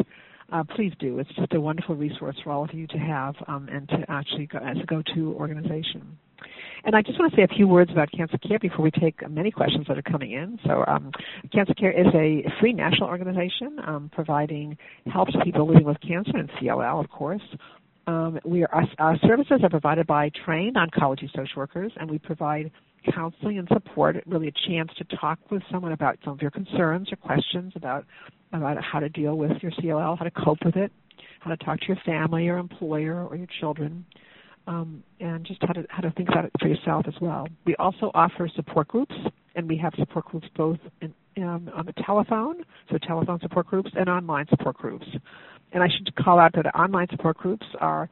uh, 0.51 0.65
please 0.75 0.93
do. 0.99 1.19
It's 1.19 1.31
just 1.37 1.53
a 1.53 1.61
wonderful 1.61 1.95
resource 1.95 2.37
for 2.43 2.51
all 2.51 2.65
of 2.65 2.73
you 2.73 2.87
to 2.89 2.99
have 2.99 3.35
um, 3.47 3.69
and 3.71 3.89
to 3.91 4.05
actually 4.09 4.47
go 4.47 4.59
as 4.59 4.77
a 4.83 4.87
go-to 4.87 5.35
organization. 5.35 6.19
And 6.85 6.95
I 6.95 7.03
just 7.03 7.19
want 7.19 7.33
to 7.33 7.37
say 7.37 7.43
a 7.43 7.49
few 7.49 7.67
words 7.69 7.91
about 7.91 8.11
Cancer 8.13 8.39
Care 8.39 8.59
before 8.59 8.83
we 8.83 8.91
take 8.91 9.29
many 9.29 9.51
questions 9.51 9.87
that 9.89 9.99
are 9.99 10.03
coming 10.03 10.33
in. 10.33 10.59
So, 10.65 10.85
um, 10.87 11.11
Cancer 11.53 11.75
Care 11.75 11.91
is 11.91 12.07
a 12.15 12.45
free 12.61 12.73
national 12.73 13.09
organization 13.09 13.79
um, 13.87 14.11
providing 14.13 14.79
help 15.13 15.29
to 15.29 15.41
people 15.45 15.67
living 15.67 15.85
with 15.85 16.01
cancer 16.01 16.37
and 16.37 16.49
CLL, 16.51 17.03
of 17.03 17.11
course. 17.11 17.43
Um, 18.09 18.41
we 18.43 18.65
are, 18.65 18.75
our, 18.75 18.89
our 18.99 19.19
services 19.19 19.61
are 19.63 19.69
provided 19.69 20.07
by 20.07 20.31
trained 20.47 20.77
oncology 20.77 21.29
social 21.37 21.57
workers, 21.57 21.93
and 22.01 22.11
we 22.11 22.19
provide 22.19 22.71
counseling 23.15 23.59
and 23.59 23.69
support, 23.71 24.17
really 24.27 24.49
a 24.49 24.53
chance 24.67 24.91
to 24.97 25.05
talk 25.19 25.39
with 25.51 25.63
someone 25.71 25.93
about 25.93 26.19
some 26.25 26.33
of 26.33 26.41
your 26.41 26.51
concerns 26.51 27.13
or 27.13 27.17
questions 27.17 27.75
about 27.77 28.07
about 28.55 28.83
how 28.83 28.99
to 28.99 29.11
deal 29.11 29.37
with 29.37 29.53
your 29.61 29.71
CLL, 29.73 30.17
how 30.17 30.25
to 30.25 30.31
cope 30.31 30.57
with 30.65 30.75
it, 30.75 30.91
how 31.41 31.51
to 31.51 31.57
talk 31.59 31.79
to 31.81 31.87
your 31.87 31.99
family 32.07 32.49
or 32.49 32.57
employer 32.57 33.27
or 33.27 33.37
your 33.37 33.47
children, 33.61 34.07
um, 34.67 35.03
and 35.21 35.45
just 35.45 35.61
how 35.61 35.75
to 35.75 35.85
how 35.91 36.01
to 36.01 36.11
think 36.13 36.31
about 36.31 36.47
it 36.47 36.53
for 36.59 36.69
yourself 36.69 37.05
as 37.07 37.15
well. 37.21 37.47
We 37.67 37.77
also 37.77 38.11
offer 38.15 38.49
support 38.57 38.89
groups, 38.89 39.15
and 39.55 39.69
we 39.69 39.77
have 39.77 39.93
support 39.99 40.25
groups 40.25 40.49
both 40.57 40.79
in, 41.03 41.13
um, 41.43 41.71
on 41.77 41.85
the 41.85 41.93
telephone, 42.07 42.65
so 42.91 42.97
telephone 42.97 43.39
support 43.41 43.67
groups, 43.67 43.91
and 43.95 44.09
online 44.09 44.47
support 44.49 44.79
groups. 44.79 45.07
And 45.73 45.83
I 45.83 45.89
should 45.89 46.15
call 46.17 46.39
out 46.39 46.53
that 46.55 46.67
online 46.75 47.09
support 47.11 47.37
groups 47.37 47.67
are 47.81 48.09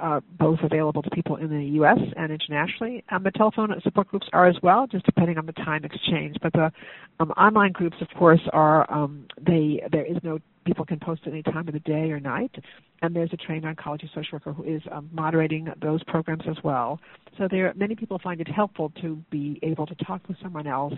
uh, 0.00 0.20
both 0.38 0.58
available 0.62 1.02
to 1.02 1.10
people 1.10 1.36
in 1.36 1.50
the 1.50 1.64
U.S. 1.76 1.98
and 2.16 2.32
internationally. 2.32 3.04
Um, 3.10 3.22
the 3.22 3.30
telephone 3.30 3.74
support 3.82 4.08
groups 4.08 4.26
are 4.32 4.46
as 4.46 4.56
well, 4.62 4.86
just 4.86 5.04
depending 5.04 5.38
on 5.38 5.46
the 5.46 5.52
time 5.52 5.84
exchange. 5.84 6.36
But 6.42 6.52
the 6.52 6.72
um, 7.20 7.30
online 7.32 7.72
groups, 7.72 7.96
of 8.00 8.08
course, 8.18 8.40
are 8.52 8.90
um, 8.92 9.26
they 9.40 9.82
there 9.90 10.04
is 10.04 10.16
no 10.22 10.38
people 10.64 10.84
can 10.84 11.00
post 11.00 11.22
at 11.24 11.32
any 11.32 11.42
time 11.42 11.66
of 11.66 11.74
the 11.74 11.80
day 11.80 12.10
or 12.10 12.20
night, 12.20 12.54
and 13.00 13.16
there's 13.16 13.32
a 13.32 13.36
trained 13.36 13.64
oncology 13.64 14.06
social 14.14 14.34
worker 14.34 14.52
who 14.52 14.64
is 14.64 14.82
um, 14.92 15.08
moderating 15.12 15.68
those 15.80 16.02
programs 16.04 16.42
as 16.48 16.56
well. 16.62 17.00
So 17.38 17.48
there, 17.50 17.72
many 17.74 17.94
people 17.94 18.18
find 18.22 18.40
it 18.40 18.48
helpful 18.48 18.92
to 19.00 19.16
be 19.30 19.58
able 19.62 19.86
to 19.86 19.94
talk 19.96 20.20
with 20.28 20.36
someone 20.42 20.66
else 20.66 20.94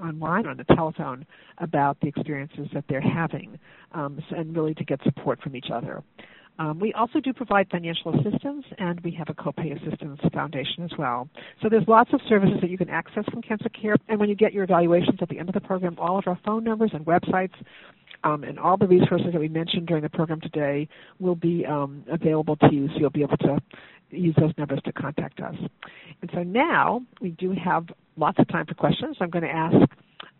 online 0.00 0.46
or 0.46 0.50
on 0.50 0.56
the 0.56 0.74
telephone 0.74 1.26
about 1.58 2.00
the 2.00 2.08
experiences 2.08 2.68
that 2.72 2.84
they're 2.88 3.00
having, 3.00 3.58
um, 3.92 4.18
and 4.30 4.56
really 4.56 4.74
to 4.74 4.84
get 4.84 5.00
support 5.04 5.40
from 5.42 5.54
each 5.54 5.68
other. 5.72 6.02
Um, 6.60 6.78
we 6.78 6.92
also 6.92 7.20
do 7.20 7.32
provide 7.32 7.68
financial 7.70 8.14
assistance, 8.14 8.66
and 8.76 9.00
we 9.00 9.10
have 9.12 9.30
a 9.30 9.34
copay 9.34 9.74
assistance 9.74 10.20
foundation 10.30 10.84
as 10.84 10.90
well. 10.98 11.26
So 11.62 11.70
there's 11.70 11.88
lots 11.88 12.10
of 12.12 12.20
services 12.28 12.58
that 12.60 12.68
you 12.68 12.76
can 12.76 12.90
access 12.90 13.24
from 13.30 13.40
Cancer 13.40 13.70
Care. 13.70 13.96
And 14.08 14.20
when 14.20 14.28
you 14.28 14.36
get 14.36 14.52
your 14.52 14.64
evaluations 14.64 15.18
at 15.22 15.30
the 15.30 15.38
end 15.38 15.48
of 15.48 15.54
the 15.54 15.62
program, 15.62 15.96
all 15.98 16.18
of 16.18 16.24
our 16.26 16.38
phone 16.44 16.62
numbers 16.62 16.90
and 16.92 17.06
websites 17.06 17.54
um, 18.24 18.44
and 18.44 18.58
all 18.58 18.76
the 18.76 18.86
resources 18.86 19.28
that 19.32 19.40
we 19.40 19.48
mentioned 19.48 19.86
during 19.86 20.02
the 20.02 20.10
program 20.10 20.38
today 20.42 20.86
will 21.18 21.34
be 21.34 21.64
um, 21.64 22.04
available 22.12 22.56
to 22.56 22.68
you, 22.70 22.88
so 22.88 22.94
you'll 22.98 23.08
be 23.08 23.22
able 23.22 23.38
to 23.38 23.58
use 24.10 24.34
those 24.38 24.52
numbers 24.58 24.80
to 24.84 24.92
contact 24.92 25.40
us. 25.40 25.54
And 26.20 26.30
so 26.34 26.42
now 26.42 27.00
we 27.22 27.30
do 27.30 27.52
have 27.52 27.86
lots 28.18 28.38
of 28.38 28.46
time 28.48 28.66
for 28.66 28.74
questions. 28.74 29.16
I'm 29.20 29.30
going 29.30 29.44
to 29.44 29.50
ask 29.50 29.76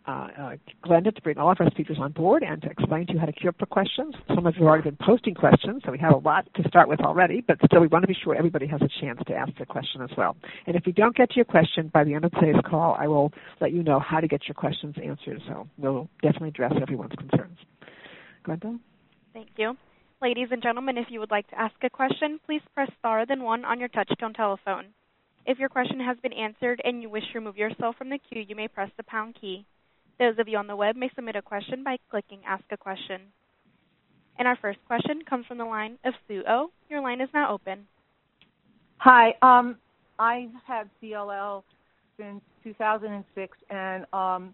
uh, 0.07 0.27
uh, 0.37 0.55
Glenda 0.83 1.13
to 1.13 1.21
bring 1.21 1.37
all 1.37 1.51
of 1.51 1.57
our 1.59 1.69
speakers 1.71 1.97
on 1.99 2.11
board 2.11 2.43
and 2.43 2.61
to 2.61 2.69
explain 2.69 3.05
to 3.07 3.13
you 3.13 3.19
how 3.19 3.25
to 3.25 3.31
queue 3.31 3.49
up 3.49 3.55
for 3.59 3.65
questions. 3.65 4.15
Some 4.33 4.45
of 4.45 4.55
you 4.55 4.63
have 4.63 4.67
already 4.67 4.89
been 4.89 4.97
posting 4.99 5.35
questions, 5.35 5.81
so 5.85 5.91
we 5.91 5.99
have 5.99 6.13
a 6.13 6.17
lot 6.17 6.47
to 6.55 6.67
start 6.67 6.89
with 6.89 7.01
already, 7.01 7.41
but 7.41 7.57
still 7.65 7.81
we 7.81 7.87
want 7.87 8.03
to 8.03 8.07
be 8.07 8.17
sure 8.23 8.35
everybody 8.35 8.65
has 8.67 8.81
a 8.81 8.89
chance 8.99 9.19
to 9.27 9.33
ask 9.33 9.55
their 9.57 9.65
question 9.65 10.01
as 10.01 10.09
well. 10.17 10.35
And 10.65 10.75
if 10.75 10.83
we 10.85 10.91
don't 10.91 11.15
get 11.15 11.29
to 11.29 11.35
your 11.35 11.45
question 11.45 11.91
by 11.93 12.03
the 12.03 12.13
end 12.13 12.25
of 12.25 12.31
today's 12.31 12.61
call, 12.67 12.95
I 12.99 13.07
will 13.07 13.31
let 13.59 13.71
you 13.71 13.83
know 13.83 13.99
how 13.99 14.19
to 14.19 14.27
get 14.27 14.47
your 14.47 14.55
questions 14.55 14.95
answered, 15.03 15.41
so 15.47 15.67
we'll 15.77 16.09
definitely 16.21 16.49
address 16.49 16.73
everyone's 16.81 17.13
concerns. 17.17 17.57
Glenda? 18.45 18.79
Thank 19.33 19.49
you. 19.57 19.77
Ladies 20.21 20.49
and 20.51 20.61
gentlemen, 20.61 20.97
if 20.97 21.07
you 21.09 21.19
would 21.19 21.31
like 21.31 21.47
to 21.49 21.59
ask 21.59 21.75
a 21.83 21.89
question, 21.89 22.39
please 22.45 22.61
press 22.73 22.89
star 22.99 23.25
then 23.25 23.43
one 23.43 23.65
on 23.65 23.79
your 23.79 23.89
touchtone 23.89 24.35
telephone. 24.35 24.85
If 25.45 25.57
your 25.57 25.69
question 25.69 25.99
has 25.99 26.17
been 26.21 26.33
answered 26.33 26.81
and 26.83 27.01
you 27.01 27.09
wish 27.09 27.23
to 27.31 27.39
remove 27.39 27.57
yourself 27.57 27.95
from 27.97 28.09
the 28.09 28.19
queue, 28.19 28.45
you 28.47 28.55
may 28.55 28.67
press 28.67 28.91
the 28.97 29.03
pound 29.03 29.35
key. 29.39 29.65
Those 30.21 30.37
of 30.37 30.47
you 30.47 30.59
on 30.59 30.67
the 30.67 30.75
web 30.75 30.95
may 30.95 31.09
submit 31.15 31.35
a 31.35 31.41
question 31.41 31.83
by 31.83 31.97
clicking 32.11 32.41
Ask 32.47 32.63
a 32.69 32.77
Question. 32.77 33.21
And 34.37 34.47
our 34.47 34.55
first 34.61 34.77
question 34.85 35.23
comes 35.27 35.47
from 35.47 35.57
the 35.57 35.65
line 35.65 35.97
of 36.05 36.13
Sue 36.27 36.43
O. 36.47 36.69
Your 36.91 37.01
line 37.01 37.21
is 37.21 37.29
now 37.33 37.51
open. 37.51 37.87
Hi. 38.97 39.33
Um, 39.41 39.77
I've 40.19 40.51
had 40.67 40.91
CLL 41.01 41.63
since 42.19 42.39
2006, 42.63 43.57
and 43.71 44.05
um, 44.13 44.53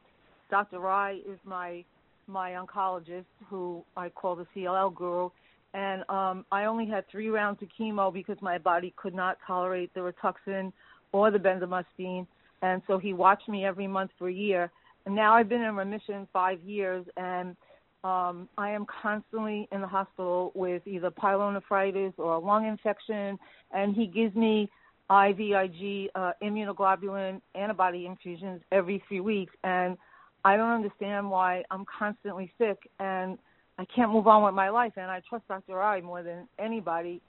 Dr. 0.50 0.80
Rai 0.80 1.18
is 1.30 1.38
my 1.44 1.84
my 2.28 2.52
oncologist, 2.52 3.26
who 3.50 3.84
I 3.98 4.08
call 4.08 4.38
the 4.38 4.48
CLL 4.56 4.96
guru. 4.96 5.30
And 5.74 6.06
um, 6.08 6.46
I 6.50 6.64
only 6.64 6.88
had 6.88 7.04
three 7.12 7.28
rounds 7.28 7.62
of 7.62 7.68
chemo 7.78 8.14
because 8.14 8.38
my 8.40 8.58
body 8.58 8.94
could 8.96 9.14
not 9.14 9.38
tolerate 9.46 9.94
the 9.94 10.00
Rituxan 10.00 10.72
or 11.12 11.30
the 11.30 11.40
bendamustine. 11.40 12.26
And 12.62 12.82
so 12.88 12.98
he 12.98 13.12
watched 13.12 13.50
me 13.50 13.66
every 13.66 13.88
month 13.88 14.12
for 14.18 14.30
a 14.30 14.34
year 14.34 14.72
now 15.16 15.34
I've 15.34 15.50
been 15.50 15.62
in 15.62 15.76
remission 15.76 16.28
five 16.34 16.60
years, 16.62 17.06
and 17.18 17.56
um, 18.04 18.50
I 18.58 18.72
am 18.72 18.86
constantly 19.02 19.68
in 19.72 19.82
the 19.82 19.88
hospital 19.88 20.52
with 20.56 20.86
either 20.86 21.12
pyelonephritis 21.12 22.14
or 22.18 22.34
a 22.34 22.40
lung 22.40 22.68
infection, 22.68 23.38
and 23.72 23.96
he 23.96 24.06
gives 24.08 24.36
me 24.36 24.70
IVIG 25.10 26.10
uh, 26.16 26.32
immunoglobulin 26.44 27.42
antibody 27.56 28.06
infusions 28.06 28.62
every 28.72 29.04
three 29.08 29.22
weeks, 29.22 29.54
and 29.64 29.98
I 30.44 30.56
don't 30.56 30.70
understand 30.70 31.30
why 31.30 31.64
I'm 31.72 31.86
constantly 31.86 32.52
sick 32.58 32.78
and 33.00 33.38
I 33.78 33.86
can't 33.86 34.12
move 34.12 34.28
on 34.28 34.44
with 34.44 34.54
my 34.54 34.70
life. 34.70 34.94
And 34.96 35.12
I 35.12 35.22
trust 35.28 35.48
Dr. 35.48 35.76
Rai 35.76 36.02
more 36.02 36.24
than 36.24 36.48
anybody. 36.58 37.22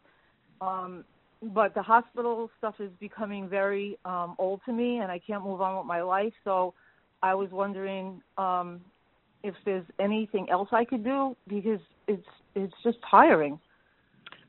Um, 0.60 1.04
but 1.42 1.74
the 1.74 1.82
hospital 1.82 2.50
stuff 2.58 2.76
is 2.80 2.90
becoming 2.98 3.48
very 3.48 3.98
um, 4.04 4.34
old 4.38 4.60
to 4.66 4.72
me, 4.72 4.98
and 4.98 5.10
I 5.10 5.18
can't 5.18 5.44
move 5.44 5.60
on 5.60 5.76
with 5.76 5.86
my 5.86 6.02
life. 6.02 6.32
So 6.44 6.74
I 7.22 7.34
was 7.34 7.50
wondering 7.50 8.22
um, 8.36 8.80
if 9.42 9.54
there's 9.64 9.84
anything 9.98 10.48
else 10.50 10.68
I 10.72 10.84
could 10.84 11.04
do 11.04 11.36
because 11.48 11.80
it's 12.06 12.26
it's 12.54 12.74
just 12.82 12.98
tiring. 13.10 13.58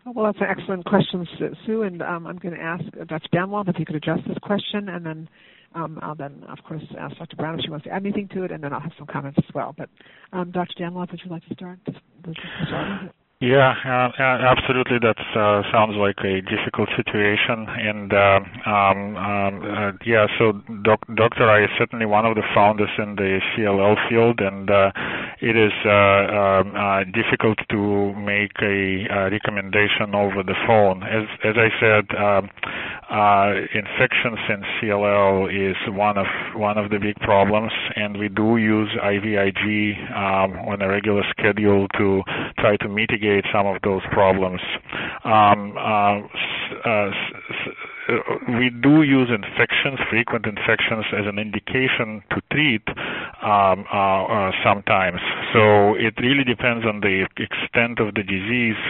Well, 0.06 0.26
that's 0.26 0.40
an 0.40 0.48
excellent 0.50 0.86
question, 0.86 1.28
Sue, 1.66 1.84
and 1.84 2.02
um, 2.02 2.26
I'm 2.26 2.38
going 2.38 2.56
to 2.56 2.62
ask 2.62 2.84
Dr. 3.08 3.28
Danilov 3.34 3.68
if 3.68 3.76
he 3.76 3.86
could 3.86 3.96
address 3.96 4.20
this 4.28 4.38
question, 4.42 4.90
and 4.90 5.06
then 5.06 5.30
um, 5.76 6.00
I'll 6.02 6.16
then, 6.16 6.44
of 6.48 6.58
course, 6.64 6.82
ask 6.98 7.18
Dr. 7.18 7.36
Brown 7.36 7.60
if 7.60 7.66
she 7.66 7.70
wants 7.70 7.84
to 7.84 7.92
add 7.92 8.04
anything 8.04 8.28
to 8.30 8.44
it, 8.44 8.52
and 8.52 8.64
then 8.64 8.74
I'll 8.74 8.80
have 8.80 8.94
some 8.98 9.08
comments 9.08 9.38
as 9.38 9.54
well. 9.54 9.76
But 9.78 9.90
um, 10.34 10.52
Dr. 10.52 10.74
Danilov, 10.80 11.12
would 11.12 11.22
you 11.24 11.30
like 11.30 11.46
to 11.48 11.54
start? 11.54 11.80
Yeah, 13.42 13.72
uh, 13.72 14.12
absolutely. 14.20 15.00
That 15.00 15.16
uh, 15.32 15.64
sounds 15.72 15.96
like 15.96 16.20
a 16.28 16.42
difficult 16.44 16.90
situation, 16.98 17.72
and 17.72 18.12
uh, 18.12 18.40
um, 18.68 19.16
um, 19.16 19.64
uh, 19.64 19.92
yeah. 20.06 20.28
So, 20.38 20.60
doc- 20.84 21.08
Dr. 21.16 21.48
Rai 21.48 21.64
is 21.64 21.70
certainly 21.78 22.06
one 22.06 22.26
of 22.26 22.36
the 22.36 22.44
founders 22.54 22.90
in 22.98 23.16
the 23.16 23.40
CLL 23.56 23.96
field, 24.10 24.42
and 24.42 24.70
uh, 24.70 24.92
it 25.40 25.56
is 25.56 25.72
uh, 25.88 26.68
um, 26.68 27.14
difficult 27.16 27.60
to 27.72 28.14
make 28.20 28.60
a, 28.60 29.08
a, 29.08 29.32
recommendation 29.32 30.12
over 30.14 30.44
the 30.44 30.60
phone. 30.68 31.04
As 31.04 31.24
as 31.48 31.56
I 31.56 31.72
said, 31.80 32.12
um, 32.20 32.52
infections 33.72 34.40
in 34.52 34.68
CLL 34.84 35.48
is 35.48 35.78
one 35.96 36.18
of 36.18 36.28
one 36.56 36.78
of 36.78 36.92
the 36.92 37.00
big 37.00 37.16
problems, 37.24 37.72
and 37.96 38.20
we 38.20 38.28
do 38.28 38.58
use 38.58 38.92
IVIG 39.02 39.96
um, 40.12 40.60
on 40.68 40.82
a 40.82 40.90
regular 40.90 41.24
schedule 41.32 41.88
to 41.98 42.22
try 42.60 42.76
to 42.76 42.90
mitigate 42.90 43.29
some 43.54 43.68
of 43.68 43.82
those 43.84 44.02
problems. 44.12 44.62
Um, 45.24 45.76
uh, 45.78 46.20
uh, 46.86 47.12
we 48.58 48.70
do 48.70 49.04
use 49.04 49.30
infections, 49.30 50.00
frequent 50.10 50.46
infections, 50.46 51.06
as 51.14 51.26
an 51.28 51.38
indication 51.38 52.24
to 52.32 52.42
treat 52.52 52.82
um, 53.44 53.86
uh, 53.94 54.24
uh, 54.26 54.52
sometimes. 54.64 55.20
So 55.54 55.96
it 55.96 56.14
really 56.20 56.44
depends 56.44 56.86
on 56.86 57.02
the 57.02 57.28
extent 57.38 58.00
of 58.00 58.16
the 58.16 58.24
disease, 58.24 58.82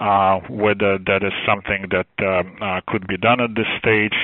uh, 0.00 0.40
whether 0.48 0.98
that 0.98 1.22
is 1.24 1.32
something 1.46 1.86
that 1.90 2.10
um, 2.24 2.56
uh, 2.60 2.80
could 2.86 3.06
be 3.06 3.16
done 3.16 3.40
at 3.40 3.54
this 3.54 3.66
stage, 3.78 4.14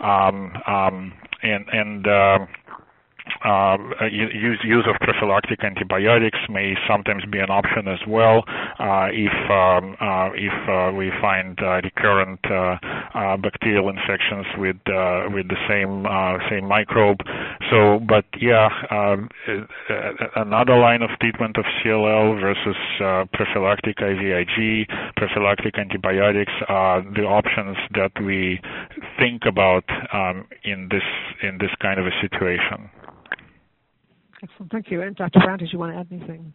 um, 0.00 0.56
um, 0.66 1.12
and 1.42 1.64
and 1.72 2.06
uh, 3.44 3.76
use, 4.10 4.58
use 4.64 4.86
of 4.88 4.96
prophylactic 5.00 5.62
antibiotics 5.64 6.38
may 6.48 6.74
sometimes 6.88 7.24
be 7.30 7.38
an 7.38 7.50
option 7.50 7.88
as 7.88 8.00
well 8.06 8.44
uh, 8.78 9.08
if 9.12 9.34
um, 9.50 9.96
uh, 10.00 10.30
if 10.34 10.54
uh, 10.68 10.92
we 10.96 11.10
find 11.20 11.58
uh, 11.60 11.80
recurrent 11.82 12.40
uh, 12.50 13.36
bacterial 13.38 13.88
infections 13.88 14.46
with 14.56 14.76
with 15.32 15.48
the 15.48 15.60
same 15.68 16.06
same 16.50 16.66
microbe. 16.66 17.18
So, 17.70 18.00
but 18.08 18.24
yeah, 18.40 18.68
um, 18.90 19.28
another 20.36 20.78
line 20.78 21.02
of 21.02 21.10
treatment 21.20 21.56
of 21.56 21.64
CLL 21.82 22.40
versus 22.40 22.76
prophylactic 23.32 23.98
IVIG, 23.98 24.86
prophylactic 25.16 25.78
antibiotics 25.78 26.52
are 26.68 27.02
the 27.02 27.22
options 27.22 27.76
that 27.94 28.12
we 28.24 28.60
think 29.18 29.42
about 29.46 29.84
um, 30.12 30.46
in 30.64 30.88
this 30.90 31.02
in 31.42 31.58
this 31.58 31.70
kind 31.80 32.00
of 32.00 32.06
a 32.06 32.14
situation. 32.20 32.90
Excellent. 34.42 34.72
Thank 34.72 34.90
you. 34.90 35.02
And 35.02 35.16
Dr. 35.16 35.40
Brown, 35.40 35.58
did 35.58 35.70
you 35.72 35.78
want 35.78 35.92
to 35.92 35.98
add 35.98 36.06
anything 36.10 36.52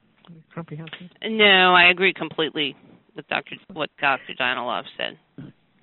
comprehensive? 0.53 1.09
No, 1.25 1.73
I 1.73 1.89
agree 1.89 2.13
completely 2.13 2.75
with 3.15 3.27
Dr. 3.27 3.55
what 3.73 3.89
Dr. 3.99 4.33
Danilov 4.39 4.83
said. 4.97 5.17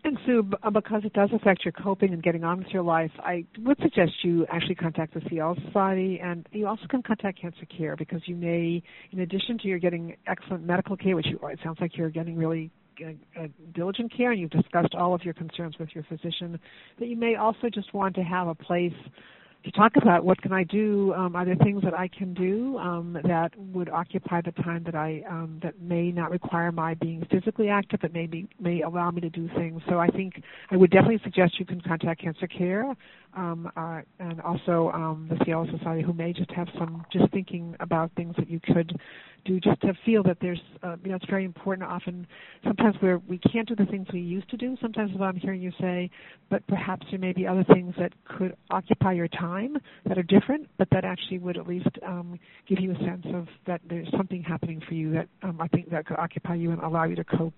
And 0.02 0.18
Sue, 0.24 0.50
uh, 0.62 0.70
because 0.70 1.02
it 1.04 1.12
does 1.12 1.28
affect 1.34 1.62
your 1.62 1.72
coping 1.72 2.14
and 2.14 2.22
getting 2.22 2.42
on 2.42 2.58
with 2.58 2.68
your 2.68 2.82
life, 2.82 3.10
I 3.18 3.44
would 3.58 3.76
suggest 3.82 4.12
you 4.22 4.46
actually 4.50 4.76
contact 4.76 5.12
the 5.12 5.20
CLL 5.20 5.62
Society, 5.66 6.18
and 6.22 6.46
you 6.52 6.66
also 6.66 6.86
can 6.88 7.02
contact 7.02 7.38
Cancer 7.38 7.66
Care 7.66 7.96
because 7.96 8.22
you 8.24 8.34
may, 8.34 8.82
in 9.12 9.20
addition 9.20 9.58
to 9.58 9.68
your 9.68 9.78
getting 9.78 10.16
excellent 10.26 10.64
medical 10.64 10.96
care, 10.96 11.16
which 11.16 11.26
you, 11.26 11.38
it 11.48 11.58
sounds 11.62 11.78
like 11.82 11.98
you're 11.98 12.08
getting 12.08 12.36
really 12.36 12.70
uh, 13.04 13.10
uh, 13.38 13.46
diligent 13.74 14.10
care, 14.16 14.32
and 14.32 14.40
you've 14.40 14.50
discussed 14.50 14.94
all 14.94 15.12
of 15.12 15.22
your 15.22 15.34
concerns 15.34 15.78
with 15.78 15.90
your 15.94 16.04
physician, 16.04 16.58
that 16.98 17.08
you 17.08 17.16
may 17.16 17.34
also 17.34 17.68
just 17.68 17.92
want 17.92 18.14
to 18.14 18.22
have 18.22 18.48
a 18.48 18.54
place 18.54 18.94
to 19.64 19.70
talk 19.72 19.92
about 19.96 20.24
what 20.24 20.40
can 20.40 20.52
I 20.52 20.64
do. 20.64 21.12
Um, 21.14 21.36
are 21.36 21.44
there 21.44 21.56
things 21.56 21.82
that 21.82 21.92
I 21.92 22.08
can 22.08 22.32
do 22.32 22.78
um, 22.78 23.18
that 23.24 23.52
would 23.58 23.90
occupy 23.90 24.40
the 24.40 24.52
time 24.52 24.82
that 24.84 24.94
I 24.94 25.22
um, 25.28 25.60
that 25.62 25.80
may 25.80 26.10
not 26.10 26.30
require 26.30 26.72
my 26.72 26.94
being 26.94 27.26
physically 27.30 27.68
active, 27.68 28.00
but 28.00 28.12
maybe 28.12 28.48
may 28.58 28.82
allow 28.82 29.10
me 29.10 29.20
to 29.20 29.30
do 29.30 29.48
things. 29.56 29.82
So 29.88 29.98
I 29.98 30.08
think 30.08 30.42
I 30.70 30.76
would 30.76 30.90
definitely 30.90 31.20
suggest 31.22 31.58
you 31.58 31.66
can 31.66 31.80
contact 31.80 32.22
Cancer 32.22 32.46
Care 32.46 32.94
um, 33.34 33.70
uh, 33.76 34.00
and 34.18 34.40
also 34.40 34.90
um, 34.94 35.26
the 35.30 35.36
CLL 35.44 35.70
Society, 35.78 36.02
who 36.02 36.12
may 36.12 36.32
just 36.32 36.50
have 36.52 36.68
some 36.78 37.04
just 37.12 37.30
thinking 37.32 37.76
about 37.80 38.10
things 38.16 38.34
that 38.38 38.50
you 38.50 38.60
could 38.60 38.98
do 39.44 39.58
just 39.58 39.80
to 39.80 39.94
feel 40.04 40.22
that 40.22 40.36
there's 40.40 40.60
uh, 40.82 40.96
you 41.02 41.10
know 41.10 41.16
it's 41.16 41.30
very 41.30 41.44
important 41.44 41.88
often. 41.88 42.26
Sometimes 42.64 42.96
where 43.00 43.18
we 43.18 43.38
can't 43.38 43.66
do 43.66 43.74
the 43.74 43.86
things 43.86 44.06
we 44.12 44.20
used 44.20 44.48
to 44.50 44.56
do 44.56 44.76
sometimes 44.80 45.12
what 45.14 45.26
i'm 45.26 45.36
hearing 45.36 45.60
you 45.60 45.72
say 45.80 46.10
but 46.48 46.66
perhaps 46.66 47.06
there 47.10 47.18
may 47.18 47.32
be 47.32 47.46
other 47.46 47.64
things 47.72 47.94
that 47.98 48.12
could 48.24 48.56
occupy 48.70 49.12
your 49.12 49.28
time 49.28 49.76
that 50.06 50.18
are 50.18 50.22
different 50.22 50.68
but 50.78 50.88
that 50.90 51.04
actually 51.04 51.38
would 51.38 51.56
at 51.56 51.66
least 51.66 51.88
um, 52.06 52.38
give 52.68 52.80
you 52.80 52.92
a 52.92 52.98
sense 52.98 53.24
of 53.34 53.46
that 53.66 53.80
there's 53.88 54.08
something 54.16 54.42
happening 54.42 54.80
for 54.86 54.94
you 54.94 55.12
that 55.12 55.28
um, 55.42 55.60
i 55.60 55.68
think 55.68 55.90
that 55.90 56.06
could 56.06 56.18
occupy 56.18 56.54
you 56.54 56.70
and 56.70 56.80
allow 56.82 57.04
you 57.04 57.16
to 57.16 57.24
cope 57.24 57.54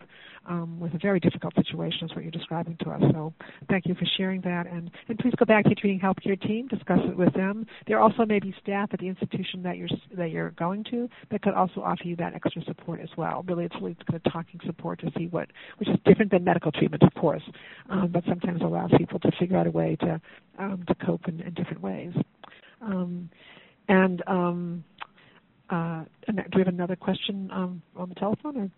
um, 0.46 0.80
with 0.80 0.94
a 0.94 0.98
very 0.98 1.20
difficult 1.20 1.54
situation 1.54 2.08
is 2.08 2.14
what 2.14 2.22
you're 2.22 2.30
describing 2.30 2.76
to 2.82 2.90
us. 2.90 3.02
So 3.12 3.32
thank 3.68 3.86
you 3.86 3.94
for 3.94 4.06
sharing 4.16 4.40
that. 4.42 4.66
And 4.66 4.90
and 5.08 5.18
please 5.18 5.34
go 5.36 5.44
back 5.44 5.61
contact 5.62 5.76
the 5.76 5.80
treating 5.80 6.00
healthcare 6.00 6.40
team, 6.40 6.68
discuss 6.68 6.98
it 7.04 7.16
with 7.16 7.32
them. 7.34 7.66
There 7.86 8.00
also 8.00 8.24
may 8.24 8.38
be 8.38 8.54
staff 8.62 8.90
at 8.92 9.00
the 9.00 9.08
institution 9.08 9.62
that 9.62 9.76
you're 9.76 9.88
that 10.16 10.30
you're 10.30 10.50
going 10.50 10.84
to 10.90 11.08
that 11.30 11.42
could 11.42 11.54
also 11.54 11.80
offer 11.80 12.02
you 12.04 12.16
that 12.16 12.34
extra 12.34 12.62
support 12.64 13.00
as 13.00 13.08
well. 13.16 13.44
Really, 13.46 13.64
it's 13.64 13.74
really 13.76 13.96
kind 14.08 14.20
of 14.24 14.32
talking 14.32 14.60
support 14.64 15.00
to 15.00 15.10
see 15.16 15.26
what, 15.28 15.48
which 15.78 15.88
is 15.88 15.96
different 16.04 16.30
than 16.30 16.44
medical 16.44 16.72
treatment, 16.72 17.02
of 17.02 17.14
course, 17.14 17.42
um, 17.90 18.10
but 18.12 18.24
sometimes 18.28 18.60
allows 18.62 18.90
people 18.96 19.18
to 19.20 19.30
figure 19.38 19.56
out 19.56 19.66
a 19.66 19.70
way 19.70 19.96
to 20.00 20.20
um, 20.58 20.84
to 20.88 20.94
cope 20.94 21.28
in, 21.28 21.40
in 21.40 21.54
different 21.54 21.80
ways. 21.80 22.12
Um, 22.80 23.30
and 23.88 24.22
um, 24.26 24.84
uh, 25.70 26.04
do 26.26 26.42
we 26.54 26.60
have 26.60 26.68
another 26.68 26.96
question 26.96 27.50
um, 27.52 27.82
on 27.96 28.08
the 28.08 28.14
telephone? 28.14 28.56
Or? 28.56 28.70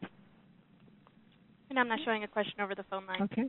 I'm 1.78 1.88
not 1.88 1.98
showing 2.04 2.24
a 2.24 2.28
question 2.28 2.60
over 2.60 2.74
the 2.74 2.84
phone 2.84 3.06
line. 3.06 3.22
Okay. 3.22 3.44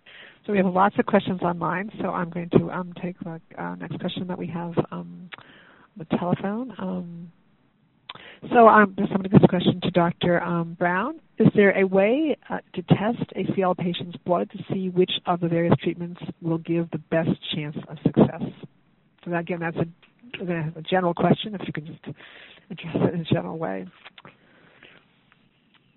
So 0.45 0.51
we 0.51 0.57
have 0.57 0.67
lots 0.67 0.95
of 0.99 1.05
questions 1.05 1.41
online. 1.41 1.91
So 2.01 2.09
I'm 2.09 2.29
going 2.29 2.49
to 2.57 2.71
um, 2.71 2.93
take 3.01 3.17
the 3.19 3.39
uh, 3.57 3.75
next 3.75 3.99
question 3.99 4.27
that 4.27 4.37
we 4.37 4.47
have 4.47 4.73
um, 4.91 5.29
on 5.31 5.97
the 5.97 6.17
telephone. 6.17 6.73
Um, 6.77 7.31
so 8.53 8.67
um, 8.67 8.95
somebody 9.11 9.29
this 9.29 9.47
question 9.49 9.81
to 9.81 9.91
Dr. 9.91 10.41
Um, 10.41 10.75
Brown. 10.77 11.19
Is 11.37 11.47
there 11.55 11.77
a 11.77 11.85
way 11.85 12.37
uh, 12.49 12.59
to 12.73 12.81
test 12.83 13.31
a 13.35 13.43
CLL 13.51 13.77
patient's 13.77 14.17
blood 14.25 14.49
to 14.51 14.73
see 14.73 14.89
which 14.89 15.11
of 15.25 15.39
the 15.41 15.47
various 15.47 15.75
treatments 15.81 16.21
will 16.41 16.59
give 16.59 16.89
the 16.91 16.97
best 16.97 17.31
chance 17.53 17.75
of 17.89 17.97
success? 18.03 18.41
So 19.25 19.33
again, 19.33 19.59
that's 19.59 19.77
a, 19.77 20.79
a 20.79 20.81
general 20.81 21.13
question. 21.13 21.55
If 21.55 21.61
you 21.65 21.73
could 21.73 21.87
just 21.87 22.05
address 22.69 22.95
it 22.95 23.13
in 23.13 23.21
a 23.21 23.23
general 23.25 23.57
way 23.57 23.85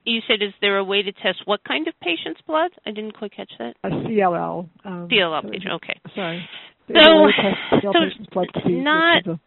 you 0.08 0.20
said, 0.26 0.42
is 0.42 0.52
there 0.60 0.78
a 0.78 0.84
way 0.84 1.02
to 1.02 1.12
test 1.12 1.42
what 1.44 1.62
kind 1.64 1.88
of 1.88 1.94
patient's 2.00 2.40
blood? 2.46 2.70
I 2.86 2.90
didn't 2.90 3.12
quite 3.12 3.34
catch 3.34 3.50
that. 3.58 3.74
A 3.84 3.88
CLL. 3.88 4.68
Um, 4.84 5.08
CLL 5.08 5.42
so 5.42 5.48
patient. 5.48 5.72
Okay. 5.74 6.00
Sorry. 6.14 6.48
So, 6.88 6.94
so 6.94 7.92
not. 8.66 9.24
The... 9.24 9.38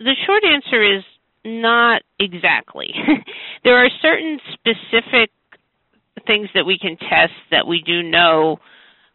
the 0.00 0.14
short 0.26 0.42
answer 0.44 0.82
is 0.82 1.04
not 1.44 2.02
exactly. 2.18 2.92
there 3.64 3.76
are 3.76 3.88
certain 4.02 4.40
specific 4.52 5.30
things 6.26 6.48
that 6.54 6.66
we 6.66 6.78
can 6.78 6.96
test 6.96 7.32
that 7.50 7.66
we 7.66 7.82
do 7.86 8.02
know 8.02 8.58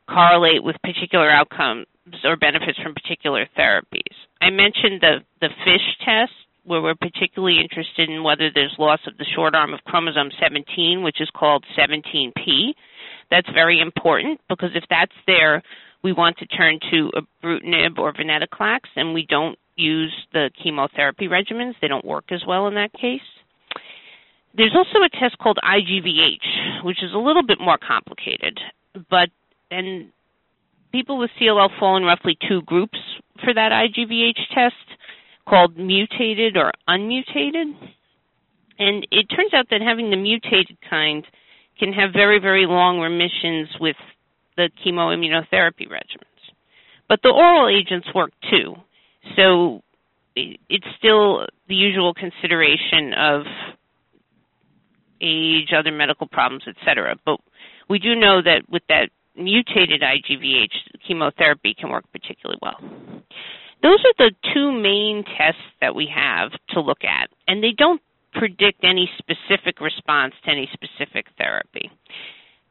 correlate 0.08 0.64
with 0.64 0.76
particular 0.82 1.30
outcomes 1.30 1.86
or 2.24 2.36
benefits 2.38 2.80
from 2.82 2.94
particular 2.94 3.48
therapies. 3.58 4.16
I 4.42 4.50
mentioned 4.50 5.02
the 5.02 5.18
the 5.42 5.50
FISH 5.66 6.06
test, 6.06 6.32
where 6.64 6.82
we're 6.82 6.95
particularly 6.95 7.59
interested 7.59 8.09
in 8.09 8.24
whether 8.24 8.49
there's 8.53 8.76
loss 8.78 8.99
of 9.07 9.18
the 9.18 9.26
short 9.36 9.55
arm 9.55 9.74
of 9.74 9.84
chromosome 9.86 10.32
17, 10.39 11.01
which 11.03 11.20
is 11.20 11.30
called 11.36 11.66
17p. 11.78 12.74
That's 13.30 13.49
very 13.53 13.80
important 13.80 14.39
because 14.49 14.70
if 14.76 14.84
that's 14.89 15.16
there, 15.26 15.64
we 16.03 16.14
want 16.14 16.38
to 16.38 16.45
turn 16.47 16.80
to 16.91 17.12
ibrutinib 17.43 17.97
or 17.97 18.14
venetoclax, 18.14 18.82
and 18.95 19.14
we 19.14 19.26
don't 19.28 19.57
use 19.76 20.14
the 20.34 20.49
chemotherapy 20.62 21.28
regimens. 21.28 21.74
They 21.82 21.88
don't 21.88 22.05
work 22.05 22.26
as 22.32 22.41
well 22.47 22.68
in 22.68 22.76
that 22.76 22.93
case. 22.93 23.22
There's 24.55 24.76
also 24.76 25.03
a 25.03 25.09
test 25.09 25.38
called 25.38 25.59
IGVH, 25.64 26.84
which 26.84 27.01
is 27.03 27.14
a 27.14 27.18
little 27.18 27.43
bit 27.43 27.59
more 27.59 27.78
complicated, 27.78 28.59
but 29.09 29.30
and 29.70 30.09
people 30.91 31.18
with 31.18 31.30
CLL 31.39 31.70
fall 31.80 31.95
in 31.95 32.03
roughly 32.03 32.38
two 32.47 32.62
groups 32.64 32.99
for 33.43 33.53
that 33.53 33.72
IGVH 33.72 34.53
test 34.53 34.76
called 35.48 35.78
mutated 35.78 36.58
or 36.58 36.72
unmutated. 36.88 37.68
And 38.80 39.08
it 39.12 39.28
turns 39.28 39.54
out 39.54 39.68
that 39.70 39.82
having 39.82 40.10
the 40.10 40.18
mutated 40.18 40.78
kind 40.89 41.26
can 41.80 41.94
have 41.94 42.14
very, 42.14 42.39
very 42.39 42.66
long 42.66 43.00
remissions 43.00 43.70
with 43.80 43.96
the 44.58 44.70
chemoimmunotherapy 44.86 45.88
regimens. 45.88 46.26
But 47.08 47.20
the 47.24 47.30
oral 47.30 47.70
agents 47.70 48.08
work 48.14 48.32
too. 48.50 48.76
So 49.36 49.82
it's 50.36 50.88
still 50.98 51.46
the 51.68 51.76
usual 51.76 52.14
consideration 52.14 53.14
of 53.14 53.42
age, 55.22 55.70
other 55.78 55.92
medical 55.92 56.28
problems, 56.28 56.64
etc. 56.68 57.16
But 57.26 57.39
we 57.89 58.00
do 58.00 58.16
know 58.16 58.42
that 58.42 58.64
with 58.70 58.84
that 58.89 59.10
mutated 59.36 60.02
IGVH, 60.02 60.74
chemotherapy 61.08 61.76
can 61.78 61.89
work 61.89 62.06
particularly 62.12 62.60
well. 62.62 62.80
Those 63.84 64.00
are 64.06 64.14
the 64.18 64.32
two 64.54 64.72
main 64.72 65.24
tests 65.38 65.62
that 65.82 65.96
we 65.96 66.08
have 66.14 66.52
to 66.70 66.82
look 66.82 67.04
at, 67.04 67.30
and 67.48 67.64
they 67.64 67.74
don't 67.76 68.02
predict 68.34 68.84
any 68.84 69.10
specific 69.18 69.82
response 69.82 70.34
to 70.46 70.52
any 70.52 70.70
specific 70.74 71.26
therapy. 71.38 71.90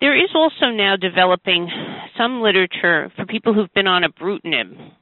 There 0.01 0.17
is 0.17 0.31
also 0.35 0.67
now 0.67 0.97
developing 0.97 1.69
some 2.17 2.41
literature 2.41 3.13
for 3.17 3.27
people 3.27 3.53
who've 3.53 3.73
been 3.75 3.87
on 3.87 4.03
ibrutinib 4.03 4.93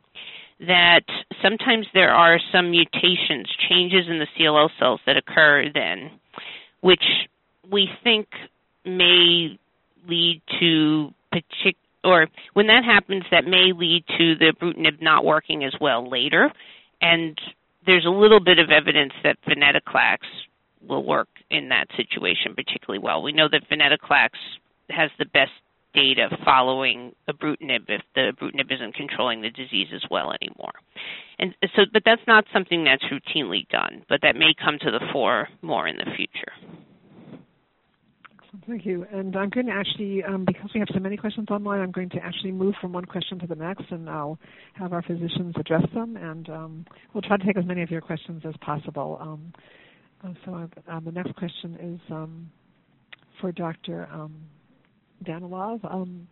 that 0.66 1.04
sometimes 1.40 1.86
there 1.94 2.10
are 2.10 2.40
some 2.50 2.70
mutations, 2.70 3.46
changes 3.68 4.06
in 4.08 4.18
the 4.18 4.26
CLL 4.36 4.70
cells 4.78 5.00
that 5.06 5.16
occur 5.16 5.66
then, 5.72 6.10
which 6.80 7.04
we 7.70 7.88
think 8.02 8.26
may 8.84 9.56
lead 10.08 10.42
to 10.58 11.14
particular 11.30 11.87
or 12.04 12.28
when 12.54 12.66
that 12.68 12.84
happens, 12.84 13.24
that 13.30 13.44
may 13.44 13.72
lead 13.74 14.04
to 14.18 14.34
the 14.36 14.52
ibrutinib 14.52 15.02
not 15.02 15.24
working 15.24 15.64
as 15.64 15.74
well 15.80 16.08
later. 16.08 16.50
And 17.00 17.38
there's 17.86 18.06
a 18.06 18.10
little 18.10 18.40
bit 18.40 18.58
of 18.58 18.70
evidence 18.70 19.12
that 19.24 19.36
venetoclax 19.46 20.18
will 20.86 21.04
work 21.04 21.28
in 21.50 21.68
that 21.70 21.86
situation 21.96 22.54
particularly 22.54 23.02
well. 23.02 23.22
We 23.22 23.32
know 23.32 23.48
that 23.50 23.68
venetoclax 23.70 24.30
has 24.90 25.10
the 25.18 25.26
best 25.26 25.50
data 25.94 26.28
following 26.44 27.12
ibrutinib 27.28 27.84
if 27.88 28.02
the 28.14 28.32
ibrutinib 28.32 28.72
isn't 28.72 28.94
controlling 28.94 29.42
the 29.42 29.50
disease 29.50 29.88
as 29.94 30.02
well 30.10 30.32
anymore. 30.40 30.72
And 31.38 31.54
so, 31.74 31.82
but 31.92 32.02
that's 32.04 32.22
not 32.26 32.44
something 32.52 32.84
that's 32.84 33.04
routinely 33.04 33.68
done, 33.68 34.04
but 34.08 34.20
that 34.22 34.36
may 34.36 34.54
come 34.62 34.78
to 34.80 34.90
the 34.90 35.00
fore 35.12 35.48
more 35.62 35.88
in 35.88 35.96
the 35.96 36.10
future. 36.16 36.52
Thank 38.66 38.84
you. 38.84 39.06
And 39.12 39.36
I'm 39.36 39.50
going 39.50 39.66
to 39.66 39.72
actually, 39.72 40.22
um, 40.24 40.44
because 40.44 40.70
we 40.74 40.80
have 40.80 40.88
so 40.92 41.00
many 41.00 41.16
questions 41.16 41.48
online, 41.50 41.80
I'm 41.80 41.90
going 41.90 42.10
to 42.10 42.18
actually 42.24 42.52
move 42.52 42.74
from 42.80 42.92
one 42.92 43.04
question 43.04 43.38
to 43.40 43.46
the 43.46 43.54
next, 43.54 43.84
and 43.90 44.08
I'll 44.10 44.38
have 44.74 44.92
our 44.92 45.02
physicians 45.02 45.54
address 45.58 45.84
them, 45.94 46.16
and 46.16 46.48
um, 46.48 46.86
we'll 47.12 47.22
try 47.22 47.36
to 47.36 47.44
take 47.44 47.56
as 47.56 47.64
many 47.64 47.82
of 47.82 47.90
your 47.90 48.00
questions 48.00 48.42
as 48.46 48.54
possible. 48.60 49.18
Um, 49.20 49.52
uh, 50.24 50.34
so 50.44 50.68
uh, 50.90 51.00
the 51.00 51.12
next 51.12 51.34
question 51.36 51.76
is 51.80 52.00
um, 52.12 52.50
for 53.40 53.52
Dr. 53.52 54.08
Um, 54.12 54.34
Danilov. 55.24 55.84
Um, 55.90 56.26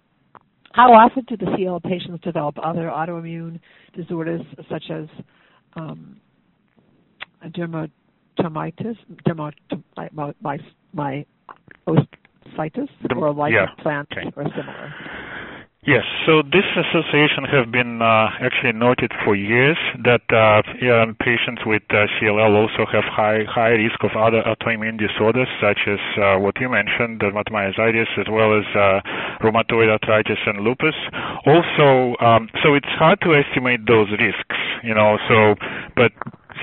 how 0.72 0.92
often 0.92 1.24
do 1.28 1.36
the 1.36 1.46
CLL 1.46 1.82
patients 1.82 2.22
develop 2.22 2.56
other 2.62 2.90
autoimmune 2.94 3.60
disorders 3.94 4.42
such 4.70 4.84
as 4.90 5.06
um, 5.74 6.20
dermatitis, 7.46 8.96
dermatomyositis, 9.26 10.62
cytus 12.56 12.88
or 13.16 13.32
like 13.32 13.52
yeah. 13.52 13.66
plant 13.82 14.08
okay. 14.12 14.30
or 14.36 14.44
similar? 14.54 14.94
Yes, 15.86 16.02
so 16.26 16.42
this 16.42 16.66
association 16.74 17.46
have 17.46 17.70
been 17.70 18.02
uh, 18.02 18.26
actually 18.42 18.74
noted 18.74 19.12
for 19.22 19.36
years 19.36 19.78
that 20.02 20.26
uh, 20.34 20.66
yeah, 20.82 21.06
patients 21.22 21.62
with 21.64 21.86
uh, 21.94 22.10
CLL 22.18 22.58
also 22.58 22.90
have 22.90 23.06
high 23.06 23.46
high 23.46 23.78
risk 23.78 24.02
of 24.02 24.10
other 24.18 24.42
autoimmune 24.42 24.98
disorders 24.98 25.46
such 25.62 25.78
as 25.86 26.02
uh, 26.18 26.42
what 26.42 26.58
you 26.58 26.68
mentioned, 26.68 27.22
dermatomyositis, 27.22 28.10
as 28.18 28.26
well 28.26 28.58
as 28.58 28.66
uh, 28.74 28.98
rheumatoid 29.46 29.86
arthritis 29.86 30.42
and 30.46 30.66
lupus. 30.66 30.98
Also, 31.46 32.18
um, 32.18 32.50
so 32.66 32.74
it's 32.74 32.90
hard 32.98 33.20
to 33.22 33.38
estimate 33.38 33.86
those 33.86 34.10
risks, 34.18 34.58
you 34.82 34.92
know. 34.92 35.22
So, 35.30 35.54
but 35.94 36.10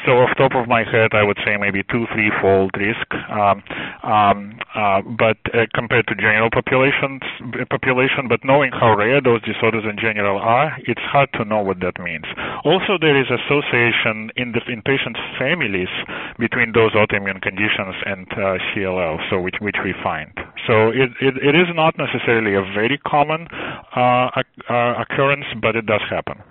so 0.05 0.19
off 0.19 0.36
top 0.36 0.51
of 0.51 0.67
my 0.67 0.84
head, 0.84 1.15
I 1.15 1.23
would 1.23 1.38
say 1.45 1.55
maybe 1.55 1.84
two, 1.88 2.05
three-fold 2.13 2.75
risk. 2.75 3.07
Um, 3.31 3.63
um, 4.04 4.60
uh, 4.76 5.01
but 5.01 5.39
uh, 5.56 5.66
compared 5.74 6.08
to 6.08 6.16
general 6.16 6.49
populations, 6.51 7.24
population, 7.70 8.28
but 8.28 8.43
knowing 8.43 8.72
how 8.72 8.95
rare 8.95 9.22
those 9.22 9.41
disorders 9.43 9.84
in 9.88 9.95
general 9.95 10.38
are, 10.39 10.76
it's 10.86 11.01
hard 11.08 11.30
to 11.34 11.45
know 11.45 11.62
what 11.64 11.80
that 11.80 11.95
means. 11.99 12.26
Also, 12.66 12.99
there 12.99 13.16
is 13.16 13.28
association 13.32 14.30
in 14.36 14.51
the 14.51 14.62
in 14.68 14.82
patients' 14.84 15.20
families 15.39 15.91
between 16.38 16.74
those 16.74 16.91
autoimmune 16.91 17.41
conditions 17.41 17.95
and 18.06 18.28
uh, 18.34 18.60
CLL, 18.72 19.18
so 19.30 19.39
which 19.39 19.56
which 19.62 19.78
we 19.84 19.93
find. 20.04 20.32
So 20.68 20.89
it, 20.89 21.12
it, 21.22 21.39
it 21.39 21.56
is 21.56 21.68
not 21.74 21.95
necessarily 21.97 22.56
a 22.56 22.62
very 22.76 22.99
common 23.08 23.47
uh, 23.95 24.30
uh, 24.70 24.99
occurrence, 24.99 25.45
but 25.62 25.76
it 25.76 25.86
does 25.86 26.01
happen. 26.10 26.43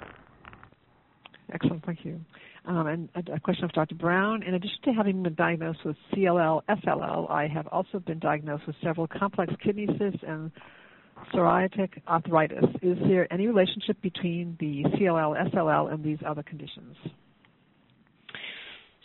Excellent, 1.52 1.84
thank 1.84 2.04
you. 2.04 2.20
Um, 2.64 2.86
and 2.86 3.08
a, 3.16 3.34
a, 3.34 3.40
question 3.40 3.64
of 3.64 3.72
Dr. 3.72 3.96
Brown. 3.96 4.44
In 4.44 4.54
addition 4.54 4.78
to 4.84 4.92
having 4.92 5.22
been 5.22 5.34
diagnosed 5.34 5.80
with 5.84 5.96
CLL, 6.12 6.62
SLL, 6.68 7.28
I 7.28 7.48
have 7.48 7.66
also 7.68 7.98
been 7.98 8.20
diagnosed 8.20 8.68
with 8.68 8.76
several 8.84 9.08
complex 9.08 9.52
kidney 9.64 9.88
cysts 9.98 10.22
and 10.26 10.52
psoriatic 11.34 11.90
arthritis. 12.06 12.64
Is 12.80 12.98
there 13.08 13.32
any 13.32 13.48
relationship 13.48 14.00
between 14.00 14.56
the 14.60 14.84
CLL, 14.96 15.52
SLL, 15.52 15.92
and 15.92 16.04
these 16.04 16.18
other 16.24 16.44
conditions? 16.44 16.96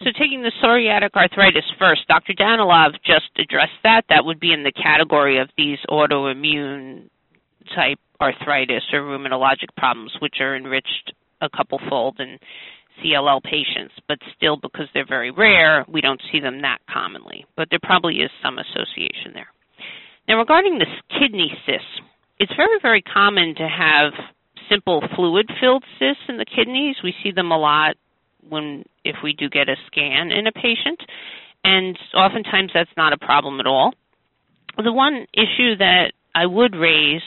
So, 0.03 0.11
taking 0.19 0.43
the 0.43 0.51
psoriatic 0.63 1.15
arthritis 1.15 1.65
first, 1.79 2.07
Dr. 2.07 2.33
Danilov 2.33 2.91
just 3.03 3.31
addressed 3.39 3.71
that. 3.83 4.03
That 4.09 4.25
would 4.25 4.39
be 4.39 4.53
in 4.53 4.63
the 4.63 4.71
category 4.71 5.39
of 5.39 5.49
these 5.57 5.79
autoimmune 5.89 7.09
type 7.75 7.97
arthritis 8.21 8.83
or 8.93 9.01
rheumatologic 9.01 9.69
problems, 9.75 10.13
which 10.19 10.35
are 10.39 10.55
enriched 10.55 11.13
a 11.41 11.49
couple 11.49 11.79
fold 11.89 12.19
in 12.19 12.37
CLL 13.03 13.43
patients, 13.43 13.93
but 14.07 14.17
still 14.35 14.57
because 14.57 14.87
they're 14.93 15.05
very 15.05 15.31
rare, 15.31 15.85
we 15.87 16.01
don't 16.01 16.21
see 16.31 16.39
them 16.39 16.61
that 16.61 16.79
commonly. 16.91 17.45
But 17.55 17.69
there 17.69 17.79
probably 17.81 18.17
is 18.17 18.31
some 18.43 18.57
association 18.57 19.31
there. 19.33 19.47
Now, 20.27 20.39
regarding 20.39 20.77
this 20.77 20.87
kidney 21.19 21.51
cysts, 21.65 22.01
it's 22.39 22.53
very, 22.55 22.79
very 22.81 23.01
common 23.01 23.55
to 23.55 23.67
have 23.67 24.13
simple 24.69 25.01
fluid-filled 25.15 25.83
cysts 25.99 26.23
in 26.27 26.37
the 26.37 26.45
kidneys. 26.45 26.97
We 27.03 27.13
see 27.23 27.31
them 27.31 27.51
a 27.51 27.57
lot 27.57 27.95
when 28.49 28.83
if 29.03 29.17
we 29.23 29.33
do 29.33 29.49
get 29.49 29.69
a 29.69 29.75
scan 29.87 30.31
in 30.31 30.47
a 30.47 30.51
patient, 30.51 30.99
and 31.63 31.97
oftentimes 32.13 32.71
that's 32.73 32.89
not 32.97 33.13
a 33.13 33.17
problem 33.17 33.59
at 33.59 33.67
all. 33.67 33.93
The 34.81 34.93
one 34.93 35.25
issue 35.33 35.75
that 35.77 36.11
I 36.35 36.45
would 36.45 36.75
raise, 36.75 37.21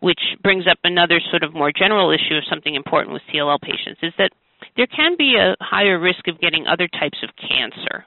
which 0.00 0.20
brings 0.42 0.66
up 0.66 0.78
another 0.84 1.20
sort 1.30 1.42
of 1.42 1.54
more 1.54 1.72
general 1.72 2.10
issue 2.10 2.36
of 2.36 2.44
something 2.48 2.74
important 2.74 3.12
with 3.12 3.22
CLL 3.32 3.60
patients, 3.60 4.00
is 4.02 4.12
that 4.18 4.30
there 4.76 4.86
can 4.86 5.16
be 5.16 5.36
a 5.36 5.56
higher 5.60 5.98
risk 5.98 6.26
of 6.28 6.40
getting 6.40 6.66
other 6.66 6.88
types 6.88 7.18
of 7.22 7.30
cancer. 7.36 8.04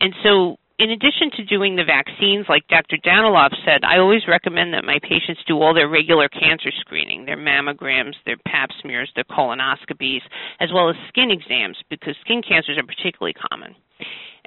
And 0.00 0.14
so 0.22 0.56
in 0.78 0.90
addition 0.90 1.30
to 1.36 1.44
doing 1.44 1.76
the 1.76 1.84
vaccines, 1.84 2.46
like 2.48 2.66
Dr. 2.66 2.96
Danilov 2.98 3.50
said, 3.64 3.84
I 3.84 3.98
always 3.98 4.22
recommend 4.26 4.74
that 4.74 4.84
my 4.84 4.98
patients 5.02 5.40
do 5.46 5.60
all 5.62 5.72
their 5.72 5.88
regular 5.88 6.28
cancer 6.28 6.70
screening, 6.80 7.24
their 7.24 7.36
mammograms, 7.36 8.14
their 8.26 8.36
pap 8.46 8.70
smears, 8.82 9.10
their 9.14 9.24
colonoscopies, 9.24 10.22
as 10.58 10.70
well 10.74 10.90
as 10.90 10.96
skin 11.08 11.30
exams, 11.30 11.76
because 11.90 12.16
skin 12.22 12.42
cancers 12.42 12.76
are 12.76 12.86
particularly 12.86 13.34
common. 13.50 13.74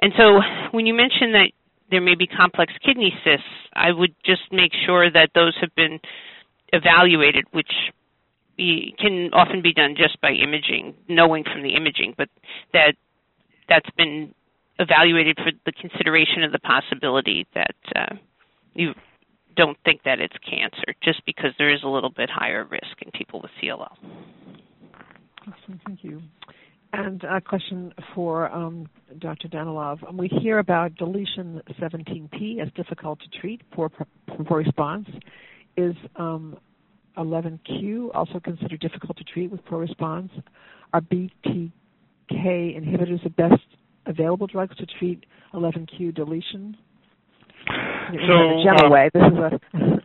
And 0.00 0.12
so 0.18 0.40
when 0.72 0.84
you 0.84 0.92
mention 0.92 1.32
that 1.32 1.50
there 1.90 2.02
may 2.02 2.14
be 2.14 2.26
complex 2.26 2.74
kidney 2.84 3.12
cysts, 3.24 3.46
I 3.74 3.90
would 3.92 4.14
just 4.24 4.52
make 4.52 4.72
sure 4.84 5.10
that 5.10 5.30
those 5.34 5.56
have 5.62 5.74
been 5.74 5.98
evaluated, 6.74 7.46
which 7.52 7.72
can 8.98 9.30
often 9.32 9.62
be 9.62 9.72
done 9.72 9.94
just 9.96 10.20
by 10.20 10.30
imaging, 10.30 10.94
knowing 11.08 11.44
from 11.44 11.62
the 11.62 11.74
imaging, 11.74 12.14
but 12.16 12.28
that 12.72 12.94
that's 13.68 13.88
been 13.96 14.34
evaluated 14.78 15.36
for 15.36 15.52
the 15.66 15.72
consideration 15.72 16.42
of 16.42 16.52
the 16.52 16.58
possibility 16.58 17.46
that 17.54 17.76
uh, 17.94 18.14
you 18.74 18.92
don't 19.56 19.76
think 19.84 20.02
that 20.04 20.20
it's 20.20 20.36
cancer, 20.48 20.94
just 21.02 21.24
because 21.26 21.50
there 21.58 21.72
is 21.72 21.80
a 21.84 21.88
little 21.88 22.10
bit 22.10 22.30
higher 22.30 22.64
risk 22.64 23.02
in 23.02 23.10
people 23.10 23.40
with 23.42 23.50
CLL. 23.62 23.96
Awesome, 25.42 25.80
thank 25.86 26.04
you. 26.04 26.22
And 26.92 27.22
a 27.24 27.40
question 27.40 27.92
for 28.14 28.50
um, 28.50 28.88
Dr. 29.18 29.48
Danilov. 29.48 29.98
We 30.14 30.28
hear 30.40 30.58
about 30.58 30.94
deletion 30.94 31.60
17p 31.78 32.60
as 32.62 32.68
difficult 32.74 33.20
to 33.20 33.40
treat, 33.40 33.60
poor, 33.72 33.90
poor 33.90 34.58
response. 34.58 35.06
Is 35.76 35.94
um, 36.16 36.56
11q 37.18 38.08
also 38.14 38.40
considered 38.40 38.80
difficult 38.80 39.16
to 39.18 39.24
treat 39.24 39.50
with 39.50 39.64
poor 39.66 39.80
response? 39.80 40.30
Are 40.92 41.00
BTK 41.00 41.72
inhibitors 42.32 43.22
the 43.22 43.30
best 43.30 43.62
available 44.06 44.46
drugs 44.46 44.76
to 44.76 44.86
treat 44.98 45.26
11q 45.52 46.14
deletion? 46.14 46.76
In 48.12 48.20
so, 48.26 48.32
a 48.32 48.62
general 48.64 48.86
uh, 48.86 48.90
way, 48.90 49.10
this 49.12 49.22
is 49.22 49.38
a 49.38 50.00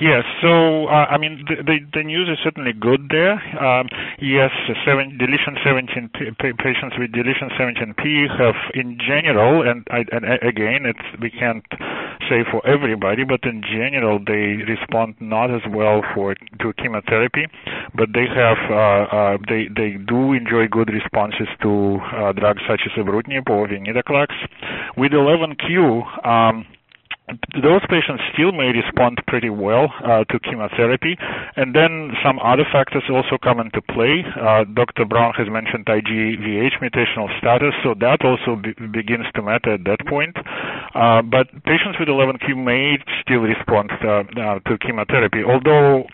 Yes. 0.00 0.24
So, 0.40 0.86
uh, 0.88 1.12
I 1.12 1.18
mean, 1.18 1.44
the, 1.46 1.60
the, 1.62 1.76
the 1.92 2.02
news 2.02 2.28
is 2.32 2.38
certainly 2.42 2.72
good 2.72 3.12
there. 3.12 3.36
Um, 3.60 3.86
yes, 4.18 4.48
seven, 4.84 5.18
deletion 5.20 5.60
17 5.62 6.08
p- 6.16 6.56
patients 6.56 6.96
with 6.96 7.12
deletion 7.12 7.52
17p 7.60 8.32
have, 8.40 8.56
in 8.72 8.96
general, 8.96 9.60
and, 9.68 9.86
I, 9.90 10.08
and 10.10 10.24
again, 10.40 10.88
it's 10.88 11.04
we 11.20 11.28
can't 11.28 11.64
say 12.32 12.48
for 12.50 12.64
everybody, 12.66 13.24
but 13.24 13.44
in 13.44 13.60
general, 13.60 14.18
they 14.24 14.64
respond 14.64 15.16
not 15.20 15.50
as 15.52 15.60
well 15.68 16.00
for 16.14 16.34
to 16.34 16.72
chemotherapy, 16.80 17.44
but 17.94 18.08
they 18.14 18.24
have 18.24 18.56
uh, 18.70 19.04
uh, 19.12 19.36
they 19.48 19.68
they 19.68 19.98
do 20.00 20.32
enjoy 20.32 20.64
good 20.68 20.88
responses 20.88 21.48
to 21.60 21.98
uh, 22.16 22.32
drugs 22.32 22.62
such 22.68 22.80
as 22.88 22.92
ibrutinib 22.96 23.50
or 23.50 23.68
venetoclax. 23.68 24.32
With 24.96 25.12
11q. 25.12 26.24
Um, 26.26 26.64
those 27.62 27.82
patients 27.88 28.22
still 28.32 28.52
may 28.52 28.72
respond 28.72 29.18
pretty 29.26 29.50
well 29.50 29.92
uh, 30.04 30.24
to 30.24 30.38
chemotherapy. 30.40 31.16
And 31.56 31.74
then 31.74 32.12
some 32.24 32.38
other 32.38 32.64
factors 32.70 33.02
also 33.10 33.38
come 33.42 33.60
into 33.60 33.80
play. 33.82 34.24
Uh, 34.36 34.64
Dr. 34.64 35.04
Brown 35.04 35.34
has 35.36 35.48
mentioned 35.50 35.86
IGVH 35.86 36.78
mutational 36.80 37.28
status, 37.38 37.74
so 37.82 37.94
that 38.00 38.24
also 38.24 38.56
be- 38.60 38.74
begins 38.88 39.26
to 39.34 39.42
matter 39.42 39.74
at 39.74 39.84
that 39.84 40.00
point. 40.06 40.36
Uh, 40.94 41.22
but 41.22 41.46
patients 41.64 41.98
with 41.98 42.08
11q 42.08 42.56
may 42.56 42.98
still 43.22 43.40
respond 43.40 43.90
uh, 44.02 44.22
uh, 44.40 44.58
to 44.66 44.78
chemotherapy, 44.78 45.42
although 45.46 46.04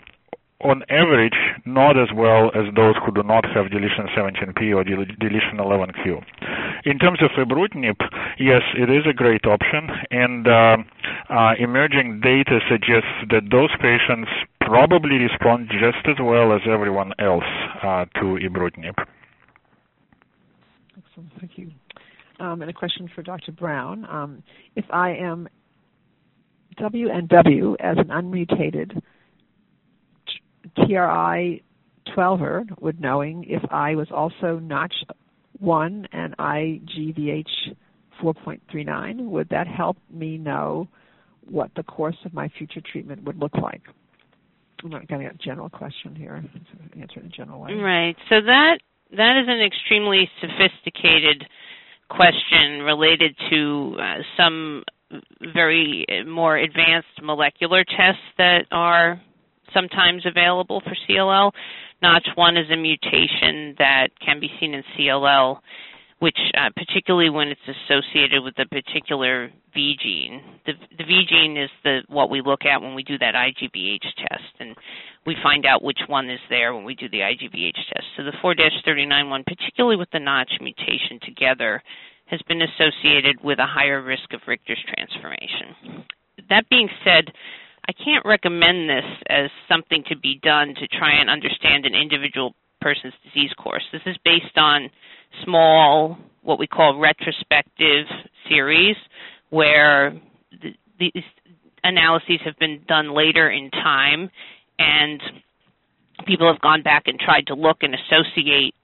on 0.61 0.81
average, 0.89 1.37
not 1.65 1.99
as 1.99 2.09
well 2.15 2.49
as 2.55 2.73
those 2.75 2.95
who 3.05 3.11
do 3.11 3.21
not 3.21 3.45
have 3.45 3.69
deletion 3.69 4.07
17p 4.17 4.73
or 4.75 4.83
deletion 4.83 5.57
11q. 5.59 6.23
In 6.85 6.97
terms 6.97 7.19
of 7.21 7.29
ibrutinib, 7.37 7.97
yes, 8.39 8.61
it 8.75 8.89
is 8.89 9.05
a 9.07 9.13
great 9.13 9.45
option, 9.45 9.89
and 10.09 10.47
uh, 10.47 10.77
uh, 11.29 11.53
emerging 11.59 12.21
data 12.23 12.59
suggests 12.69 13.29
that 13.29 13.43
those 13.51 13.69
patients 13.79 14.29
probably 14.61 15.17
respond 15.17 15.69
just 15.69 16.07
as 16.07 16.15
well 16.19 16.51
as 16.51 16.61
everyone 16.67 17.13
else 17.19 17.43
uh, 17.83 18.05
to 18.15 18.39
ibrutinib. 18.41 18.95
Excellent, 20.97 21.29
thank 21.39 21.51
you. 21.57 21.71
Um, 22.39 22.61
and 22.61 22.69
a 22.69 22.73
question 22.73 23.09
for 23.13 23.21
Dr. 23.21 23.51
Brown. 23.51 24.05
Um, 24.05 24.43
if 24.75 24.85
I 24.91 25.11
am 25.11 25.47
W 26.77 27.09
and 27.11 27.27
W 27.29 27.75
as 27.79 27.97
an 27.97 28.09
unmutated 28.11 29.01
TRI 30.85 31.61
12er 32.15 32.81
would 32.81 33.01
knowing 33.01 33.45
if 33.47 33.61
I 33.71 33.95
was 33.95 34.07
also 34.11 34.59
Notch 34.59 34.93
1 35.59 36.07
and 36.11 36.37
IGVH 36.37 37.75
4.39, 38.21 39.25
would 39.25 39.49
that 39.49 39.67
help 39.67 39.97
me 40.11 40.37
know 40.37 40.87
what 41.49 41.71
the 41.75 41.83
course 41.83 42.17
of 42.25 42.33
my 42.33 42.49
future 42.57 42.81
treatment 42.91 43.23
would 43.23 43.37
look 43.37 43.55
like? 43.55 43.81
I'm 44.83 44.89
not 44.89 45.07
getting 45.07 45.27
a 45.27 45.33
general 45.33 45.69
question 45.69 46.15
here. 46.15 46.43
Answer 46.99 47.19
in 47.19 47.25
a 47.27 47.29
general 47.29 47.61
way. 47.61 47.73
Right. 47.73 48.15
So 48.29 48.41
that 48.41 48.77
that 49.11 49.37
is 49.37 49.47
an 49.47 49.61
extremely 49.61 50.29
sophisticated 50.41 51.45
question 52.09 52.83
related 52.83 53.35
to 53.49 53.95
uh, 53.99 54.15
some 54.35 54.83
very 55.53 56.05
more 56.27 56.57
advanced 56.57 57.07
molecular 57.23 57.83
tests 57.83 58.21
that 58.37 58.65
are 58.71 59.21
sometimes 59.73 60.25
available 60.25 60.81
for 60.81 60.95
CLL. 61.07 61.51
Notch1 62.03 62.63
is 62.63 62.69
a 62.71 62.75
mutation 62.75 63.75
that 63.79 64.09
can 64.23 64.39
be 64.39 64.49
seen 64.59 64.73
in 64.73 64.83
CLL, 64.97 65.59
which 66.19 66.37
uh, 66.57 66.69
particularly 66.75 67.29
when 67.29 67.49
it's 67.49 67.77
associated 67.85 68.43
with 68.43 68.53
a 68.59 68.65
particular 68.65 69.51
V 69.73 69.95
gene. 70.01 70.41
The, 70.65 70.73
the 70.97 71.03
V 71.03 71.23
gene 71.27 71.57
is 71.57 71.69
the 71.83 72.01
what 72.07 72.29
we 72.29 72.41
look 72.41 72.65
at 72.65 72.81
when 72.81 72.95
we 72.95 73.03
do 73.03 73.17
that 73.19 73.35
IGVH 73.35 74.15
test, 74.17 74.53
and 74.59 74.75
we 75.25 75.35
find 75.43 75.65
out 75.65 75.83
which 75.83 75.99
one 76.07 76.29
is 76.29 76.39
there 76.49 76.73
when 76.73 76.83
we 76.83 76.95
do 76.95 77.09
the 77.09 77.19
IGVH 77.19 77.73
test. 77.93 78.05
So 78.15 78.23
the 78.23 78.31
4-39 78.43 79.29
one, 79.29 79.43
particularly 79.43 79.97
with 79.97 80.09
the 80.11 80.19
Notch 80.19 80.51
mutation 80.61 81.19
together, 81.23 81.83
has 82.27 82.41
been 82.47 82.61
associated 82.61 83.43
with 83.43 83.59
a 83.59 83.65
higher 83.65 84.01
risk 84.01 84.33
of 84.33 84.41
Richter's 84.47 84.83
transformation. 84.93 86.05
That 86.49 86.69
being 86.69 86.89
said, 87.03 87.31
I 87.87 87.93
can't 87.93 88.25
recommend 88.25 88.89
this 88.89 89.05
as 89.29 89.49
something 89.69 90.03
to 90.09 90.17
be 90.17 90.39
done 90.43 90.75
to 90.75 90.87
try 90.87 91.13
and 91.19 91.29
understand 91.29 91.85
an 91.85 91.95
individual 91.95 92.53
person's 92.81 93.13
disease 93.23 93.51
course. 93.57 93.83
This 93.93 94.01
is 94.05 94.17
based 94.25 94.57
on 94.57 94.89
small, 95.45 96.17
what 96.43 96.59
we 96.59 96.67
call 96.67 96.99
retrospective 96.99 98.05
series, 98.49 98.95
where 99.51 100.19
the, 100.61 100.73
these 100.99 101.23
analyses 101.83 102.39
have 102.43 102.57
been 102.59 102.81
done 102.87 103.15
later 103.15 103.49
in 103.49 103.71
time, 103.71 104.29
and 104.79 105.21
people 106.25 106.51
have 106.51 106.61
gone 106.61 106.83
back 106.83 107.03
and 107.07 107.17
tried 107.17 107.47
to 107.47 107.53
look 107.53 107.77
and 107.81 107.95
associate 107.95 108.75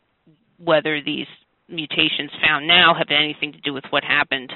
whether 0.63 1.01
these 1.01 1.27
mutations 1.67 2.31
found 2.41 2.67
now 2.67 2.93
have 2.93 3.07
anything 3.09 3.51
to 3.51 3.59
do 3.61 3.73
with 3.73 3.83
what 3.89 4.03
happened 4.03 4.53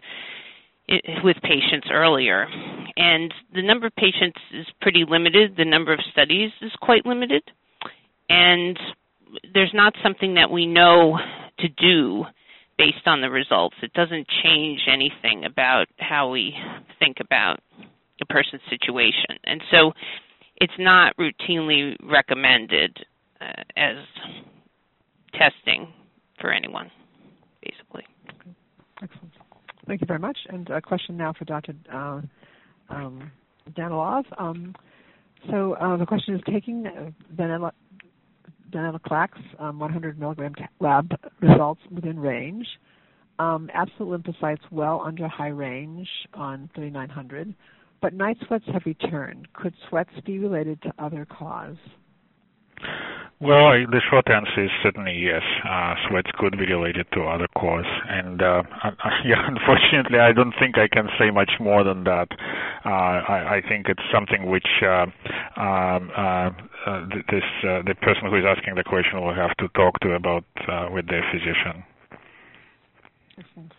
with 1.24 1.38
patients 1.44 1.88
earlier. 1.92 2.48
And 2.96 3.34
the 3.54 3.62
number 3.62 3.88
of 3.88 3.96
patients 3.96 4.40
is 4.54 4.66
pretty 4.82 5.04
limited, 5.08 5.56
the 5.58 5.66
number 5.66 5.94
of 5.94 6.00
studies 6.12 6.52
is 6.62 6.72
quite 6.82 7.06
limited, 7.06 7.44
and 8.30 8.78
there's 9.54 9.74
not 9.74 9.94
something 10.02 10.36
that 10.36 10.50
we 10.50 10.66
know 10.66 11.20
to 11.60 11.68
do 11.70 12.26
based 12.78 13.06
on 13.06 13.22
the 13.22 13.30
results. 13.30 13.76
It 13.82 13.94
doesn't 13.94 14.28
change 14.44 14.82
anything 14.88 15.46
about 15.46 15.88
how 16.00 16.30
we 16.30 16.56
think 17.00 17.18
about 17.20 17.60
a 18.22 18.26
person's 18.26 18.62
situation. 18.70 19.38
And 19.44 19.62
so 19.72 19.92
it's 20.58 20.74
not 20.80 21.16
routinely 21.18 21.96
recommended 22.04 22.98
uh, 23.42 23.64
as 23.76 23.98
testing 25.34 25.92
for 26.40 26.52
anyone, 26.52 26.92
basically. 27.64 28.06
Thank 29.88 30.02
you 30.02 30.08
very 30.08 30.20
much. 30.20 30.38
And 30.50 30.70
a 30.70 30.82
question 30.82 31.16
now 31.16 31.34
for 31.34 31.46
Dr. 31.46 31.74
Uh, 31.92 32.22
um, 32.90 33.32
Danilov. 33.72 34.26
Um, 34.38 34.76
so 35.50 35.74
uh, 35.74 35.96
the 35.98 36.06
question 36.06 36.36
is 36.36 36.42
taking 36.50 36.86
venetoclax, 37.36 39.30
um, 39.60 39.80
100 39.80 40.20
milligram 40.20 40.54
lab 40.80 41.12
results 41.42 41.82
within 41.90 42.20
range. 42.20 42.68
Absolute 43.40 44.24
lymphocytes 44.24 44.72
well 44.72 45.02
under 45.06 45.28
high 45.28 45.48
range 45.48 46.08
on 46.34 46.70
3900, 46.76 47.54
but 48.02 48.14
night 48.14 48.38
sweats 48.46 48.66
have 48.74 48.82
returned. 48.86 49.48
Could 49.54 49.74
sweats 49.88 50.10
be 50.26 50.40
related 50.40 50.82
to 50.82 50.94
other 51.00 51.26
cause? 51.26 51.78
Well, 53.40 53.70
the 53.86 54.02
short 54.10 54.26
answer 54.32 54.66
is 54.66 54.72
certainly 54.82 55.14
yes. 55.14 55.44
Uh, 55.64 55.94
sweats 56.10 56.32
could 56.40 56.58
be 56.58 56.66
related 56.66 57.06
to 57.14 57.22
other 57.22 57.46
cause, 57.56 57.86
and 58.10 58.42
uh, 58.42 58.64
yeah, 59.26 59.46
unfortunately, 59.46 60.18
I 60.18 60.34
don't 60.34 60.54
think 60.60 60.80
I 60.80 60.88
can 60.88 61.08
say 61.20 61.30
much 61.30 61.52
more 61.60 61.84
than 61.84 62.04
that. 62.06 62.30
Uh, 62.84 62.90
I, 62.90 63.58
I, 63.58 63.62
think 63.62 63.90
it's 63.90 64.02
something 64.12 64.50
which 64.50 64.66
uh, 64.82 65.06
um, 65.56 66.10
uh, 66.18 66.50
uh, 66.88 67.06
this 67.30 67.46
the 67.62 67.94
person 68.02 68.26
who 68.26 68.38
is 68.38 68.46
asking 68.48 68.74
the 68.74 68.84
question 68.84 69.22
will 69.22 69.36
have 69.36 69.56
to 69.58 69.68
talk 69.70 70.00
to 70.00 70.14
about 70.14 70.46
with 70.92 71.08
their 71.08 71.24
physician. 71.32 71.84
Excellent. 73.38 73.77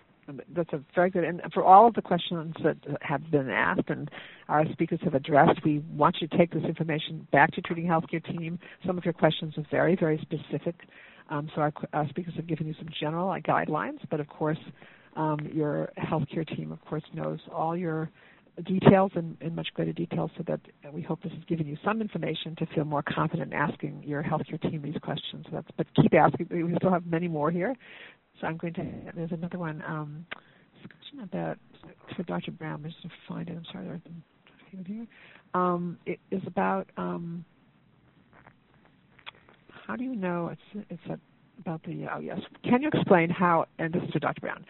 That's 0.54 0.72
a 0.72 0.80
very 0.94 1.10
good. 1.10 1.24
And 1.24 1.40
for 1.54 1.64
all 1.64 1.86
of 1.86 1.94
the 1.94 2.02
questions 2.02 2.54
that 2.62 2.76
have 3.00 3.30
been 3.30 3.48
asked 3.48 3.88
and 3.88 4.10
our 4.48 4.64
speakers 4.72 5.00
have 5.02 5.14
addressed, 5.14 5.64
we 5.64 5.78
want 5.90 6.16
you 6.20 6.28
to 6.28 6.36
take 6.36 6.52
this 6.52 6.64
information 6.64 7.26
back 7.32 7.50
to 7.52 7.56
your 7.56 7.62
treating 7.62 7.86
healthcare 7.86 8.24
team. 8.24 8.58
Some 8.86 8.98
of 8.98 9.04
your 9.04 9.14
questions 9.14 9.54
are 9.56 9.64
very, 9.70 9.96
very 9.96 10.18
specific. 10.20 10.74
Um, 11.30 11.50
so 11.54 11.62
our, 11.62 11.72
our, 11.92 12.08
speakers 12.08 12.34
have 12.36 12.46
given 12.46 12.66
you 12.66 12.74
some 12.78 12.88
general 13.00 13.30
uh, 13.30 13.38
guidelines, 13.38 13.98
but 14.10 14.20
of 14.20 14.28
course, 14.28 14.58
um, 15.16 15.38
your 15.52 15.90
healthcare 15.98 16.46
team, 16.56 16.72
of 16.72 16.82
course, 16.84 17.02
knows 17.12 17.38
all 17.52 17.76
your 17.76 18.10
details 18.64 19.12
in, 19.14 19.36
in, 19.40 19.54
much 19.54 19.68
greater 19.74 19.92
detail 19.92 20.30
so 20.36 20.44
that 20.46 20.60
we 20.92 21.02
hope 21.02 21.22
this 21.22 21.32
has 21.32 21.44
given 21.44 21.66
you 21.66 21.76
some 21.84 22.00
information 22.00 22.56
to 22.56 22.66
feel 22.74 22.84
more 22.84 23.02
confident 23.02 23.52
in 23.52 23.58
asking 23.58 24.02
your 24.04 24.22
healthcare 24.22 24.60
team 24.60 24.82
these 24.82 25.00
questions. 25.02 25.46
But 25.50 25.86
keep 25.94 26.14
asking. 26.14 26.48
We 26.50 26.74
still 26.76 26.90
have 26.90 27.06
many 27.06 27.28
more 27.28 27.50
here. 27.50 27.74
So 28.40 28.46
I'm 28.46 28.56
going 28.56 28.74
to, 28.74 28.86
there's 29.16 29.32
another 29.32 29.58
one, 29.58 29.82
um, 29.86 30.26
discussion 30.80 31.20
about, 31.22 31.58
for 32.16 32.22
Dr. 32.24 32.52
Brown, 32.52 32.82
just 32.82 33.00
to 33.02 33.08
find 33.26 33.48
it, 33.48 33.56
I'm 33.56 33.64
sorry, 33.72 33.86
there's 33.86 34.00
a 34.06 34.88
here. 34.88 35.06
Um, 35.54 35.98
it 36.06 36.20
is 36.30 36.42
about, 36.46 36.88
um, 36.96 37.44
how 39.86 39.96
do 39.96 40.04
you 40.04 40.14
know, 40.14 40.48
it's, 40.52 40.86
it's 40.90 41.06
a, 41.10 41.18
about 41.60 41.82
the, 41.84 42.06
oh 42.14 42.20
yes, 42.20 42.38
can 42.64 42.82
you 42.82 42.88
explain 42.92 43.30
how, 43.30 43.66
and 43.78 43.92
this 43.92 44.02
is 44.02 44.20
Dr. 44.20 44.40
Brown, 44.40 44.64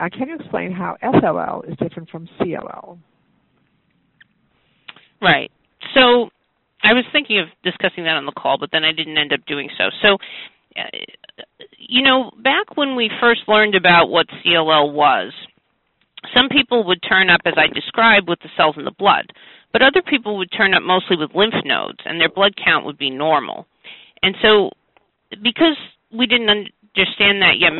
uh, 0.00 0.08
can 0.10 0.28
you 0.28 0.36
explain 0.36 0.72
how 0.72 0.96
SLL 1.02 1.68
is 1.70 1.76
different 1.78 2.08
from 2.08 2.28
CLL? 2.40 2.98
Right. 5.20 5.50
So 5.94 6.30
I 6.82 6.92
was 6.94 7.04
thinking 7.12 7.38
of 7.38 7.46
discussing 7.62 8.04
that 8.04 8.14
on 8.14 8.26
the 8.26 8.32
call, 8.32 8.58
but 8.58 8.70
then 8.72 8.84
I 8.84 8.92
didn't 8.92 9.18
end 9.18 9.32
up 9.32 9.40
doing 9.46 9.68
so. 9.76 9.90
So 10.02 10.18
you 11.78 12.02
know, 12.02 12.30
back 12.42 12.76
when 12.76 12.96
we 12.96 13.10
first 13.20 13.42
learned 13.48 13.74
about 13.74 14.08
what 14.08 14.26
CLL 14.44 14.92
was, 14.92 15.32
some 16.34 16.48
people 16.48 16.84
would 16.84 17.02
turn 17.02 17.30
up, 17.30 17.40
as 17.44 17.54
I 17.56 17.66
described, 17.66 18.28
with 18.28 18.40
the 18.40 18.48
cells 18.56 18.76
in 18.78 18.84
the 18.84 18.92
blood, 18.92 19.32
but 19.72 19.82
other 19.82 20.02
people 20.02 20.36
would 20.38 20.50
turn 20.56 20.74
up 20.74 20.82
mostly 20.82 21.16
with 21.16 21.34
lymph 21.34 21.54
nodes, 21.64 21.98
and 22.04 22.20
their 22.20 22.28
blood 22.28 22.54
count 22.62 22.84
would 22.84 22.98
be 22.98 23.10
normal. 23.10 23.66
And 24.22 24.36
so, 24.42 24.70
because 25.42 25.76
we 26.12 26.26
didn't 26.26 26.48
understand 26.48 27.42
that 27.42 27.58
yet 27.58 27.72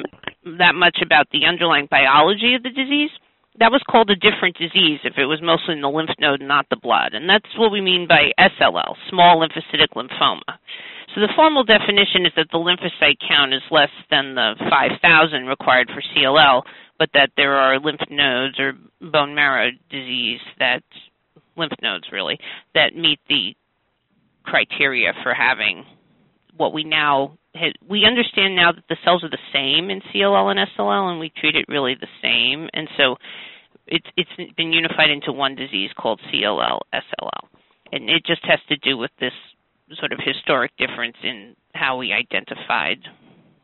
that 0.58 0.74
much 0.74 0.98
about 1.02 1.28
the 1.30 1.44
underlying 1.46 1.86
biology 1.90 2.54
of 2.54 2.62
the 2.62 2.70
disease, 2.70 3.10
that 3.58 3.70
was 3.70 3.82
called 3.90 4.10
a 4.10 4.16
different 4.16 4.56
disease 4.56 5.00
if 5.04 5.18
it 5.18 5.26
was 5.26 5.40
mostly 5.42 5.74
in 5.74 5.82
the 5.82 5.90
lymph 5.90 6.10
node, 6.18 6.40
not 6.40 6.66
the 6.70 6.76
blood. 6.76 7.12
And 7.12 7.28
that's 7.28 7.48
what 7.56 7.70
we 7.70 7.80
mean 7.80 8.06
by 8.08 8.32
SLL, 8.38 8.94
small 9.10 9.40
lymphocytic 9.40 9.92
lymphoma. 9.94 10.58
So 11.14 11.20
the 11.20 11.32
formal 11.36 11.62
definition 11.62 12.24
is 12.24 12.32
that 12.36 12.46
the 12.50 12.58
lymphocyte 12.58 13.18
count 13.28 13.52
is 13.52 13.60
less 13.70 13.90
than 14.10 14.34
the 14.34 14.54
5,000 14.70 15.46
required 15.46 15.90
for 15.92 16.02
CLL, 16.16 16.62
but 16.98 17.10
that 17.12 17.30
there 17.36 17.54
are 17.56 17.78
lymph 17.78 18.00
nodes 18.10 18.58
or 18.58 18.72
bone 19.00 19.34
marrow 19.34 19.70
disease 19.90 20.40
that 20.58 20.82
lymph 21.56 21.74
nodes 21.82 22.06
really 22.10 22.38
that 22.74 22.96
meet 22.96 23.20
the 23.28 23.54
criteria 24.44 25.12
for 25.22 25.34
having 25.34 25.84
what 26.56 26.72
we 26.72 26.84
now 26.84 27.38
we 27.86 28.04
understand 28.06 28.56
now 28.56 28.72
that 28.72 28.84
the 28.88 28.96
cells 29.04 29.22
are 29.22 29.28
the 29.28 29.38
same 29.52 29.90
in 29.90 30.00
CLL 30.00 30.50
and 30.50 30.68
SLL, 30.76 31.10
and 31.10 31.20
we 31.20 31.30
treat 31.38 31.54
it 31.54 31.66
really 31.68 31.94
the 31.94 32.08
same, 32.22 32.68
and 32.72 32.88
so 32.96 33.16
it's 33.86 34.06
it's 34.16 34.54
been 34.56 34.72
unified 34.72 35.10
into 35.10 35.32
one 35.32 35.54
disease 35.54 35.90
called 35.98 36.20
CLL 36.32 36.80
SLL, 36.94 37.48
and 37.92 38.08
it 38.08 38.24
just 38.24 38.44
has 38.44 38.58
to 38.68 38.76
do 38.78 38.96
with 38.96 39.10
this 39.20 39.32
sort 39.98 40.12
of 40.12 40.18
historic 40.24 40.72
difference 40.78 41.16
in 41.22 41.54
how 41.74 41.98
we 41.98 42.12
identified 42.12 42.98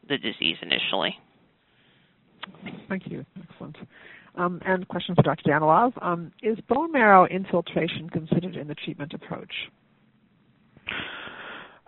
the 0.08 0.18
disease 0.18 0.56
initially. 0.60 1.16
Thank 2.88 3.06
you. 3.06 3.24
Excellent. 3.50 3.76
Um, 4.36 4.60
and 4.64 4.86
question 4.88 5.14
for 5.14 5.22
Dr. 5.22 5.50
Danilov. 5.50 5.92
Um, 6.00 6.32
is 6.42 6.58
bone 6.68 6.92
marrow 6.92 7.26
infiltration 7.26 8.08
considered 8.08 8.56
in 8.56 8.68
the 8.68 8.74
treatment 8.74 9.12
approach? 9.14 9.52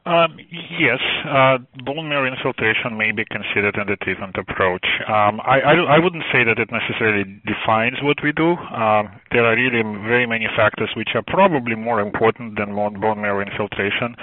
Um, 0.06 0.38
yes, 0.78 0.98
uh, 1.28 1.58
bone 1.84 2.08
marrow 2.08 2.24
infiltration 2.24 2.96
may 2.96 3.12
be 3.12 3.24
considered 3.28 3.76
in 3.76 3.86
the 3.86 3.96
treatment 4.00 4.34
approach. 4.38 4.86
Um, 5.06 5.40
I, 5.44 5.60
I, 5.60 5.74
I, 5.96 5.98
wouldn't 5.98 6.24
say 6.32 6.42
that 6.42 6.58
it 6.58 6.70
necessarily 6.72 7.24
defines 7.44 8.00
what 8.00 8.16
we 8.24 8.32
do. 8.32 8.56
Um, 8.56 9.12
there 9.30 9.44
are 9.44 9.54
really 9.54 9.82
very 10.08 10.26
many 10.26 10.46
factors 10.56 10.88
which 10.96 11.10
are 11.14 11.22
probably 11.26 11.74
more 11.76 12.00
important 12.00 12.58
than 12.58 12.74
bone 12.74 13.20
marrow 13.20 13.44
infiltration. 13.44 14.16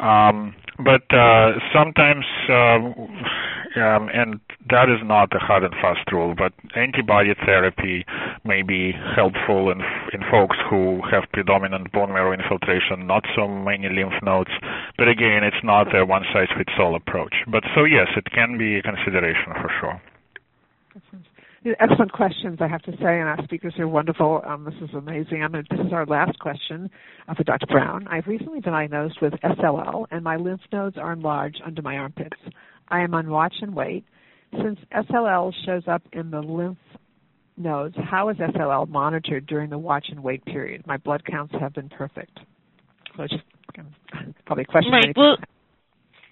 Um, 0.00 0.54
but 0.84 1.06
uh, 1.14 1.52
sometimes, 1.72 2.24
uh, 2.50 2.78
um, 3.76 4.08
and 4.12 4.40
that 4.70 4.88
is 4.88 5.00
not 5.04 5.34
a 5.34 5.38
hard 5.38 5.64
and 5.64 5.74
fast 5.74 6.10
rule, 6.12 6.34
but 6.36 6.52
antibody 6.76 7.32
therapy 7.44 8.04
may 8.44 8.62
be 8.62 8.92
helpful 9.16 9.70
in, 9.70 9.80
in 10.12 10.20
folks 10.30 10.56
who 10.68 11.00
have 11.10 11.24
predominant 11.32 11.92
bone 11.92 12.12
marrow 12.12 12.32
infiltration, 12.32 13.06
not 13.06 13.24
so 13.36 13.48
many 13.48 13.88
lymph 13.88 14.14
nodes. 14.22 14.50
But 14.98 15.08
again, 15.08 15.42
it's 15.44 15.64
not 15.64 15.94
a 15.96 16.04
one 16.04 16.24
size 16.32 16.48
fits 16.56 16.72
all 16.78 16.94
approach. 16.94 17.34
But 17.46 17.64
so, 17.74 17.84
yes, 17.84 18.08
it 18.16 18.30
can 18.32 18.58
be 18.58 18.76
a 18.76 18.82
consideration 18.82 19.52
for 19.60 19.70
sure. 19.80 20.00
Excellent 21.78 22.10
questions, 22.10 22.58
I 22.60 22.66
have 22.66 22.82
to 22.82 22.92
say, 22.92 23.20
and 23.20 23.28
our 23.28 23.38
speakers 23.44 23.74
are 23.78 23.86
wonderful. 23.86 24.42
Um, 24.44 24.64
this 24.64 24.74
is 24.82 24.92
amazing. 24.96 25.44
I'm 25.44 25.52
gonna, 25.52 25.62
this 25.70 25.86
is 25.86 25.92
our 25.92 26.04
last 26.04 26.36
question 26.40 26.90
uh, 27.28 27.34
for 27.34 27.44
Dr. 27.44 27.66
Brown. 27.66 28.08
I've 28.08 28.26
recently 28.26 28.58
been 28.58 28.72
diagnosed 28.72 29.22
with 29.22 29.34
SLL, 29.34 30.06
and 30.10 30.24
my 30.24 30.36
lymph 30.36 30.62
nodes 30.72 30.96
are 30.98 31.12
enlarged 31.12 31.62
under 31.64 31.80
my 31.80 31.98
armpits. 31.98 32.36
I 32.92 33.00
am 33.00 33.14
on 33.14 33.30
watch 33.30 33.54
and 33.62 33.74
wait. 33.74 34.04
Since 34.52 34.78
SLL 34.94 35.52
shows 35.64 35.82
up 35.88 36.02
in 36.12 36.30
the 36.30 36.40
lymph 36.40 36.78
nodes, 37.56 37.96
how 38.10 38.28
is 38.28 38.36
SLL 38.36 38.86
monitored 38.88 39.46
during 39.46 39.70
the 39.70 39.78
watch 39.78 40.06
and 40.10 40.22
wait 40.22 40.44
period? 40.44 40.86
My 40.86 40.98
blood 40.98 41.24
counts 41.24 41.54
have 41.58 41.72
been 41.72 41.88
perfect. 41.88 42.38
So 43.16 43.26
just 43.26 43.42
um, 43.78 44.34
probably 44.44 44.64
a 44.64 44.66
question. 44.66 44.92
Right. 44.92 45.16
Well, 45.16 45.38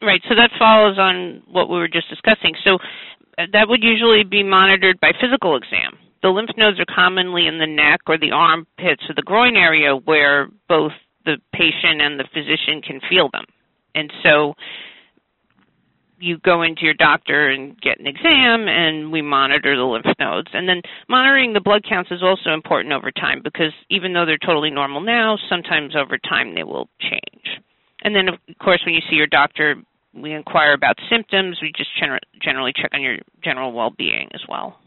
right. 0.03 0.21
So 0.29 0.35
that 0.35 0.51
follows 0.59 0.99
on 0.99 1.43
what 1.51 1.71
we 1.71 1.79
were 1.79 1.89
just 1.89 2.11
discussing. 2.11 2.53
So 2.63 2.75
uh, 3.39 3.45
that 3.55 3.67
would 3.67 3.83
usually 3.83 4.23
be 4.23 4.43
monitored 4.43 5.01
by 5.01 5.13
physical 5.19 5.57
exam. 5.57 5.97
The 6.23 6.29
lymph 6.29 6.51
nodes 6.59 6.79
are 6.79 6.95
commonly 6.95 7.47
in 7.47 7.59
the 7.59 7.67
neck 7.67 8.01
or 8.07 8.19
the 8.19 8.33
armpits 8.33 9.03
or 9.09 9.15
the 9.17 9.23
groin 9.23 9.57
area 9.57 9.97
where 9.97 10.49
both 10.69 10.93
the 11.25 11.39
patient 11.55 12.03
and 12.03 12.21
the 12.21 12.29
physician 12.35 12.83
can 12.87 13.01
feel 13.09 13.31
them. 13.33 13.47
And 13.95 14.13
so 14.23 14.55
you 16.21 16.39
go 16.39 16.63
into 16.63 16.83
your 16.83 16.95
doctor 16.95 17.49
and 17.49 17.81
get 17.81 17.99
an 17.99 18.07
exam 18.07 18.69
and 18.69 19.11
we 19.11 19.23
monitor 19.23 19.77
the 19.77 19.83
lymph 19.83 20.07
nodes. 20.19 20.49
And 20.53 20.69
then 20.69 20.83
monitoring 21.09 21.53
the 21.53 21.61
blood 21.61 21.83
counts 21.89 22.11
is 22.11 22.23
also 22.23 22.51
important 22.53 22.93
over 22.93 23.11
time 23.11 23.41
because 23.43 23.73
even 23.91 24.13
though 24.13 24.27
they're 24.27 24.39
totally 24.39 24.71
normal 24.71 25.01
now, 25.01 25.39
sometimes 25.49 25.97
over 25.97 26.19
time 26.19 26.55
they 26.55 26.65
will 26.65 26.89
change. 27.01 27.63
And 28.03 28.15
then, 28.15 28.29
of 28.29 28.37
course, 28.59 28.81
when 28.85 28.95
you 28.95 29.03
see 29.11 29.17
your 29.17 29.27
doctor, 29.27 29.77
we 30.15 30.33
inquire 30.33 30.73
about 30.73 30.97
symptoms. 31.11 31.59
We 31.63 31.73
just 31.77 31.91
gener- 32.03 32.19
generally 32.43 32.73
check 32.75 32.91
on 32.93 33.03
your 33.03 33.19
general 33.43 33.73
well-being 33.73 34.29
as 34.33 34.41
well. 34.49 34.79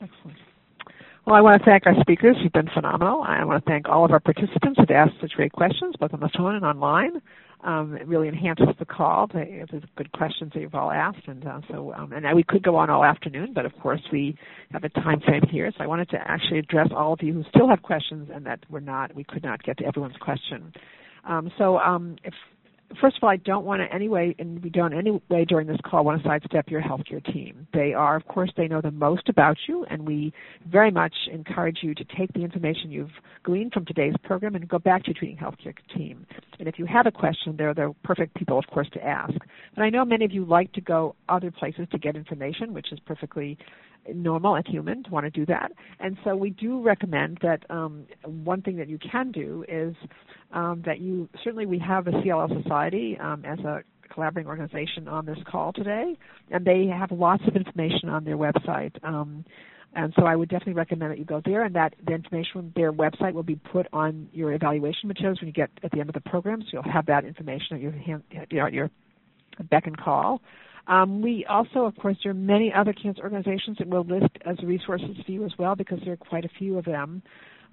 Excellent. 0.00 0.36
Well, 1.24 1.36
I 1.36 1.40
want 1.40 1.62
to 1.62 1.64
thank 1.64 1.86
our 1.86 1.94
speakers. 2.00 2.36
You've 2.42 2.52
been 2.52 2.68
phenomenal. 2.74 3.22
I 3.22 3.44
want 3.44 3.64
to 3.64 3.70
thank 3.70 3.88
all 3.88 4.04
of 4.04 4.10
our 4.10 4.18
participants 4.18 4.80
who've 4.80 4.90
asked 4.90 5.14
such 5.20 5.30
great 5.32 5.52
questions, 5.52 5.94
both 6.00 6.12
on 6.12 6.18
the 6.18 6.28
phone 6.36 6.56
and 6.56 6.64
online. 6.64 7.22
Um, 7.62 7.94
it 7.94 8.08
really 8.08 8.26
enhances 8.26 8.66
the 8.80 8.84
call. 8.84 9.28
To, 9.28 9.38
the 9.70 9.82
good 9.94 10.10
questions 10.10 10.50
that 10.52 10.60
you've 10.60 10.74
all 10.74 10.90
asked, 10.90 11.28
and 11.28 11.46
uh, 11.46 11.60
so 11.70 11.94
um, 11.94 12.12
and 12.12 12.26
we 12.34 12.42
could 12.42 12.64
go 12.64 12.74
on 12.74 12.90
all 12.90 13.04
afternoon, 13.04 13.52
but 13.54 13.64
of 13.64 13.72
course 13.80 14.00
we 14.10 14.36
have 14.72 14.82
a 14.82 14.88
time 14.88 15.20
frame 15.20 15.44
here. 15.48 15.70
So 15.78 15.84
I 15.84 15.86
wanted 15.86 16.10
to 16.10 16.18
actually 16.18 16.58
address 16.58 16.88
all 16.92 17.12
of 17.12 17.20
you 17.22 17.34
who 17.34 17.44
still 17.54 17.68
have 17.68 17.82
questions 17.82 18.28
and 18.34 18.44
that 18.46 18.58
we're 18.68 18.80
not 18.80 19.14
we 19.14 19.22
could 19.22 19.44
not 19.44 19.62
get 19.62 19.78
to 19.78 19.84
everyone's 19.84 20.16
question. 20.16 20.72
Um, 21.24 21.52
so 21.56 21.78
um, 21.78 22.16
if 22.24 22.34
first 23.00 23.16
of 23.16 23.22
all, 23.22 23.30
I 23.30 23.36
don't 23.36 23.64
want 23.64 23.82
to 23.82 23.94
anyway, 23.94 24.34
and 24.38 24.62
we 24.62 24.70
don't 24.70 24.92
in 24.92 24.98
any 24.98 25.22
way 25.28 25.44
during 25.44 25.66
this 25.66 25.78
call 25.84 26.04
want 26.04 26.22
to 26.22 26.28
sidestep 26.28 26.68
your 26.68 26.80
healthcare 26.80 27.24
team. 27.32 27.66
They 27.72 27.92
are, 27.92 28.16
of 28.16 28.26
course, 28.26 28.50
they 28.56 28.68
know 28.68 28.80
the 28.80 28.90
most 28.90 29.28
about 29.28 29.56
you, 29.68 29.84
and 29.90 30.06
we 30.06 30.32
very 30.66 30.90
much 30.90 31.14
encourage 31.32 31.78
you 31.82 31.94
to 31.94 32.04
take 32.16 32.32
the 32.32 32.40
information 32.40 32.90
you've 32.90 33.10
gleaned 33.42 33.72
from 33.72 33.84
today's 33.84 34.14
program 34.22 34.54
and 34.54 34.68
go 34.68 34.78
back 34.78 35.02
to 35.04 35.08
your 35.08 35.14
treating 35.14 35.36
healthcare 35.36 35.74
team. 35.94 36.26
And 36.58 36.68
if 36.68 36.78
you 36.78 36.86
have 36.86 37.06
a 37.06 37.12
question, 37.12 37.56
they're 37.56 37.74
the 37.74 37.94
perfect 38.04 38.34
people, 38.34 38.58
of 38.58 38.66
course, 38.66 38.88
to 38.94 39.04
ask. 39.04 39.34
But 39.74 39.82
I 39.82 39.90
know 39.90 40.04
many 40.04 40.24
of 40.24 40.32
you 40.32 40.44
like 40.44 40.72
to 40.72 40.80
go 40.80 41.14
other 41.28 41.50
places 41.50 41.86
to 41.92 41.98
get 41.98 42.16
information, 42.16 42.72
which 42.74 42.92
is 42.92 43.00
perfectly 43.00 43.58
normal 44.12 44.56
and 44.56 44.66
human 44.66 45.02
to 45.04 45.10
want 45.10 45.24
to 45.24 45.30
do 45.30 45.46
that. 45.46 45.72
And 46.00 46.16
so 46.24 46.34
we 46.36 46.50
do 46.50 46.80
recommend 46.82 47.38
that 47.42 47.64
um, 47.70 48.06
one 48.24 48.62
thing 48.62 48.76
that 48.76 48.88
you 48.88 48.98
can 48.98 49.30
do 49.32 49.64
is 49.68 49.94
um, 50.52 50.82
that 50.86 51.00
you 51.00 51.28
certainly 51.42 51.66
we 51.66 51.78
have 51.78 52.06
a 52.06 52.12
CLL 52.12 52.62
Society 52.62 53.16
um, 53.20 53.44
as 53.44 53.58
a 53.60 53.82
collaborating 54.12 54.48
organization 54.48 55.08
on 55.08 55.24
this 55.26 55.38
call 55.50 55.72
today, 55.72 56.16
and 56.50 56.64
they 56.64 56.86
have 56.86 57.10
lots 57.10 57.42
of 57.46 57.56
information 57.56 58.08
on 58.08 58.24
their 58.24 58.36
website. 58.36 58.92
Um, 59.04 59.44
and 59.94 60.12
so 60.18 60.24
I 60.24 60.36
would 60.36 60.48
definitely 60.48 60.74
recommend 60.74 61.12
that 61.12 61.18
you 61.18 61.24
go 61.24 61.42
there, 61.44 61.64
and 61.64 61.74
that 61.76 61.94
the 62.06 62.14
information 62.14 62.50
from 62.52 62.72
their 62.74 62.92
website 62.92 63.34
will 63.34 63.42
be 63.42 63.56
put 63.56 63.86
on 63.92 64.28
your 64.32 64.52
evaluation 64.52 65.08
materials 65.08 65.40
when 65.40 65.48
you 65.48 65.52
get 65.52 65.70
at 65.82 65.90
the 65.90 66.00
end 66.00 66.08
of 66.08 66.14
the 66.14 66.20
program. 66.20 66.62
So 66.62 66.68
you'll 66.72 66.92
have 66.92 67.06
that 67.06 67.24
information 67.24 67.76
at 67.76 67.80
your 67.82 67.92
hand, 67.92 68.22
you 68.30 68.58
know, 68.58 68.66
at 68.66 68.72
your 68.72 68.90
beck 69.70 69.86
and 69.86 69.96
call. 69.96 70.40
Um, 70.86 71.22
we 71.22 71.46
also, 71.48 71.84
of 71.84 71.96
course, 71.96 72.16
there 72.22 72.32
are 72.32 72.34
many 72.34 72.72
other 72.72 72.92
cancer 72.92 73.22
organizations 73.22 73.78
that 73.78 73.86
we'll 73.86 74.04
list 74.04 74.30
as 74.44 74.56
resources 74.64 75.16
for 75.24 75.30
you 75.32 75.44
as 75.44 75.52
well 75.58 75.76
because 75.76 76.00
there 76.04 76.14
are 76.14 76.16
quite 76.16 76.44
a 76.44 76.50
few 76.58 76.78
of 76.78 76.84
them. 76.84 77.22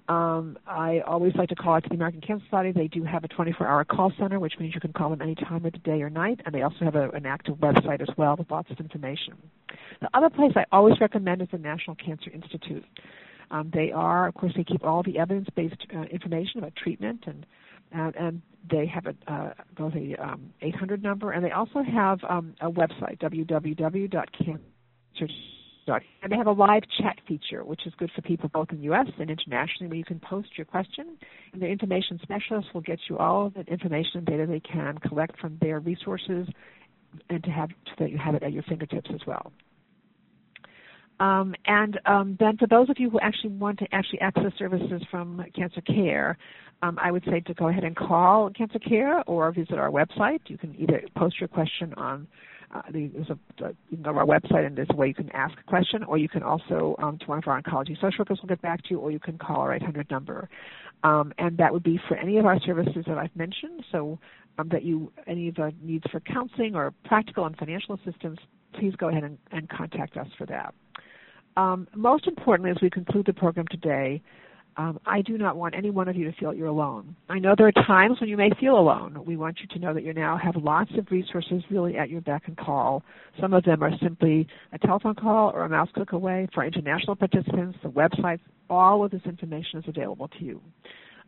Um, 0.08 0.58
I 0.66 1.00
always 1.06 1.34
like 1.36 1.48
to 1.50 1.54
call 1.54 1.74
out 1.74 1.84
to 1.84 1.88
the 1.88 1.94
American 1.94 2.20
Cancer 2.20 2.44
Society. 2.46 2.72
They 2.72 2.88
do 2.88 3.04
have 3.04 3.22
a 3.22 3.28
24-hour 3.28 3.84
call 3.84 4.12
center, 4.18 4.40
which 4.40 4.54
means 4.58 4.74
you 4.74 4.80
can 4.80 4.92
call 4.92 5.10
them 5.10 5.22
any 5.22 5.36
time 5.36 5.64
of 5.64 5.72
the 5.72 5.78
day 5.78 6.02
or 6.02 6.10
night, 6.10 6.40
and 6.44 6.54
they 6.54 6.62
also 6.62 6.84
have 6.84 6.96
a, 6.96 7.10
an 7.10 7.26
active 7.26 7.56
website 7.56 8.00
as 8.00 8.08
well 8.16 8.34
with 8.36 8.50
lots 8.50 8.70
of 8.72 8.80
information. 8.80 9.34
The 10.00 10.08
other 10.14 10.28
place 10.28 10.52
I 10.56 10.64
always 10.72 11.00
recommend 11.00 11.42
is 11.42 11.48
the 11.52 11.58
National 11.58 11.94
Cancer 11.94 12.30
Institute. 12.30 12.84
Um, 13.52 13.70
they 13.72 13.92
are, 13.92 14.26
of 14.26 14.34
course, 14.34 14.52
they 14.56 14.64
keep 14.64 14.84
all 14.84 15.02
the 15.02 15.18
evidence-based 15.18 15.86
uh, 15.94 16.02
information 16.02 16.58
about 16.58 16.74
treatment 16.74 17.24
and 17.26 17.46
and, 17.92 18.14
and 18.16 18.42
they 18.70 18.86
have 18.86 19.06
a 19.06 19.32
uh, 19.32 19.52
both 19.76 19.94
a 19.94 20.14
um, 20.22 20.52
800 20.60 21.02
number 21.02 21.32
and 21.32 21.44
they 21.44 21.50
also 21.50 21.82
have 21.82 22.18
um, 22.28 22.54
a 22.60 22.70
website 22.70 23.18
www.cancer.com 23.20 24.60
and 26.22 26.30
they 26.30 26.36
have 26.36 26.46
a 26.46 26.52
live 26.52 26.82
chat 27.00 27.18
feature, 27.26 27.64
which 27.64 27.86
is 27.86 27.92
good 27.98 28.10
for 28.14 28.22
people 28.22 28.48
both 28.52 28.70
in 28.70 28.78
the 28.78 28.84
U.S. 28.84 29.06
and 29.18 29.30
internationally, 29.30 29.88
where 29.88 29.96
you 29.96 30.04
can 30.04 30.20
post 30.20 30.48
your 30.56 30.64
question, 30.64 31.16
and 31.52 31.60
the 31.60 31.66
information 31.66 32.20
specialists 32.22 32.70
will 32.72 32.80
get 32.80 32.98
you 33.08 33.18
all 33.18 33.50
the 33.50 33.62
information 33.62 34.18
and 34.18 34.26
data 34.26 34.46
they 34.46 34.60
can 34.60 34.98
collect 34.98 35.38
from 35.40 35.58
their 35.60 35.80
resources, 35.80 36.46
and 37.28 37.42
to 37.42 37.50
have 37.50 37.70
so 37.86 37.92
that 37.98 38.10
you 38.10 38.18
have 38.18 38.34
it 38.34 38.42
at 38.42 38.52
your 38.52 38.62
fingertips 38.64 39.10
as 39.12 39.20
well. 39.26 39.52
Um, 41.18 41.54
and 41.66 42.00
um, 42.06 42.36
then 42.40 42.56
for 42.56 42.66
those 42.66 42.88
of 42.88 42.98
you 42.98 43.10
who 43.10 43.20
actually 43.20 43.50
want 43.50 43.78
to 43.80 43.86
actually 43.92 44.20
access 44.20 44.52
services 44.58 45.02
from 45.10 45.44
Cancer 45.54 45.82
Care, 45.82 46.38
um, 46.82 46.98
I 47.00 47.10
would 47.10 47.24
say 47.24 47.40
to 47.40 47.54
go 47.54 47.68
ahead 47.68 47.84
and 47.84 47.94
call 47.94 48.50
Cancer 48.50 48.78
Care 48.78 49.22
or 49.28 49.50
visit 49.52 49.74
our 49.78 49.90
website. 49.90 50.40
You 50.46 50.58
can 50.58 50.74
either 50.78 51.02
post 51.16 51.38
your 51.38 51.48
question 51.48 51.92
on 51.96 52.26
uh, 52.74 52.82
the, 52.92 53.10
a, 53.28 53.68
you 53.88 53.96
can 53.96 54.02
go 54.02 54.12
to 54.12 54.18
our 54.18 54.26
website 54.26 54.64
and 54.64 54.76
there's 54.76 54.88
a 54.90 54.96
way 54.96 55.08
you 55.08 55.14
can 55.14 55.30
ask 55.32 55.58
a 55.58 55.62
question, 55.64 56.04
or 56.04 56.18
you 56.18 56.28
can 56.28 56.42
also 56.42 56.94
um, 57.02 57.18
to 57.18 57.26
one 57.26 57.38
of 57.38 57.48
our 57.48 57.60
oncology 57.60 57.94
social 58.00 58.20
workers 58.20 58.38
will 58.40 58.48
get 58.48 58.62
back 58.62 58.82
to 58.84 58.90
you, 58.90 58.98
or 58.98 59.10
you 59.10 59.18
can 59.18 59.36
call 59.38 59.56
our 59.56 59.74
800 59.74 60.08
number, 60.10 60.48
um, 61.02 61.32
and 61.38 61.58
that 61.58 61.72
would 61.72 61.82
be 61.82 62.00
for 62.08 62.16
any 62.16 62.38
of 62.38 62.46
our 62.46 62.60
services 62.60 63.04
that 63.08 63.18
I've 63.18 63.34
mentioned. 63.34 63.84
So 63.90 64.18
um, 64.58 64.68
that 64.70 64.84
you 64.84 65.12
any 65.26 65.48
of 65.48 65.56
the 65.56 65.72
needs 65.82 66.04
for 66.10 66.20
counseling 66.20 66.76
or 66.76 66.92
practical 67.04 67.46
and 67.46 67.56
financial 67.56 67.94
assistance, 67.96 68.38
please 68.78 68.94
go 68.96 69.08
ahead 69.08 69.24
and, 69.24 69.36
and 69.50 69.68
contact 69.68 70.16
us 70.16 70.28
for 70.38 70.46
that. 70.46 70.74
Um, 71.56 71.88
most 71.94 72.26
importantly, 72.28 72.70
as 72.70 72.76
we 72.80 72.88
conclude 72.88 73.26
the 73.26 73.32
program 73.32 73.66
today, 73.68 74.22
um, 74.80 74.98
I 75.04 75.20
do 75.20 75.36
not 75.36 75.58
want 75.58 75.74
any 75.76 75.90
one 75.90 76.08
of 76.08 76.16
you 76.16 76.24
to 76.30 76.36
feel 76.38 76.54
you're 76.54 76.68
alone. 76.68 77.14
I 77.28 77.38
know 77.38 77.54
there 77.54 77.66
are 77.66 77.86
times 77.86 78.18
when 78.18 78.30
you 78.30 78.36
may 78.38 78.48
feel 78.58 78.78
alone. 78.78 79.22
We 79.26 79.36
want 79.36 79.58
you 79.60 79.66
to 79.74 79.78
know 79.78 79.92
that 79.92 80.02
you 80.02 80.14
now 80.14 80.38
have 80.42 80.56
lots 80.56 80.90
of 80.96 81.06
resources 81.10 81.62
really 81.70 81.98
at 81.98 82.08
your 82.08 82.22
beck 82.22 82.44
and 82.46 82.56
call. 82.56 83.02
Some 83.38 83.52
of 83.52 83.62
them 83.64 83.82
are 83.82 83.90
simply 84.02 84.48
a 84.72 84.78
telephone 84.78 85.16
call 85.16 85.50
or 85.50 85.64
a 85.64 85.68
mouse 85.68 85.90
click 85.92 86.12
away. 86.12 86.48
For 86.54 86.64
international 86.64 87.14
participants, 87.14 87.78
the 87.82 87.90
websites, 87.90 88.40
all 88.70 89.04
of 89.04 89.10
this 89.10 89.20
information 89.26 89.80
is 89.80 89.84
available 89.86 90.28
to 90.28 90.44
you. 90.44 90.62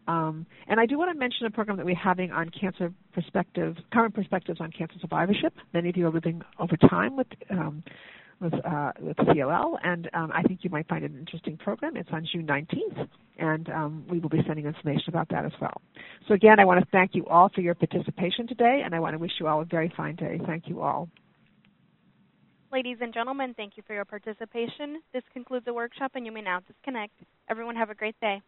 Um, 0.08 0.46
and 0.66 0.80
I 0.80 0.86
do 0.86 0.96
want 0.96 1.12
to 1.12 1.18
mention 1.18 1.44
a 1.44 1.50
program 1.50 1.76
that 1.76 1.84
we're 1.84 1.94
having 1.94 2.32
on 2.32 2.50
cancer 2.58 2.90
perspectives, 3.12 3.78
current 3.92 4.14
perspectives 4.14 4.62
on 4.62 4.70
cancer 4.70 4.96
survivorship. 4.98 5.52
Many 5.74 5.90
of 5.90 5.96
you 5.98 6.06
are 6.06 6.10
living 6.10 6.40
over 6.58 6.76
time 6.88 7.16
with 7.18 7.28
um, 7.50 7.84
with 8.42 8.54
uh, 8.54 8.92
with 9.00 9.16
CLL, 9.16 9.78
and 9.82 10.10
um, 10.14 10.32
I 10.34 10.42
think 10.42 10.60
you 10.62 10.70
might 10.70 10.88
find 10.88 11.04
it 11.04 11.10
an 11.10 11.18
interesting 11.18 11.56
program. 11.56 11.96
It's 11.96 12.08
on 12.12 12.26
June 12.30 12.46
19th, 12.46 13.08
and 13.38 13.68
um, 13.70 14.04
we 14.08 14.18
will 14.18 14.28
be 14.28 14.42
sending 14.46 14.66
information 14.66 15.04
about 15.08 15.28
that 15.30 15.44
as 15.44 15.52
well. 15.60 15.80
So 16.28 16.34
again, 16.34 16.58
I 16.58 16.64
want 16.64 16.80
to 16.80 16.86
thank 16.90 17.14
you 17.14 17.26
all 17.26 17.48
for 17.54 17.60
your 17.60 17.74
participation 17.74 18.46
today, 18.46 18.82
and 18.84 18.94
I 18.94 19.00
want 19.00 19.14
to 19.14 19.18
wish 19.18 19.32
you 19.38 19.46
all 19.46 19.62
a 19.62 19.64
very 19.64 19.92
fine 19.96 20.16
day. 20.16 20.40
Thank 20.46 20.68
you 20.68 20.82
all. 20.82 21.08
Ladies 22.72 22.96
and 23.00 23.12
gentlemen, 23.12 23.54
thank 23.54 23.76
you 23.76 23.82
for 23.86 23.94
your 23.94 24.06
participation. 24.06 25.02
This 25.12 25.22
concludes 25.32 25.64
the 25.64 25.74
workshop, 25.74 26.12
and 26.14 26.26
you 26.26 26.32
may 26.32 26.40
now 26.40 26.60
disconnect. 26.66 27.12
Everyone 27.48 27.76
have 27.76 27.90
a 27.90 27.94
great 27.94 28.18
day. 28.20 28.40